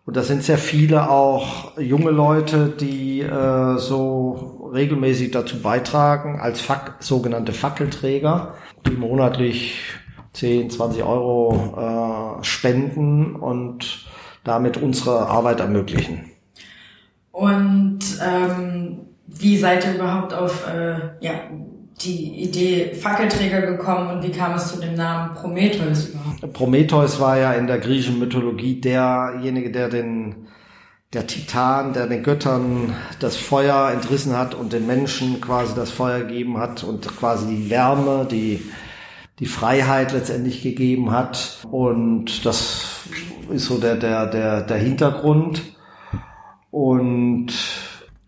und 0.07 0.17
das 0.17 0.29
sind 0.29 0.45
sehr 0.45 0.59
viele 0.59 1.11
auch 1.11 1.77
junge 1.79 2.13
Leute, 2.13 2.69
die 2.69 3.21
äh, 3.21 3.79
so 3.79 4.71
regelmäßig 4.73 5.33
dazu 5.33 5.61
beitragen, 5.61 6.39
als 6.41 6.61
Fac 6.61 6.99
sogenannte 7.01 7.53
Fackelträger, 7.53 8.55
die 8.87 8.93
monatlich 8.93 9.75
10, 10.33 10.71
20 10.71 11.03
Euro 11.03 12.39
äh, 12.41 12.45
spenden 12.45 13.37
und 13.37 14.07
damit 14.45 14.77
unsere 14.77 15.29
Arbeit 15.29 15.61
ermöglichen. 15.61 16.31
Und 17.31 18.01
ähm, 18.23 19.01
wie 19.27 19.57
seid 19.57 19.87
ihr 19.87 19.95
überhaupt 19.95 20.35
auf 20.35 20.67
äh, 20.69 20.95
ja, 21.21 21.33
die 22.01 22.43
Idee 22.43 22.95
Fackelträger 22.95 23.63
gekommen 23.63 24.11
und 24.11 24.23
wie 24.23 24.31
kam 24.31 24.55
es 24.55 24.69
zu 24.69 24.81
dem 24.81 24.95
Namen 24.95 25.35
Prometheus 25.35 26.09
überhaupt? 26.09 26.53
Prometheus 26.53 27.21
war 27.21 27.39
ja 27.39 27.53
in 27.53 27.67
der 27.67 27.79
griechischen 27.79 28.19
Mythologie 28.19 28.81
derjenige, 28.81 29.71
der 29.71 29.89
den 29.89 30.49
der 31.13 31.27
Titan, 31.27 31.93
der 31.93 32.07
den 32.07 32.23
Göttern 32.23 32.95
das 33.21 33.37
Feuer 33.37 33.91
entrissen 33.93 34.37
hat 34.37 34.55
und 34.55 34.73
den 34.73 34.87
Menschen 34.87 35.43
quasi 35.43 35.75
das 35.75 35.91
Feuer 35.91 36.21
gegeben 36.21 36.57
hat 36.57 36.85
und 36.85 37.07
quasi 37.19 37.47
die 37.55 37.71
Wärme, 37.71 38.27
die 38.31 38.63
die 39.39 39.47
Freiheit 39.47 40.13
letztendlich 40.13 40.63
gegeben 40.63 41.11
hat. 41.11 41.59
Und 41.71 42.45
das 42.45 43.09
ist 43.51 43.67
so 43.67 43.79
der, 43.79 43.97
der, 43.97 44.27
der, 44.27 44.63
der 44.63 44.77
Hintergrund. 44.79 45.63
Und 46.71 47.53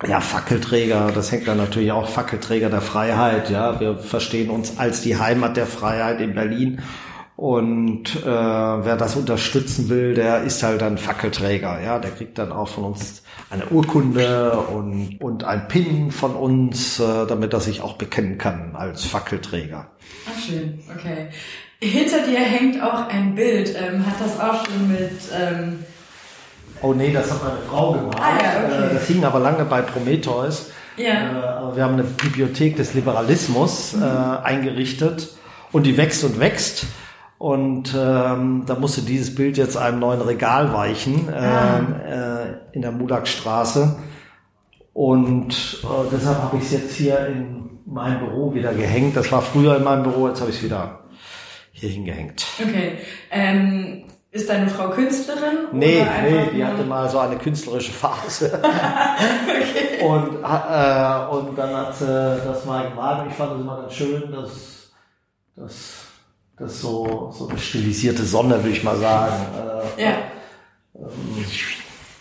ja, 0.07 0.21
Fackelträger, 0.21 1.13
das 1.15 1.33
hängt 1.33 1.49
dann 1.49 1.57
natürlich 1.57 1.93
auch 1.93 2.09
Fackelträger 2.09 2.69
der 2.69 2.83
Freiheit. 2.83 3.51
Ja, 3.51 3.81
wir 3.81 3.99
verstehen 3.99 4.51
uns 4.51 4.79
als 4.79 5.01
die 5.01 5.19
Heimat 5.19 5.57
der 5.57 5.67
Freiheit 5.67 6.21
in 6.21 6.35
Berlin. 6.35 6.83
Und 7.37 8.15
äh, 8.23 8.27
wer 8.27 8.97
das 8.97 9.17
unterstützen 9.17 9.89
will, 9.89 10.15
der 10.15 10.43
ist 10.43 10.63
halt 10.63 10.83
dann 10.83 10.99
Fackelträger. 10.99 11.81
Ja, 11.83 11.99
der 11.99 12.13
kriegt 12.13 12.39
dann 12.39 12.53
auch 12.53 12.69
von 12.69 12.85
uns 12.85 13.25
eine 13.51 13.67
Urkunde 13.67 14.53
und, 14.53 15.21
und 15.21 15.43
ein 15.43 15.67
Pin 15.67 16.13
von 16.13 16.37
uns, 16.37 17.01
äh, 17.01 17.27
damit 17.27 17.53
er 17.53 17.61
sich 17.61 17.81
auch 17.81 17.95
bekennen 17.95 18.39
kann 18.39 18.77
als 18.77 19.05
Fackelträger. 19.05 19.89
Schön, 20.47 20.79
okay. 20.95 21.29
Hinter 21.81 22.27
dir 22.27 22.41
hängt 22.41 22.83
auch 22.83 23.09
ein 23.09 23.35
Bild. 23.35 23.75
Ähm, 23.77 24.05
hat 24.07 24.15
das 24.21 24.39
auch 24.41 24.65
schon 24.65 24.91
mit... 24.91 25.13
Ähm 25.39 25.85
oh 26.83 26.93
nee, 26.93 27.13
das 27.13 27.31
hat 27.31 27.43
meine 27.43 27.61
Frau 27.69 27.93
gemacht. 27.93 28.19
Ah, 28.21 28.43
ja, 28.43 28.65
okay. 28.65 28.91
Äh, 28.91 28.95
das 28.95 29.07
hing 29.07 29.25
aber 29.25 29.39
lange 29.41 29.65
bei 29.65 29.83
Prometheus. 29.83 30.71
Ja. 30.97 31.71
Äh, 31.71 31.77
wir 31.77 31.83
haben 31.83 31.95
eine 31.95 32.05
Bibliothek 32.05 32.77
des 32.77 32.95
Liberalismus 32.95 33.95
mhm. 33.95 34.03
äh, 34.03 34.07
eingerichtet 34.45 35.31
und 35.73 35.85
die 35.85 35.97
wächst 35.97 36.25
und 36.25 36.41
wächst. 36.41 36.87
Und 37.39 37.95
ähm, 37.95 38.63
da 38.67 38.75
musste 38.77 39.03
dieses 39.03 39.35
Bild 39.35 39.59
jetzt 39.59 39.77
einem 39.77 39.99
neuen 39.99 40.23
Regal 40.23 40.73
weichen 40.73 41.29
ah. 41.35 41.81
äh, 42.09 42.75
in 42.75 42.83
der 42.83 42.93
Mulakstraße. 42.93 43.97
Und 44.95 45.83
deshalb 46.13 46.39
habe 46.39 46.57
ich 46.57 46.63
es 46.63 46.73
jetzt 46.73 46.95
hier 46.95 47.27
in 47.27 47.64
mein 47.87 48.19
Büro 48.19 48.55
wieder 48.55 48.73
gehängt. 48.73 49.17
Das 49.17 49.31
war 49.33 49.43
früher 49.43 49.77
in 49.77 49.85
meinem 49.85 50.03
Büro, 50.03 50.29
jetzt 50.29 50.41
habe 50.41 50.51
ich 50.51 50.59
es 50.59 50.63
wieder 50.63 51.01
hier 51.73 51.91
hingehängt. 51.91 52.47
Okay. 52.61 52.99
Ähm, 53.31 54.05
ist 54.31 54.49
deine 54.49 54.69
Frau 54.69 54.91
Künstlerin? 54.91 55.69
Nee, 55.73 56.05
nee, 56.23 56.51
die 56.55 56.65
hatte 56.65 56.85
mal 56.85 57.09
so 57.09 57.19
eine 57.19 57.37
künstlerische 57.37 57.93
Phase. 57.93 58.61
okay. 58.63 60.05
und, 60.05 60.43
äh, 60.43 61.37
und 61.37 61.57
dann 61.57 61.77
hat 61.77 61.97
sie 61.97 62.07
das 62.45 62.65
mal 62.65 62.89
gemalt. 62.89 63.29
Ich 63.31 63.35
fand 63.35 63.53
es 63.53 63.61
immer 63.61 63.83
ganz 63.83 63.93
schön, 63.93 64.33
dass, 64.33 64.93
dass 65.57 66.05
das 66.57 66.73
ist 66.73 66.81
so, 66.83 67.33
so 67.37 67.49
eine 67.49 67.59
stilisierte 67.59 68.23
Sonne, 68.23 68.57
würde 68.57 68.71
ich 68.71 68.85
mal 68.85 68.97
sagen. 68.97 69.35
Äh, 69.97 70.03
ja. 70.03 70.11
Ähm, 70.95 71.45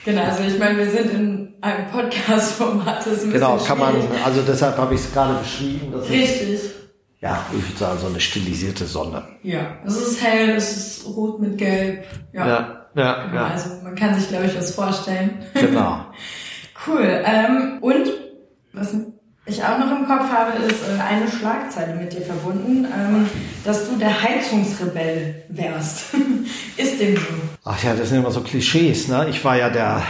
genau, 0.03 0.23
also 0.23 0.43
ich 0.43 0.57
meine, 0.57 0.77
wir 0.77 0.89
sind 0.89 1.13
in 1.13 1.42
einem 1.63 1.87
Podcast-Format. 1.87 3.07
Genau, 3.31 3.57
kann 3.57 3.79
man, 3.79 3.95
also 4.23 4.41
deshalb 4.41 4.77
habe 4.77 4.95
ich 4.95 5.01
es 5.01 5.13
gerade 5.13 5.35
beschrieben. 5.35 5.93
Dass 5.93 6.09
Richtig. 6.09 6.49
Es, 6.55 6.61
ja, 7.21 7.45
ich 7.53 7.69
würde 7.69 7.79
sagen, 7.79 7.99
so 8.01 8.07
eine 8.07 8.19
stilisierte 8.19 8.85
Sonne. 8.85 9.23
Ja, 9.43 9.77
es 9.85 9.95
ist 9.95 10.21
hell, 10.21 10.49
es 10.57 10.75
ist 10.75 11.05
rot 11.05 11.39
mit 11.39 11.57
gelb. 11.57 12.03
Ja, 12.33 12.47
ja, 12.47 12.87
ja. 12.95 13.23
Genau, 13.23 13.35
ja. 13.35 13.47
Also 13.47 13.69
man 13.81 13.95
kann 13.95 14.13
sich, 14.19 14.27
glaube 14.27 14.45
ich, 14.45 14.57
was 14.57 14.75
vorstellen. 14.75 15.45
Genau. 15.53 16.05
cool. 16.87 17.23
Ähm, 17.25 17.77
und 17.79 18.11
was 18.73 18.93
ich 19.45 19.63
auch 19.63 19.77
noch 19.77 19.91
im 19.91 20.05
Kopf 20.05 20.29
habe, 20.29 20.61
ist 20.63 20.81
äh, 20.81 21.01
eine 21.01 21.31
Schlagzeile 21.31 21.95
mit 21.95 22.11
dir 22.11 22.21
verbunden, 22.23 22.85
ähm, 22.93 23.29
dass 23.63 23.89
du 23.89 23.95
der 23.95 24.21
Heizungsrebell 24.21 25.45
wärst. 25.47 26.13
ist 26.77 26.99
dem 26.99 27.15
so? 27.15 27.23
Ach 27.63 27.81
ja, 27.81 27.93
das 27.95 28.09
sind 28.09 28.19
immer 28.19 28.31
so 28.31 28.41
Klischees, 28.41 29.07
ne? 29.07 29.27
Ich 29.29 29.43
war 29.45 29.55
ja 29.55 29.69
der 29.69 30.03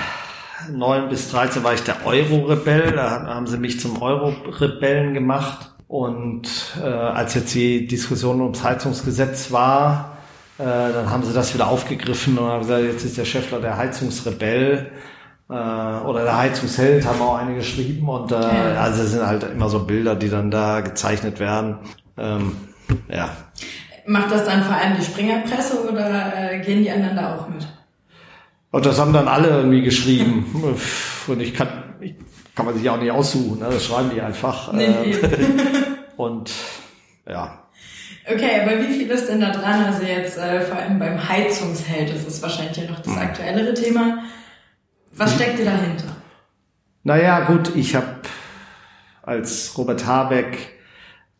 9 0.71 1.09
bis 1.09 1.31
13 1.31 1.63
war 1.63 1.73
ich 1.73 1.83
der 1.83 2.05
Euro-Rebell, 2.05 2.91
da 2.91 3.25
haben 3.27 3.47
sie 3.47 3.57
mich 3.57 3.79
zum 3.79 4.01
Euro-Rebellen 4.01 5.13
gemacht. 5.13 5.73
Und 5.87 6.47
äh, 6.81 6.87
als 6.87 7.35
jetzt 7.35 7.53
die 7.53 7.85
Diskussion 7.85 8.41
ums 8.41 8.63
Heizungsgesetz 8.63 9.51
war, 9.51 10.17
äh, 10.57 10.63
dann 10.63 11.09
haben 11.09 11.23
sie 11.23 11.33
das 11.33 11.53
wieder 11.53 11.67
aufgegriffen 11.67 12.37
und 12.37 12.47
haben 12.47 12.61
gesagt, 12.61 12.83
jetzt 12.83 13.05
ist 13.05 13.17
der 13.17 13.25
Schäffler 13.25 13.59
der 13.59 13.77
Heizungsrebell 13.77 14.91
äh, 15.49 15.53
oder 15.53 16.23
der 16.23 16.37
Heizungsheld 16.37 17.05
haben 17.05 17.21
auch 17.21 17.37
einige 17.37 17.57
geschrieben 17.57 18.07
und 18.07 18.31
äh, 18.31 18.35
also 18.35 19.03
es 19.03 19.11
sind 19.11 19.25
halt 19.25 19.43
immer 19.43 19.69
so 19.69 19.85
Bilder, 19.85 20.15
die 20.15 20.29
dann 20.29 20.51
da 20.51 20.81
gezeichnet 20.81 21.39
werden. 21.39 21.79
Ähm, 22.17 22.55
ja. 23.09 23.29
Macht 24.05 24.31
das 24.31 24.45
dann 24.45 24.63
vor 24.63 24.75
allem 24.75 24.95
die 24.97 25.05
Springerpresse 25.05 25.89
oder 25.89 26.51
äh, 26.51 26.59
gehen 26.59 26.83
die 26.83 26.91
anderen 26.91 27.15
da 27.15 27.35
auch 27.35 27.47
mit? 27.47 27.65
Und 28.73 28.87
das 28.87 28.99
haben 28.99 29.13
dann 29.13 29.27
alle 29.27 29.49
irgendwie 29.49 29.83
geschrieben. 29.83 30.75
und 31.27 31.39
ich 31.39 31.53
kann, 31.53 31.95
ich, 32.01 32.15
kann 32.55 32.65
man 32.65 32.75
sich 32.75 32.89
auch 32.89 32.99
nicht 32.99 33.11
aussuchen, 33.11 33.59
ne? 33.59 33.67
das 33.69 33.85
schreiben 33.85 34.09
die 34.11 34.19
einfach. 34.19 34.73
Nee, 34.73 34.85
äh, 34.85 35.37
und 36.17 36.51
ja. 37.29 37.65
Okay, 38.27 38.61
aber 38.63 38.79
wie 38.81 38.91
viel 38.91 39.07
ist 39.11 39.29
denn 39.29 39.41
da 39.41 39.51
dran? 39.51 39.85
Also 39.85 40.01
jetzt 40.01 40.39
äh, 40.39 40.61
vor 40.61 40.77
allem 40.77 40.97
beim 40.97 41.29
Heizungsheld, 41.29 42.15
das 42.15 42.25
ist 42.25 42.41
wahrscheinlich 42.41 42.75
ja 42.77 42.89
noch 42.89 42.99
das 42.99 43.13
hm. 43.13 43.21
aktuellere 43.21 43.75
Thema. 43.75 44.23
Was 45.11 45.35
steckt 45.35 45.59
dir 45.59 45.65
dahinter? 45.65 46.05
Naja, 47.03 47.41
gut, 47.41 47.75
ich 47.75 47.95
habe 47.95 48.21
als 49.21 49.77
Robert 49.77 50.07
Habeck 50.07 50.79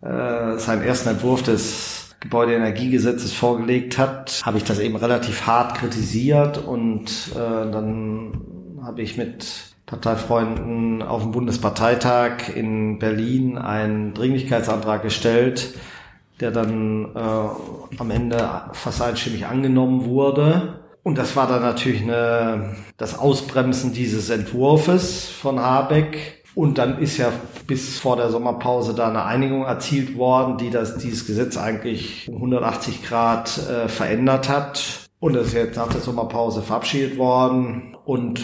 äh, 0.03 0.59
seinen 0.59 0.83
ersten 0.83 1.09
Entwurf 1.09 1.41
des 1.41 1.92
Gebäudeenergiegesetzes 2.23 3.33
vorgelegt 3.33 3.97
hat, 3.97 4.41
habe 4.45 4.57
ich 4.57 4.63
das 4.63 4.79
eben 4.79 4.95
relativ 4.95 5.45
hart 5.45 5.75
kritisiert 5.75 6.57
und 6.57 7.05
äh, 7.35 7.35
dann 7.35 8.41
habe 8.81 9.01
ich 9.01 9.17
mit 9.17 9.73
Parteifreunden 9.85 11.01
auf 11.01 11.23
dem 11.23 11.33
Bundesparteitag 11.33 12.55
in 12.55 12.97
Berlin 12.97 13.57
einen 13.57 14.13
Dringlichkeitsantrag 14.13 15.03
gestellt, 15.03 15.75
der 16.39 16.51
dann 16.51 17.13
äh, 17.13 17.99
am 17.99 18.09
Ende 18.09 18.49
fast 18.71 19.01
einstimmig 19.01 19.45
angenommen 19.45 20.05
wurde. 20.05 20.79
Und 21.03 21.17
das 21.17 21.35
war 21.35 21.47
dann 21.47 21.61
natürlich 21.61 22.03
eine, 22.03 22.77
das 22.95 23.19
Ausbremsen 23.19 23.91
dieses 23.93 24.29
Entwurfes 24.29 25.27
von 25.27 25.59
Habeck. 25.59 26.42
Und 26.55 26.77
dann 26.77 26.99
ist 26.99 27.17
ja 27.17 27.31
bis 27.65 27.97
vor 27.97 28.15
der 28.15 28.29
Sommerpause 28.29 28.93
da 28.93 29.09
eine 29.09 29.25
Einigung 29.25 29.63
erzielt 29.63 30.17
worden, 30.17 30.57
die 30.57 30.69
das, 30.69 30.97
dieses 30.97 31.25
Gesetz 31.25 31.57
eigentlich 31.57 32.29
um 32.29 32.35
180 32.35 33.03
Grad 33.03 33.57
äh, 33.57 33.87
verändert 33.87 34.49
hat. 34.49 35.09
Und 35.19 35.33
das 35.33 35.47
ist 35.47 35.53
jetzt 35.53 35.77
nach 35.77 35.87
der 35.87 36.01
Sommerpause 36.01 36.61
verabschiedet 36.61 37.17
worden. 37.17 37.97
Und 38.05 38.41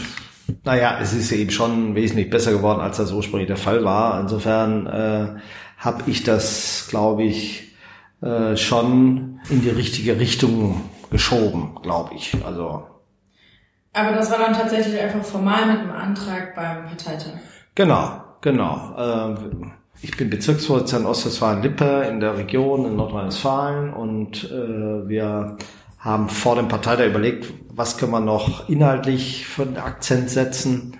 naja, 0.64 0.98
es 1.00 1.14
ist 1.14 1.32
eben 1.32 1.52
schon 1.52 1.94
wesentlich 1.94 2.30
besser 2.30 2.52
geworden, 2.52 2.80
als 2.80 2.98
das 2.98 3.12
ursprünglich 3.12 3.48
der 3.48 3.58
Fall 3.58 3.84
war. 3.84 4.20
Insofern 4.20 4.88
äh, 4.88 5.28
habe 5.78 6.04
ich 6.08 6.24
das, 6.24 6.88
glaube 6.90 7.24
ich, 7.24 7.76
äh, 8.22 8.58
schon 8.58 9.40
in 9.50 9.62
die 9.62 9.70
richtige 9.70 10.20
Richtung 10.20 10.82
geschoben, 11.12 11.78
glaube 11.84 12.16
ich. 12.16 12.36
Also. 12.44 12.86
Aber 13.94 14.12
das 14.14 14.32
war 14.32 14.40
dann 14.40 14.54
tatsächlich 14.54 15.00
einfach 15.00 15.24
formal 15.24 15.68
mit 15.68 15.80
einem 15.80 15.92
Antrag 15.92 16.56
beim 16.56 16.86
Parteitag. 16.86 17.40
Genau, 17.80 18.12
genau. 18.42 18.94
Ähm, 18.98 19.72
ich 20.02 20.18
bin 20.18 20.30
Bezirksvorsitzender 20.30 21.06
in 21.06 21.12
Ostwestfalen-Lippe 21.12 22.08
in 22.10 22.20
der 22.20 22.38
Region 22.38 22.84
in 22.84 22.98
Nordrhein-Westfalen 22.98 23.94
und 23.94 24.52
äh, 24.52 25.08
wir 25.08 25.56
haben 25.98 26.28
vor 26.28 26.58
dem 26.58 26.68
Parteitag 26.68 27.06
überlegt, 27.06 27.54
was 27.74 27.98
können 27.98 28.12
wir 28.12 28.20
noch 28.20 28.68
inhaltlich 28.68 29.48
für 29.48 29.62
einen 29.62 29.78
Akzent 29.78 30.30
setzen. 30.30 30.98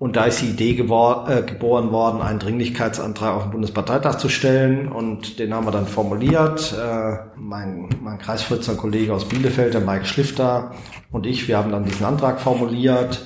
Und 0.00 0.16
da 0.16 0.24
ist 0.24 0.42
die 0.42 0.48
Idee 0.48 0.72
äh, 0.72 1.42
geboren 1.42 1.92
worden, 1.92 2.20
einen 2.20 2.40
Dringlichkeitsantrag 2.40 3.36
auf 3.36 3.42
den 3.44 3.52
Bundesparteitag 3.52 4.16
zu 4.16 4.28
stellen. 4.28 4.90
Und 4.90 5.38
den 5.38 5.54
haben 5.54 5.68
wir 5.68 5.70
dann 5.70 5.86
formuliert. 5.86 6.74
Äh, 6.76 7.16
mein, 7.36 7.90
mein 8.02 8.18
Kreisvorsitzender 8.18 9.14
aus 9.14 9.28
Bielefeld, 9.28 9.72
der 9.72 9.82
Mike 9.82 10.04
Schlifter 10.04 10.72
und 11.12 11.26
ich, 11.26 11.46
wir 11.46 11.58
haben 11.58 11.70
dann 11.70 11.84
diesen 11.84 12.04
Antrag 12.04 12.40
formuliert. 12.40 13.24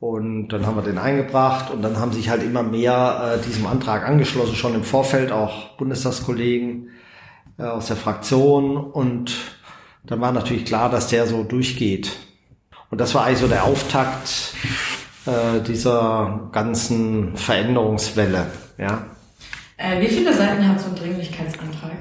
Und 0.00 0.48
dann 0.48 0.64
haben 0.64 0.76
wir 0.76 0.82
den 0.82 0.98
eingebracht 0.98 1.72
und 1.72 1.82
dann 1.82 1.98
haben 1.98 2.12
sich 2.12 2.28
halt 2.28 2.42
immer 2.44 2.62
mehr 2.62 3.38
äh, 3.40 3.44
diesem 3.44 3.66
Antrag 3.66 4.06
angeschlossen, 4.06 4.54
schon 4.54 4.74
im 4.74 4.84
Vorfeld 4.84 5.32
auch 5.32 5.76
Bundestagskollegen 5.76 6.90
äh, 7.58 7.64
aus 7.64 7.88
der 7.88 7.96
Fraktion. 7.96 8.76
Und 8.76 9.34
dann 10.04 10.20
war 10.20 10.30
natürlich 10.30 10.64
klar, 10.64 10.88
dass 10.88 11.08
der 11.08 11.26
so 11.26 11.42
durchgeht. 11.42 12.16
Und 12.90 13.00
das 13.00 13.14
war 13.14 13.24
eigentlich 13.24 13.40
so 13.40 13.48
der 13.48 13.64
Auftakt 13.64 14.54
äh, 15.26 15.60
dieser 15.66 16.48
ganzen 16.52 17.36
Veränderungswelle. 17.36 18.46
Ja. 18.78 19.04
Äh, 19.76 20.00
wie 20.00 20.08
viele 20.08 20.32
Seiten 20.32 20.66
hat 20.66 20.80
so 20.80 20.90
ein 20.90 20.94
Dringlichkeitsantrag? 20.94 21.92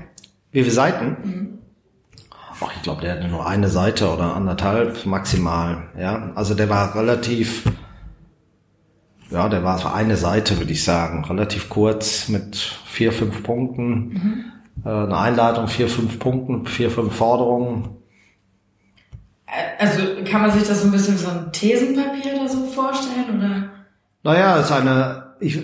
Wie 0.52 0.62
viele 0.62 0.74
Seiten? 0.74 1.18
Mhm. 1.24 1.58
Ach, 2.60 2.72
ich 2.76 2.82
glaube, 2.82 3.02
der 3.02 3.16
hatte 3.16 3.28
nur 3.28 3.46
eine 3.46 3.70
Seite 3.70 4.12
oder 4.12 4.36
anderthalb 4.36 5.06
maximal. 5.06 5.90
Ja, 6.00 6.32
also 6.36 6.56
der 6.56 6.70
war 6.70 6.96
relativ, 6.96 7.64
ja, 9.30 9.50
der 9.50 9.64
war 9.64 9.78
so 9.78 9.88
eine 9.88 10.16
Seite, 10.16 10.58
würde 10.58 10.72
ich 10.72 10.84
sagen, 10.84 11.26
relativ 11.26 11.70
kurz 11.70 12.30
mit 12.30 12.56
vier, 12.56 13.12
fünf 13.12 13.44
Punkten. 13.44 13.94
Mhm. 14.10 14.46
Äh, 14.86 14.90
eine 14.90 15.18
Einladung, 15.18 15.68
vier, 15.68 15.90
fünf 15.90 16.20
Punkten, 16.20 16.66
vier, 16.66 16.90
fünf 16.90 17.14
Forderungen. 17.14 17.90
Also 19.80 20.02
kann 20.30 20.42
man 20.42 20.52
sich 20.52 20.68
das 20.68 20.82
so 20.82 20.88
ein 20.88 20.92
bisschen 20.92 21.16
wie 21.16 21.20
so 21.20 21.30
ein 21.30 21.52
Thesenpapier 21.52 22.36
da 22.36 22.48
so 22.48 22.66
vorstellen 22.66 23.38
oder? 23.38 23.70
Naja, 24.24 24.58
ist 24.58 24.72
eine, 24.72 25.36
ich, 25.40 25.58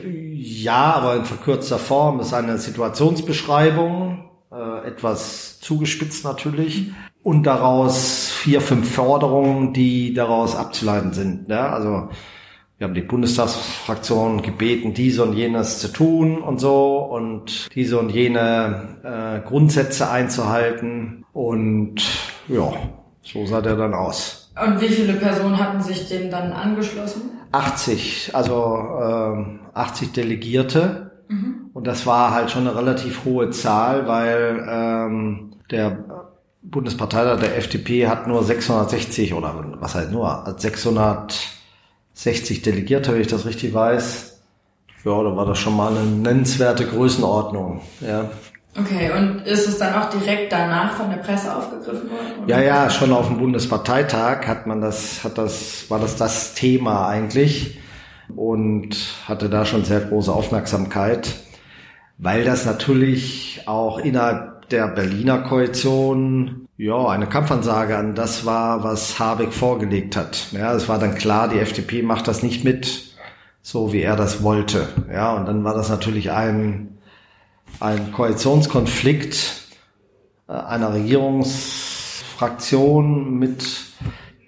ja, 0.64 0.94
aber 0.94 1.18
in 1.18 1.26
verkürzter 1.26 1.80
Form, 1.80 2.20
ist 2.20 2.34
eine 2.34 2.58
Situationsbeschreibung, 2.58 4.30
äh, 4.52 4.88
etwas 4.88 5.60
zugespitzt 5.60 6.24
natürlich. 6.24 6.92
Und 7.24 7.44
daraus 7.44 8.30
vier, 8.32 8.62
fünf 8.62 8.94
Forderungen, 8.94 9.74
die 9.74 10.14
daraus 10.14 10.56
abzuleiten 10.56 11.14
sind. 11.14 11.50
Ja? 11.50 11.70
Also 11.70 12.10
wir 12.78 12.88
haben 12.88 12.96
die 12.96 13.02
Bundestagsfraktion 13.02 14.42
gebeten, 14.42 14.94
dies 14.94 15.20
und 15.20 15.34
jenes 15.34 15.80
zu 15.80 15.90
tun 15.90 16.42
und 16.42 16.60
so 16.60 16.98
und 16.98 17.74
diese 17.76 18.00
und 18.00 18.10
jene 18.10 18.98
äh, 19.04 19.48
Grundsätze 19.48 20.10
einzuhalten. 20.10 21.24
Und 21.34 21.96
ja, 22.48 22.74
so 23.22 23.46
sah 23.46 23.62
der 23.62 23.76
dann 23.76 23.94
aus. 23.94 24.52
Und 24.62 24.82
wie 24.82 24.90
viele 24.90 25.14
Personen 25.14 25.58
hatten 25.58 25.82
sich 25.82 26.10
dem 26.10 26.30
dann 26.30 26.52
angeschlossen? 26.52 27.22
80, 27.52 28.32
also 28.34 28.78
äh, 29.00 29.78
80 29.78 30.12
Delegierte. 30.12 31.12
Mhm. 31.28 31.70
Und 31.74 31.88
das 31.88 32.06
war 32.06 32.32
halt 32.32 32.52
schon 32.52 32.68
eine 32.68 32.76
relativ 32.76 33.24
hohe 33.26 33.52
Zahl, 33.52 34.08
weil 34.08 34.66
ähm, 34.68 35.56
der 35.72 36.04
Bundesparteitag 36.62 37.40
der 37.40 37.58
FDP 37.58 38.08
hat 38.08 38.28
nur 38.28 38.44
660 38.44 39.34
oder 39.34 39.54
was 39.80 39.96
heißt 39.96 40.12
nur 40.12 40.56
660 42.14 42.62
Delegierte, 42.62 43.14
wenn 43.14 43.22
ich 43.22 43.28
das 43.28 43.46
richtig 43.46 43.74
weiß. 43.74 44.40
Ja, 45.04 45.22
da 45.22 45.36
war 45.36 45.46
das 45.46 45.60
schon 45.60 45.76
mal 45.76 45.92
eine 45.92 46.06
nennenswerte 46.06 46.86
Größenordnung. 46.86 47.82
Ja. 48.02 48.30
Okay, 48.80 49.12
und 49.16 49.46
ist 49.46 49.68
es 49.68 49.78
dann 49.78 49.94
auch 49.94 50.10
direkt 50.10 50.52
danach 50.52 50.94
von 50.94 51.10
der 51.10 51.18
Presse 51.18 51.56
aufgegriffen 51.56 52.10
worden? 52.10 52.48
Ja, 52.48 52.60
ja, 52.62 52.90
schon 52.90 53.12
auf 53.12 53.28
dem 53.28 53.38
Bundesparteitag 53.38 54.48
hat 54.48 54.66
man 54.66 54.82
das, 54.82 55.24
hat 55.24 55.38
das, 55.38 55.90
war 55.90 56.00
das 56.00 56.16
das 56.16 56.56
Thema 56.56 57.08
eigentlich 57.08 57.80
und 58.36 58.96
hatte 59.28 59.50
da 59.50 59.66
schon 59.66 59.86
sehr 59.86 60.00
große 60.00 60.32
Aufmerksamkeit, 60.32 61.36
weil 62.18 62.46
das 62.46 62.66
natürlich 62.66 63.62
auch 63.68 64.00
innerhalb 64.00 64.70
der 64.70 64.88
Berliner 64.88 65.40
Koalition 65.40 66.63
ja 66.78 67.08
eine 67.08 67.28
Kampfansage 67.28 67.98
an 67.98 68.16
das 68.16 68.46
war, 68.46 68.84
was 68.84 69.20
Habeck 69.20 69.54
vorgelegt 69.54 70.16
hat. 70.16 70.48
Ja, 70.52 70.74
es 70.74 70.90
war 70.90 71.00
dann 71.00 71.16
klar, 71.16 71.48
die 71.48 71.60
FDP 71.60 72.02
macht 72.02 72.28
das 72.28 72.44
nicht 72.44 72.64
mit, 72.64 73.16
so 73.62 73.94
wie 73.94 74.02
er 74.02 74.16
das 74.16 74.44
wollte. 74.44 74.88
Ja, 75.12 75.36
und 75.36 75.46
dann 75.46 75.64
war 75.64 75.74
das 75.74 75.90
natürlich 75.90 76.32
ein 76.32 76.90
ein 77.80 78.12
Koalitionskonflikt 78.12 79.64
äh, 80.48 80.54
einer 80.54 80.94
Regierungsfraktion 80.94 83.38
mit 83.38 83.66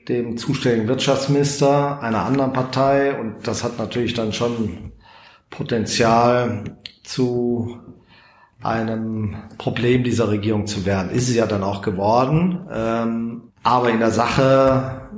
dem 0.08 0.38
zuständigen 0.38 0.88
Wirtschaftsminister 0.88 2.00
einer 2.02 2.26
anderen 2.26 2.54
Partei 2.54 3.20
und 3.20 3.48
das 3.48 3.64
hat 3.64 3.80
natürlich 3.80 4.14
dann 4.14 4.32
schon 4.34 4.92
Potenzial 5.50 6.64
zu 7.04 7.80
einem 8.64 9.36
Problem 9.58 10.04
dieser 10.04 10.30
Regierung 10.30 10.66
zu 10.68 10.86
werden. 10.86 11.12
Ist 11.12 11.30
es 11.30 11.36
ja 11.36 11.46
dann 11.46 11.64
auch 11.64 11.82
geworden, 11.82 12.66
ähm, 12.72 13.42
aber 13.64 13.90
in 13.90 14.00
der 14.00 14.12
Sache 14.12 15.10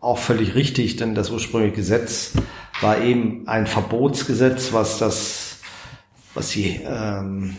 auch 0.00 0.18
völlig 0.18 0.54
richtig, 0.54 0.96
denn 0.96 1.14
das 1.14 1.30
ursprüngliche 1.30 1.76
Gesetz 1.76 2.32
war 2.80 2.98
eben 2.98 3.46
ein 3.46 3.66
Verbotsgesetz, 3.66 4.72
was 4.72 4.98
das, 4.98 5.60
was 6.34 6.50
die 6.50 6.80
ähm, 6.84 7.56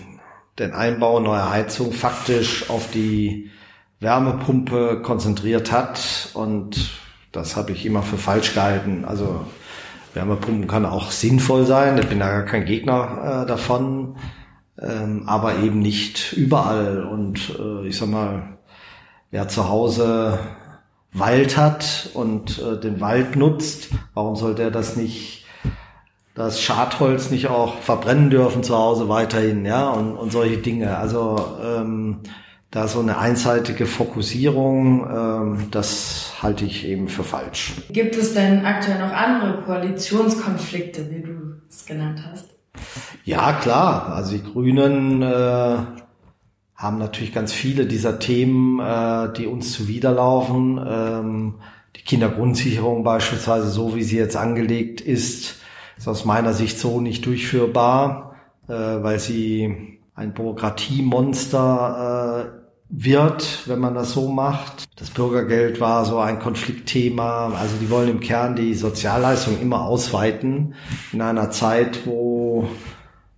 den 0.59 0.73
Einbau 0.73 1.19
neuer 1.19 1.49
Heizung 1.49 1.93
faktisch 1.93 2.69
auf 2.69 2.91
die 2.91 3.49
Wärmepumpe 3.99 5.01
konzentriert 5.01 5.71
hat 5.71 6.29
und 6.33 6.91
das 7.31 7.55
habe 7.55 7.71
ich 7.71 7.85
immer 7.85 8.03
für 8.03 8.17
falsch 8.17 8.53
gehalten. 8.53 9.05
Also 9.05 9.45
Wärmepumpen 10.13 10.67
kann 10.67 10.85
auch 10.85 11.09
sinnvoll 11.09 11.65
sein, 11.65 11.97
ich 11.97 12.07
bin 12.07 12.19
da 12.19 12.29
gar 12.29 12.45
kein 12.45 12.65
Gegner 12.65 13.43
äh, 13.43 13.47
davon, 13.47 14.15
ähm, 14.81 15.23
aber 15.27 15.59
eben 15.59 15.79
nicht 15.79 16.33
überall. 16.33 17.03
Und 17.03 17.57
äh, 17.59 17.87
ich 17.87 17.97
sag 17.97 18.09
mal, 18.09 18.57
wer 19.31 19.47
zu 19.47 19.69
Hause 19.69 20.39
Wald 21.13 21.57
hat 21.57 22.09
und 22.13 22.59
äh, 22.59 22.79
den 22.79 22.99
Wald 22.99 23.35
nutzt, 23.35 23.89
warum 24.13 24.35
soll 24.35 24.55
der 24.55 24.71
das 24.71 24.95
nicht, 24.95 25.45
das 26.33 26.59
Schadholz 26.59 27.29
nicht 27.29 27.47
auch 27.47 27.77
verbrennen 27.77 28.31
dürfen 28.31 28.63
zu 28.63 28.75
Hause 28.75 29.09
weiterhin, 29.09 29.65
ja, 29.65 29.89
und, 29.89 30.15
und 30.15 30.31
solche 30.31 30.57
Dinge. 30.57 30.97
Also 30.97 31.37
ähm, 31.63 32.21
da 32.71 32.87
so 32.87 32.99
eine 32.99 33.19
einseitige 33.19 33.85
Fokussierung, 33.85 35.07
ähm, 35.07 35.67
das 35.69 36.33
halte 36.41 36.65
ich 36.65 36.87
eben 36.87 37.07
für 37.07 37.23
falsch. 37.23 37.73
Gibt 37.91 38.15
es 38.15 38.33
denn 38.33 38.65
aktuell 38.65 38.97
noch 38.97 39.13
andere 39.13 39.61
Koalitionskonflikte, 39.61 41.11
wie 41.11 41.21
du 41.21 41.61
es 41.69 41.85
genannt 41.85 42.23
hast? 42.31 42.49
Ja, 43.25 43.53
klar. 43.53 44.13
Also 44.13 44.37
die 44.37 44.43
Grünen 44.43 45.21
äh, 45.21 45.77
haben 46.75 46.97
natürlich 46.97 47.33
ganz 47.33 47.53
viele 47.53 47.85
dieser 47.85 48.19
Themen, 48.19 48.79
äh, 48.79 49.31
die 49.33 49.47
uns 49.47 49.71
zuwiderlaufen. 49.71 50.83
Ähm, 50.85 51.55
die 51.95 52.01
Kindergrundsicherung 52.01 53.03
beispielsweise, 53.03 53.69
so 53.69 53.95
wie 53.95 54.03
sie 54.03 54.17
jetzt 54.17 54.35
angelegt 54.35 54.99
ist, 54.99 55.57
ist 55.97 56.07
aus 56.07 56.25
meiner 56.25 56.53
Sicht 56.53 56.79
so 56.79 56.99
nicht 56.99 57.25
durchführbar, 57.25 58.35
äh, 58.67 58.73
weil 58.73 59.19
sie 59.19 59.99
ein 60.15 60.33
Bürokratiemonster 60.33 62.49
äh, 62.49 62.51
wird, 62.89 63.67
wenn 63.67 63.79
man 63.79 63.95
das 63.95 64.11
so 64.11 64.27
macht. 64.27 64.83
Das 64.97 65.09
Bürgergeld 65.09 65.79
war 65.79 66.05
so 66.05 66.19
ein 66.19 66.39
Konfliktthema. 66.39 67.53
Also 67.59 67.77
die 67.79 67.89
wollen 67.89 68.09
im 68.09 68.19
Kern 68.19 68.55
die 68.55 68.75
Sozialleistung 68.75 69.59
immer 69.61 69.85
ausweiten 69.85 70.75
in 71.11 71.21
einer 71.21 71.49
Zeit, 71.49 72.05
wo, 72.05 72.67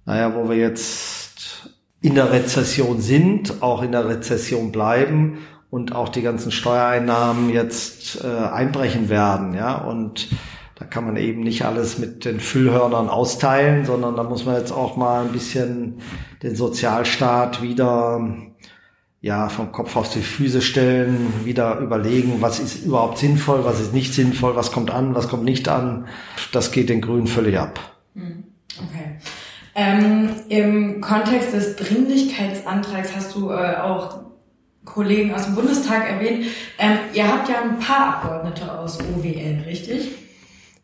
naja, 0.06 0.36
wo 0.36 0.50
wir 0.50 0.58
jetzt 0.58 1.70
in 2.02 2.16
der 2.16 2.32
Rezession 2.32 3.02
sind, 3.02 3.62
auch 3.62 3.82
in 3.82 3.92
der 3.92 4.08
Rezession 4.08 4.72
bleiben 4.72 5.40
und 5.70 5.96
auch 5.96 6.10
die 6.10 6.22
ganzen 6.22 6.52
Steuereinnahmen 6.52 7.50
jetzt 7.50 8.24
äh, 8.24 8.28
einbrechen 8.28 9.10
werden, 9.10 9.54
ja, 9.54 9.76
und 9.76 10.30
da 10.76 10.86
kann 10.86 11.06
man 11.06 11.16
eben 11.16 11.42
nicht 11.42 11.64
alles 11.64 12.00
mit 12.00 12.26
den 12.26 12.40
Füllhörnern 12.40 13.10
austeilen, 13.10 13.86
sondern 13.86 14.16
da 14.18 14.24
muss 14.24 14.46
man 14.46 14.56
jetzt 14.56 14.72
auch 14.72 14.98
mal 14.98 15.26
ein 15.26 15.32
bisschen 15.32 16.02
den 16.44 16.56
Sozialstaat 16.56 17.62
wieder 17.62 18.20
ja, 19.26 19.50
vom 19.50 19.72
Kopf 19.72 19.96
auf 19.96 20.14
die 20.14 20.22
Füße 20.22 20.62
stellen, 20.62 21.46
wieder 21.46 21.80
überlegen, 21.80 22.42
was 22.42 22.60
ist 22.60 22.86
überhaupt 22.86 23.18
sinnvoll, 23.18 23.66
was 23.66 23.80
ist 23.80 23.92
nicht 23.92 24.14
sinnvoll, 24.14 24.56
was 24.56 24.72
kommt 24.72 24.92
an, 24.92 25.16
was 25.16 25.30
kommt 25.30 25.46
nicht 25.46 25.68
an. 25.68 26.08
Das 26.52 26.72
geht 26.72 26.90
den 26.90 27.02
Grünen 27.02 27.26
völlig 27.26 27.58
ab. 27.58 27.80
Hm, 28.14 28.44
okay. 28.78 29.18
Ähm, 29.76 30.30
Im 30.48 31.02
Kontext 31.02 31.54
des 31.54 31.76
Dringlichkeitsantrags 31.76 33.14
hast 33.14 33.36
du 33.36 33.52
äh, 33.52 33.76
auch 33.76 34.22
Kollegen 34.86 35.34
aus 35.34 35.46
dem 35.46 35.56
Bundestag 35.56 36.10
erwähnt. 36.10 36.46
Ähm, 36.80 36.98
ihr 37.14 37.28
habt 37.28 37.50
ja 37.50 37.62
ein 37.62 37.80
paar 37.80 38.16
Abgeordnete 38.16 38.72
aus 38.72 39.00
OWL, 39.00 39.64
richtig? 39.66 40.12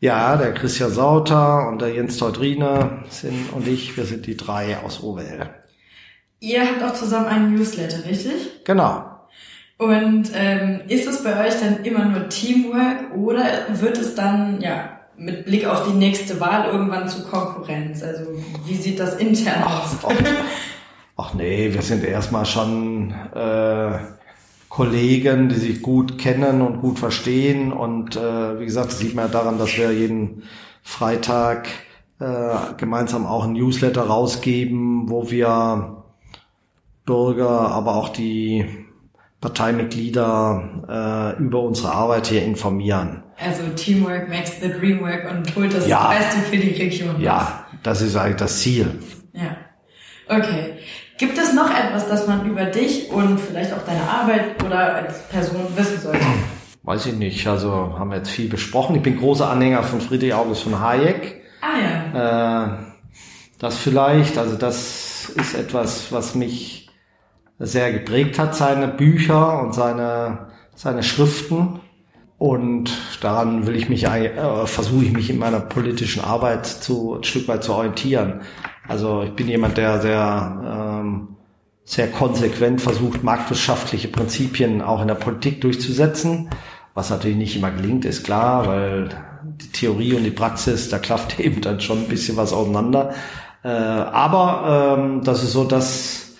Ja, 0.01 0.35
der 0.35 0.53
Christian 0.53 0.91
Sauter 0.91 1.69
und 1.69 1.79
der 1.81 1.93
Jens 1.93 2.17
Teudrine 2.17 3.03
sind 3.09 3.53
und 3.53 3.67
ich, 3.67 3.95
wir 3.95 4.03
sind 4.03 4.25
die 4.25 4.35
drei 4.35 4.77
aus 4.79 5.01
OWL. 5.01 5.49
Ihr 6.39 6.61
habt 6.67 6.83
auch 6.83 6.93
zusammen 6.93 7.27
einen 7.27 7.55
Newsletter, 7.55 8.03
richtig? 8.05 8.63
Genau. 8.65 9.05
Und 9.77 10.31
ähm, 10.33 10.81
ist 10.87 11.07
es 11.07 11.23
bei 11.23 11.47
euch 11.47 11.53
dann 11.59 11.85
immer 11.85 12.05
nur 12.05 12.29
Teamwork 12.29 13.15
oder 13.15 13.45
wird 13.69 13.97
es 13.97 14.15
dann 14.15 14.59
ja 14.59 15.00
mit 15.21 15.45
Blick 15.45 15.65
auf 15.65 15.87
die 15.87 15.93
nächste 15.93 16.39
Wahl 16.39 16.69
irgendwann 16.71 17.07
zu 17.07 17.23
Konkurrenz? 17.23 18.03
Also 18.03 18.23
wie 18.65 18.75
sieht 18.75 18.99
das 18.99 19.15
intern 19.15 19.63
aus? 19.63 19.97
Ach, 20.03 20.13
ach 21.17 21.33
nee, 21.35 21.73
wir 21.73 21.81
sind 21.81 22.03
erstmal 22.03 22.45
schon 22.45 23.13
äh, 23.33 23.99
Kollegen, 24.67 25.49
die 25.49 25.55
sich 25.55 25.81
gut 25.81 26.17
kennen 26.17 26.61
und 26.61 26.81
gut 26.81 26.97
verstehen. 26.97 27.71
Und 27.71 28.15
äh, 28.15 28.59
wie 28.59 28.65
gesagt, 28.65 28.91
das 28.91 28.99
sieht 28.99 29.13
man 29.15 29.27
ja 29.27 29.31
daran, 29.31 29.59
dass 29.59 29.77
wir 29.77 29.91
jeden 29.91 30.43
Freitag 30.81 31.67
äh, 32.19 32.55
gemeinsam 32.77 33.25
auch 33.25 33.43
ein 33.43 33.53
Newsletter 33.53 34.03
rausgeben, 34.03 35.09
wo 35.09 35.29
wir 35.29 36.03
Bürger, 37.05 37.49
aber 37.49 37.95
auch 37.95 38.09
die 38.09 38.65
Parteimitglieder 39.41 41.35
äh, 41.37 41.41
über 41.41 41.61
unsere 41.61 41.91
Arbeit 41.91 42.27
hier 42.27 42.43
informieren. 42.43 43.23
Also 43.43 43.63
Teamwork 43.75 44.29
makes 44.29 44.59
the 44.61 44.69
dream 44.69 45.01
work 45.01 45.29
und 45.29 45.55
holt 45.55 45.73
das 45.73 45.87
ja. 45.87 46.09
Beste 46.09 46.41
für 46.41 46.57
die 46.57 46.81
Region. 46.81 47.19
Ja, 47.19 47.65
das 47.83 48.01
ist 48.01 48.15
eigentlich 48.15 48.37
das 48.37 48.59
Ziel. 48.59 48.99
Ja. 49.33 49.57
Okay. 50.27 50.75
Gibt 51.17 51.37
es 51.37 51.53
noch 51.53 51.69
etwas, 51.69 52.07
das 52.07 52.27
man 52.27 52.45
über 52.45 52.65
dich 52.65 53.09
und 53.11 53.39
vielleicht 53.39 53.73
auch 53.73 53.85
deine 53.85 54.01
Arbeit 54.01 54.63
oder 54.63 54.95
als 54.95 55.27
Person 55.29 55.67
wissen 55.75 55.99
sollte? 55.99 56.25
Weiß 56.83 57.05
ich 57.05 57.13
nicht. 57.13 57.45
Also 57.47 57.71
haben 57.97 58.09
wir 58.09 58.17
jetzt 58.17 58.31
viel 58.31 58.49
besprochen. 58.49 58.95
Ich 58.95 59.03
bin 59.03 59.17
großer 59.17 59.49
Anhänger 59.49 59.83
von 59.83 60.01
Friedrich 60.01 60.33
August 60.33 60.63
von 60.63 60.79
Hayek. 60.79 61.41
Ah 61.61 62.13
ja. 62.15 62.73
Äh, 62.73 62.77
das 63.59 63.77
vielleicht, 63.77 64.37
also 64.37 64.55
das 64.55 65.29
ist 65.29 65.53
etwas, 65.53 66.11
was 66.11 66.33
mich 66.33 66.89
sehr 67.59 67.91
geprägt 67.93 68.39
hat, 68.39 68.55
seine 68.55 68.87
Bücher 68.87 69.61
und 69.61 69.73
seine, 69.73 70.47
seine 70.75 71.03
Schriften. 71.03 71.79
Und 72.41 72.97
daran 73.21 73.67
will 73.67 73.75
ich 73.75 73.87
mich, 73.87 74.05
äh, 74.05 74.65
versuche 74.65 75.05
ich 75.05 75.11
mich 75.11 75.29
in 75.29 75.37
meiner 75.37 75.59
politischen 75.59 76.23
Arbeit 76.23 76.65
zu, 76.65 77.17
ein 77.17 77.23
Stück 77.23 77.47
weit 77.47 77.63
zu 77.63 77.71
orientieren. 77.71 78.41
Also 78.87 79.21
ich 79.21 79.33
bin 79.33 79.47
jemand, 79.47 79.77
der 79.77 80.01
sehr 80.01 81.03
ähm, 81.03 81.27
sehr 81.85 82.09
konsequent 82.09 82.81
versucht, 82.81 83.23
marktwirtschaftliche 83.23 84.07
Prinzipien 84.07 84.81
auch 84.81 85.03
in 85.03 85.09
der 85.09 85.15
Politik 85.15 85.61
durchzusetzen, 85.61 86.49
was 86.95 87.11
natürlich 87.11 87.37
nicht 87.37 87.55
immer 87.55 87.69
gelingt, 87.69 88.05
ist 88.05 88.23
klar, 88.23 88.65
weil 88.65 89.09
die 89.43 89.71
Theorie 89.71 90.15
und 90.15 90.23
die 90.23 90.31
Praxis, 90.31 90.89
da 90.89 90.97
klafft 90.97 91.39
eben 91.39 91.61
dann 91.61 91.79
schon 91.79 91.99
ein 91.99 92.07
bisschen 92.07 92.37
was 92.37 92.53
auseinander. 92.53 93.13
Äh, 93.63 93.67
aber 93.67 94.97
ähm, 94.97 95.23
das 95.23 95.43
ist 95.43 95.51
so 95.51 95.63
das, 95.63 96.37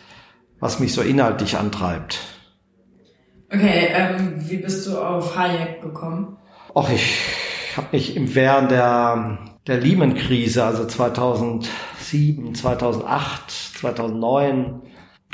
was 0.59 0.79
mich 0.79 0.95
so 0.95 1.03
inhaltlich 1.03 1.59
antreibt. 1.59 2.30
Okay, 3.53 3.89
ähm, 3.93 4.35
wie 4.37 4.57
bist 4.57 4.87
du 4.87 4.97
auf 4.97 5.35
Hayek 5.35 5.81
gekommen? 5.81 6.37
Ach, 6.73 6.89
ich 6.89 7.17
habe 7.75 7.87
mich 7.91 8.15
im 8.15 8.33
während 8.33 8.71
der, 8.71 9.39
der 9.67 9.77
Lehman-Krise, 9.77 10.63
also 10.63 10.85
2007, 10.85 12.55
2008, 12.55 13.51
2009, 13.51 14.81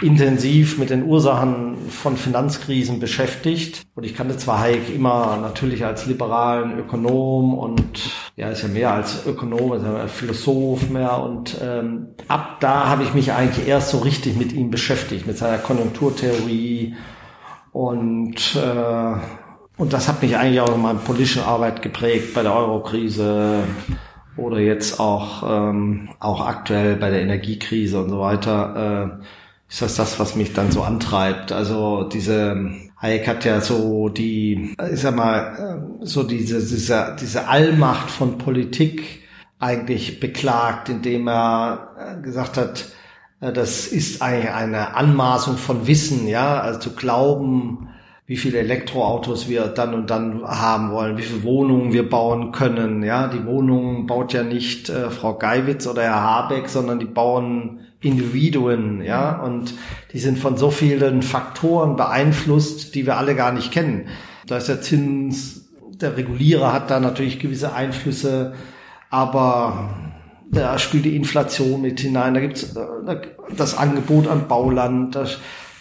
intensiv 0.02 0.80
mit 0.80 0.90
den 0.90 1.04
Ursachen 1.04 1.90
von 1.90 2.18
Finanzkrisen 2.18 3.00
beschäftigt. 3.00 3.84
Und 3.94 4.04
ich 4.04 4.16
kannte 4.16 4.36
zwar 4.38 4.62
Hayek 4.62 4.94
immer 4.94 5.38
natürlich 5.38 5.86
als 5.86 6.08
liberalen 6.08 6.78
Ökonom 6.80 7.56
und 7.56 8.00
ja, 8.36 8.50
ist 8.50 8.64
ja 8.64 8.68
mehr 8.68 8.94
als 8.94 9.28
Ökonom, 9.28 9.74
ist 9.74 9.84
ja 9.84 10.08
Philosoph 10.08 10.90
mehr. 10.90 11.22
Und 11.22 11.58
ähm, 11.62 12.10
ab 12.28 12.58
da 12.62 12.88
habe 12.88 13.04
ich 13.04 13.14
mich 13.14 13.32
eigentlich 13.34 13.68
erst 13.68 13.90
so 13.90 14.00
richtig 14.00 14.38
mit 14.38 14.54
ihm 14.54 14.72
beschäftigt, 14.72 15.28
mit 15.28 15.38
seiner 15.38 15.60
Konjunkturtheorie. 15.60 16.96
Und, 17.78 18.56
äh, 18.56 19.14
und 19.78 19.94
das 19.94 20.08
hat 20.08 20.24
mich 20.24 20.36
eigentlich 20.36 20.62
auch 20.62 20.74
in 20.74 20.82
meiner 20.82 20.98
politischen 20.98 21.44
Arbeit 21.44 21.84
geprägt 21.84 22.34
bei 22.34 22.42
der 22.42 22.56
Eurokrise 22.56 23.66
oder 24.36 24.58
jetzt 24.58 25.00
auch, 25.00 25.44
ähm, 25.48 26.10
auch 26.20 26.42
aktuell 26.42 26.96
bei 26.96 27.12
der 27.12 27.22
Energiekrise 27.22 28.02
und 28.02 28.10
so 28.10 28.20
weiter. 28.20 29.20
Äh, 29.20 29.26
ist 29.70 29.84
das 29.84 29.96
das, 29.96 30.20
was 30.20 30.36
mich 30.36 30.54
dann 30.54 30.72
so 30.72 30.82
antreibt. 30.82 31.52
Also 31.52 32.10
diese 32.12 32.72
Hayek 33.00 33.28
hat 33.28 33.46
ja 33.46 33.62
so 33.62 34.10
die, 34.10 34.76
ich 34.92 35.00
sag 35.00 35.16
mal, 35.16 36.00
so 36.02 36.24
diese, 36.24 36.58
diese, 36.58 37.16
diese 37.22 37.48
Allmacht 37.48 38.10
von 38.10 38.40
Politik 38.40 39.22
eigentlich 39.60 40.20
beklagt, 40.20 40.90
indem 40.90 41.28
er 41.28 42.18
gesagt 42.24 42.58
hat, 42.58 42.86
das 43.40 43.88
ist 43.88 44.22
eigentlich 44.22 44.52
eine 44.52 44.96
Anmaßung 44.96 45.58
von 45.58 45.86
Wissen, 45.88 46.28
ja, 46.28 46.60
also 46.60 46.80
zu 46.80 46.96
glauben, 46.96 47.90
wie 48.26 48.36
viele 48.36 48.60
Elektroautos 48.60 49.48
wir 49.48 49.68
dann 49.68 49.94
und 49.94 50.10
dann 50.10 50.44
haben 50.44 50.92
wollen, 50.92 51.18
wie 51.18 51.22
viele 51.22 51.44
Wohnungen 51.44 51.94
wir 51.94 52.10
bauen 52.10 52.52
können, 52.52 53.04
ja, 53.04 53.28
die 53.28 53.46
Wohnungen 53.46 54.06
baut 54.06 54.34
ja 54.34 54.44
nicht 54.44 54.90
äh, 54.90 55.10
Frau 55.12 55.36
Geiwitz 55.38 55.88
oder 55.88 56.02
Herr 56.04 56.22
Habeck, 56.22 56.68
sondern 56.68 57.00
die 57.00 57.06
bauen 57.06 57.80
Individuen, 58.02 59.02
ja, 59.02 59.40
und 59.42 59.74
die 60.14 60.20
sind 60.20 60.40
von 60.40 60.58
so 60.58 60.72
vielen 60.72 61.22
Faktoren 61.22 61.96
beeinflusst, 61.96 62.96
die 62.96 63.06
wir 63.06 63.18
alle 63.18 63.36
gar 63.36 63.52
nicht 63.52 63.72
kennen. 63.72 64.08
Da 64.46 64.58
ist 64.58 64.68
der 64.68 64.82
Zins, 64.82 65.70
der 66.02 66.18
Regulierer 66.18 66.74
hat 66.74 66.92
da 66.92 67.00
natürlich 67.00 67.40
gewisse 67.40 67.74
Einflüsse, 67.74 68.54
aber 69.10 69.90
da 70.52 70.78
spielt 70.80 71.06
die 71.06 71.16
Inflation 71.16 71.82
mit 71.82 72.00
hinein, 72.00 72.34
da 72.34 72.40
gibt's 72.40 72.76
äh, 72.76 73.18
das 73.56 73.78
Angebot 73.78 74.28
an 74.28 74.48
Bauland, 74.48 75.16
da, 75.16 75.26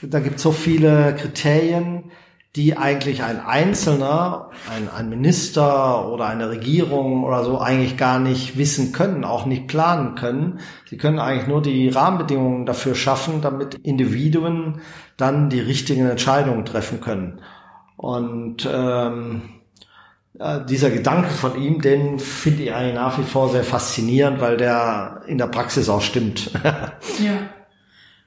da 0.02 0.20
gibt's 0.20 0.42
so 0.42 0.52
viele 0.52 1.14
Kriterien, 1.14 2.10
die 2.56 2.76
eigentlich 2.78 3.22
ein 3.22 3.38
Einzelner, 3.38 4.50
ein, 4.74 4.88
ein 4.88 5.10
Minister 5.10 6.10
oder 6.10 6.26
eine 6.26 6.48
Regierung 6.48 7.22
oder 7.22 7.44
so 7.44 7.58
eigentlich 7.58 7.98
gar 7.98 8.18
nicht 8.18 8.56
wissen 8.56 8.92
können, 8.92 9.24
auch 9.24 9.44
nicht 9.44 9.68
planen 9.68 10.14
können. 10.14 10.60
Sie 10.88 10.96
können 10.96 11.18
eigentlich 11.18 11.48
nur 11.48 11.60
die 11.60 11.90
Rahmenbedingungen 11.90 12.64
dafür 12.64 12.94
schaffen, 12.94 13.42
damit 13.42 13.74
Individuen 13.82 14.80
dann 15.18 15.50
die 15.50 15.60
richtigen 15.60 16.08
Entscheidungen 16.08 16.64
treffen 16.64 17.02
können. 17.02 17.42
Und 17.98 18.66
ähm, 18.72 19.42
äh, 20.38 20.64
dieser 20.64 20.90
Gedanke 20.90 21.30
von 21.30 21.60
ihm, 21.60 21.80
den 21.80 22.18
finde 22.18 22.64
ich 22.64 22.74
eigentlich 22.74 22.94
nach 22.94 23.18
wie 23.18 23.24
vor 23.24 23.48
sehr 23.48 23.64
faszinierend, 23.64 24.40
weil 24.40 24.56
der 24.56 25.22
in 25.26 25.38
der 25.38 25.46
Praxis 25.46 25.88
auch 25.88 26.02
stimmt. 26.02 26.50
ja. 26.64 27.38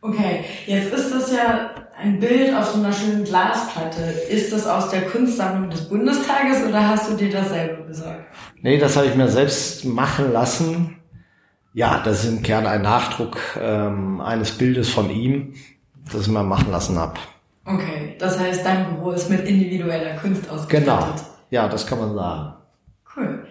Okay, 0.02 0.46
jetzt 0.66 0.94
ist 0.94 1.14
das 1.14 1.32
ja 1.32 1.72
ein 2.02 2.20
Bild 2.20 2.56
auf 2.56 2.68
so 2.68 2.80
einer 2.80 2.94
schönen 2.94 3.26
Glasplatte. 3.26 4.02
Ist 4.30 4.54
das 4.54 4.66
aus 4.66 4.90
der 4.90 5.02
Kunstsammlung 5.02 5.70
des 5.70 5.90
Bundestages 5.90 6.64
oder 6.68 6.88
hast 6.88 7.12
du 7.12 7.16
dir 7.16 7.30
das 7.30 7.50
selber 7.50 7.84
besorgt? 7.84 8.26
Nee, 8.62 8.78
das 8.78 8.96
habe 8.96 9.08
ich 9.08 9.16
mir 9.16 9.28
selbst 9.28 9.84
machen 9.84 10.32
lassen. 10.32 10.96
Ja, 11.74 12.02
das 12.04 12.24
ist 12.24 12.30
im 12.30 12.42
Kern 12.42 12.66
ein 12.66 12.82
Nachdruck 12.82 13.38
ähm, 13.60 14.22
eines 14.22 14.52
Bildes 14.52 14.90
von 14.90 15.10
ihm, 15.10 15.54
das 16.12 16.22
ich 16.22 16.28
mir 16.30 16.44
machen 16.44 16.72
lassen 16.72 16.98
habe. 16.98 17.20
Okay, 17.66 18.16
das 18.18 18.40
heißt, 18.40 18.66
dein 18.66 18.96
Büro 18.96 19.12
ist 19.12 19.30
mit 19.30 19.48
individueller 19.48 20.16
Kunst 20.16 20.50
ausgestattet. 20.50 20.86
Genau, 20.86 21.14
ja, 21.50 21.68
das 21.68 21.86
kann 21.88 22.00
man 22.00 22.14
sagen. 22.16 22.54
Cool. 23.16 23.46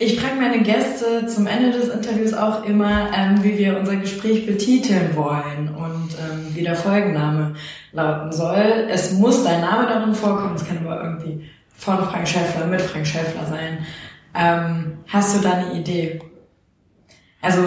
Ich 0.00 0.20
frage 0.20 0.36
meine 0.36 0.62
Gäste 0.62 1.26
zum 1.26 1.48
Ende 1.48 1.72
des 1.72 1.88
Interviews 1.88 2.32
auch 2.32 2.64
immer, 2.64 3.10
ähm, 3.12 3.42
wie 3.42 3.58
wir 3.58 3.76
unser 3.76 3.96
Gespräch 3.96 4.46
betiteln 4.46 5.16
wollen 5.16 5.74
und 5.74 6.10
ähm, 6.20 6.54
wie 6.54 6.62
der 6.62 6.76
Folgenname 6.76 7.54
lauten 7.92 8.30
soll. 8.30 8.86
Es 8.88 9.12
muss 9.14 9.42
dein 9.42 9.60
Name 9.60 9.88
darin 9.88 10.14
vorkommen, 10.14 10.54
es 10.54 10.64
kann 10.64 10.86
aber 10.86 11.02
irgendwie 11.02 11.50
von 11.74 11.98
Frank 12.04 12.28
Schäffler, 12.28 12.66
mit 12.66 12.80
Frank 12.80 13.08
Schäffler 13.08 13.44
sein. 13.46 13.78
Ähm, 14.36 14.98
hast 15.08 15.36
du 15.36 15.40
da 15.42 15.54
eine 15.54 15.72
Idee? 15.72 16.20
Also 17.40 17.62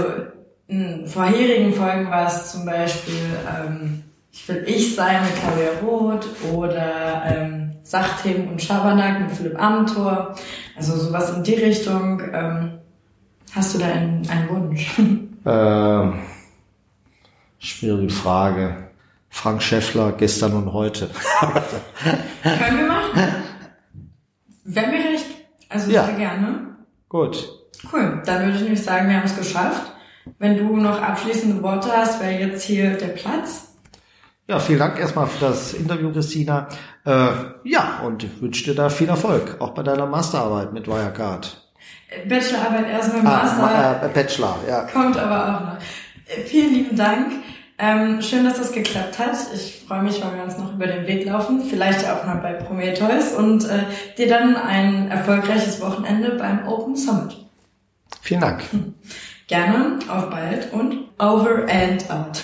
in 0.67 1.05
vorherigen 1.07 1.73
Folgen 1.73 2.09
war 2.09 2.27
es 2.27 2.53
zum 2.53 2.65
Beispiel 2.65 3.13
ähm, 3.45 4.03
Ich 4.31 4.47
will 4.47 4.63
ich 4.65 4.95
sein 4.95 5.21
mit 5.25 5.35
Claudia 5.35 5.81
Roth 5.83 6.27
oder 6.53 7.23
ähm, 7.25 7.60
Sachthemen 7.83 8.49
und 8.49 8.61
Schabernack 8.61 9.21
mit 9.21 9.31
Philipp 9.31 9.61
Amthor. 9.61 10.35
Also 10.75 10.95
sowas 10.95 11.35
in 11.35 11.43
die 11.43 11.55
Richtung. 11.55 12.21
Ähm, 12.33 12.79
hast 13.53 13.73
du 13.73 13.79
da 13.79 13.85
einen, 13.85 14.27
einen 14.29 14.49
Wunsch? 14.49 14.91
Ähm, 15.43 16.19
schwierige 17.57 18.13
Frage. 18.13 18.91
Frank 19.31 19.63
Schäffler, 19.63 20.11
gestern 20.11 20.53
und 20.53 20.71
heute. 20.71 21.09
Können 22.43 22.77
wir 22.77 22.87
machen. 22.87 23.43
Wenn 24.65 24.91
mir 24.91 24.97
recht. 24.97 25.25
Also 25.67 25.89
ja. 25.89 26.05
sehr 26.05 26.15
gerne. 26.15 26.75
Gut. 27.09 27.49
Cool. 27.91 28.21
Dann 28.25 28.43
würde 28.43 28.57
ich 28.57 28.61
nämlich 28.61 28.83
sagen, 28.83 29.09
wir 29.09 29.17
haben 29.17 29.25
es 29.25 29.35
geschafft. 29.35 29.91
Wenn 30.37 30.57
du 30.57 30.77
noch 30.77 31.01
abschließende 31.01 31.63
Worte 31.63 31.89
hast, 31.91 32.21
wäre 32.21 32.39
jetzt 32.39 32.63
hier 32.63 32.97
der 32.97 33.07
Platz. 33.07 33.70
Ja, 34.51 34.59
vielen 34.59 34.79
Dank 34.79 34.99
erstmal 34.99 35.27
für 35.27 35.45
das 35.45 35.73
Interview, 35.73 36.11
Christina. 36.11 36.67
Äh, 37.05 37.29
ja, 37.63 38.01
und 38.05 38.21
ich 38.25 38.41
wünsche 38.41 38.65
dir 38.65 38.75
da 38.75 38.89
viel 38.89 39.07
Erfolg, 39.07 39.55
auch 39.59 39.69
bei 39.69 39.81
deiner 39.81 40.05
Masterarbeit 40.05 40.73
mit 40.73 40.89
Wirecard. 40.89 41.71
Bachelorarbeit 42.27 42.89
erstmal, 42.89 43.23
Master. 43.23 43.63
Ah, 43.63 44.05
äh, 44.05 44.09
Bachelor, 44.09 44.59
ja. 44.67 44.81
Kommt 44.87 45.15
aber 45.15 45.45
auch 45.45 45.61
noch. 45.61 45.77
Äh, 46.27 46.41
vielen 46.41 46.73
lieben 46.73 46.97
Dank. 46.97 47.31
Ähm, 47.77 48.21
schön, 48.21 48.43
dass 48.43 48.57
das 48.57 48.73
geklappt 48.73 49.19
hat. 49.19 49.37
Ich 49.55 49.85
freue 49.87 50.03
mich, 50.03 50.21
wenn 50.21 50.35
wir 50.35 50.43
uns 50.43 50.57
noch 50.57 50.73
über 50.73 50.87
den 50.87 51.07
Weg 51.07 51.23
laufen, 51.25 51.61
vielleicht 51.61 52.05
auch 52.09 52.25
mal 52.25 52.39
bei 52.43 52.51
Prometheus 52.51 53.31
und 53.31 53.63
äh, 53.69 53.85
dir 54.17 54.27
dann 54.27 54.57
ein 54.57 55.09
erfolgreiches 55.09 55.79
Wochenende 55.79 56.31
beim 56.31 56.67
Open 56.67 56.97
Summit. 56.97 57.37
Vielen 58.19 58.41
Dank. 58.41 58.63
Gerne, 59.47 59.99
auf 60.09 60.29
bald 60.29 60.73
und 60.73 61.05
over 61.17 61.65
and 61.69 62.11
out. 62.11 62.43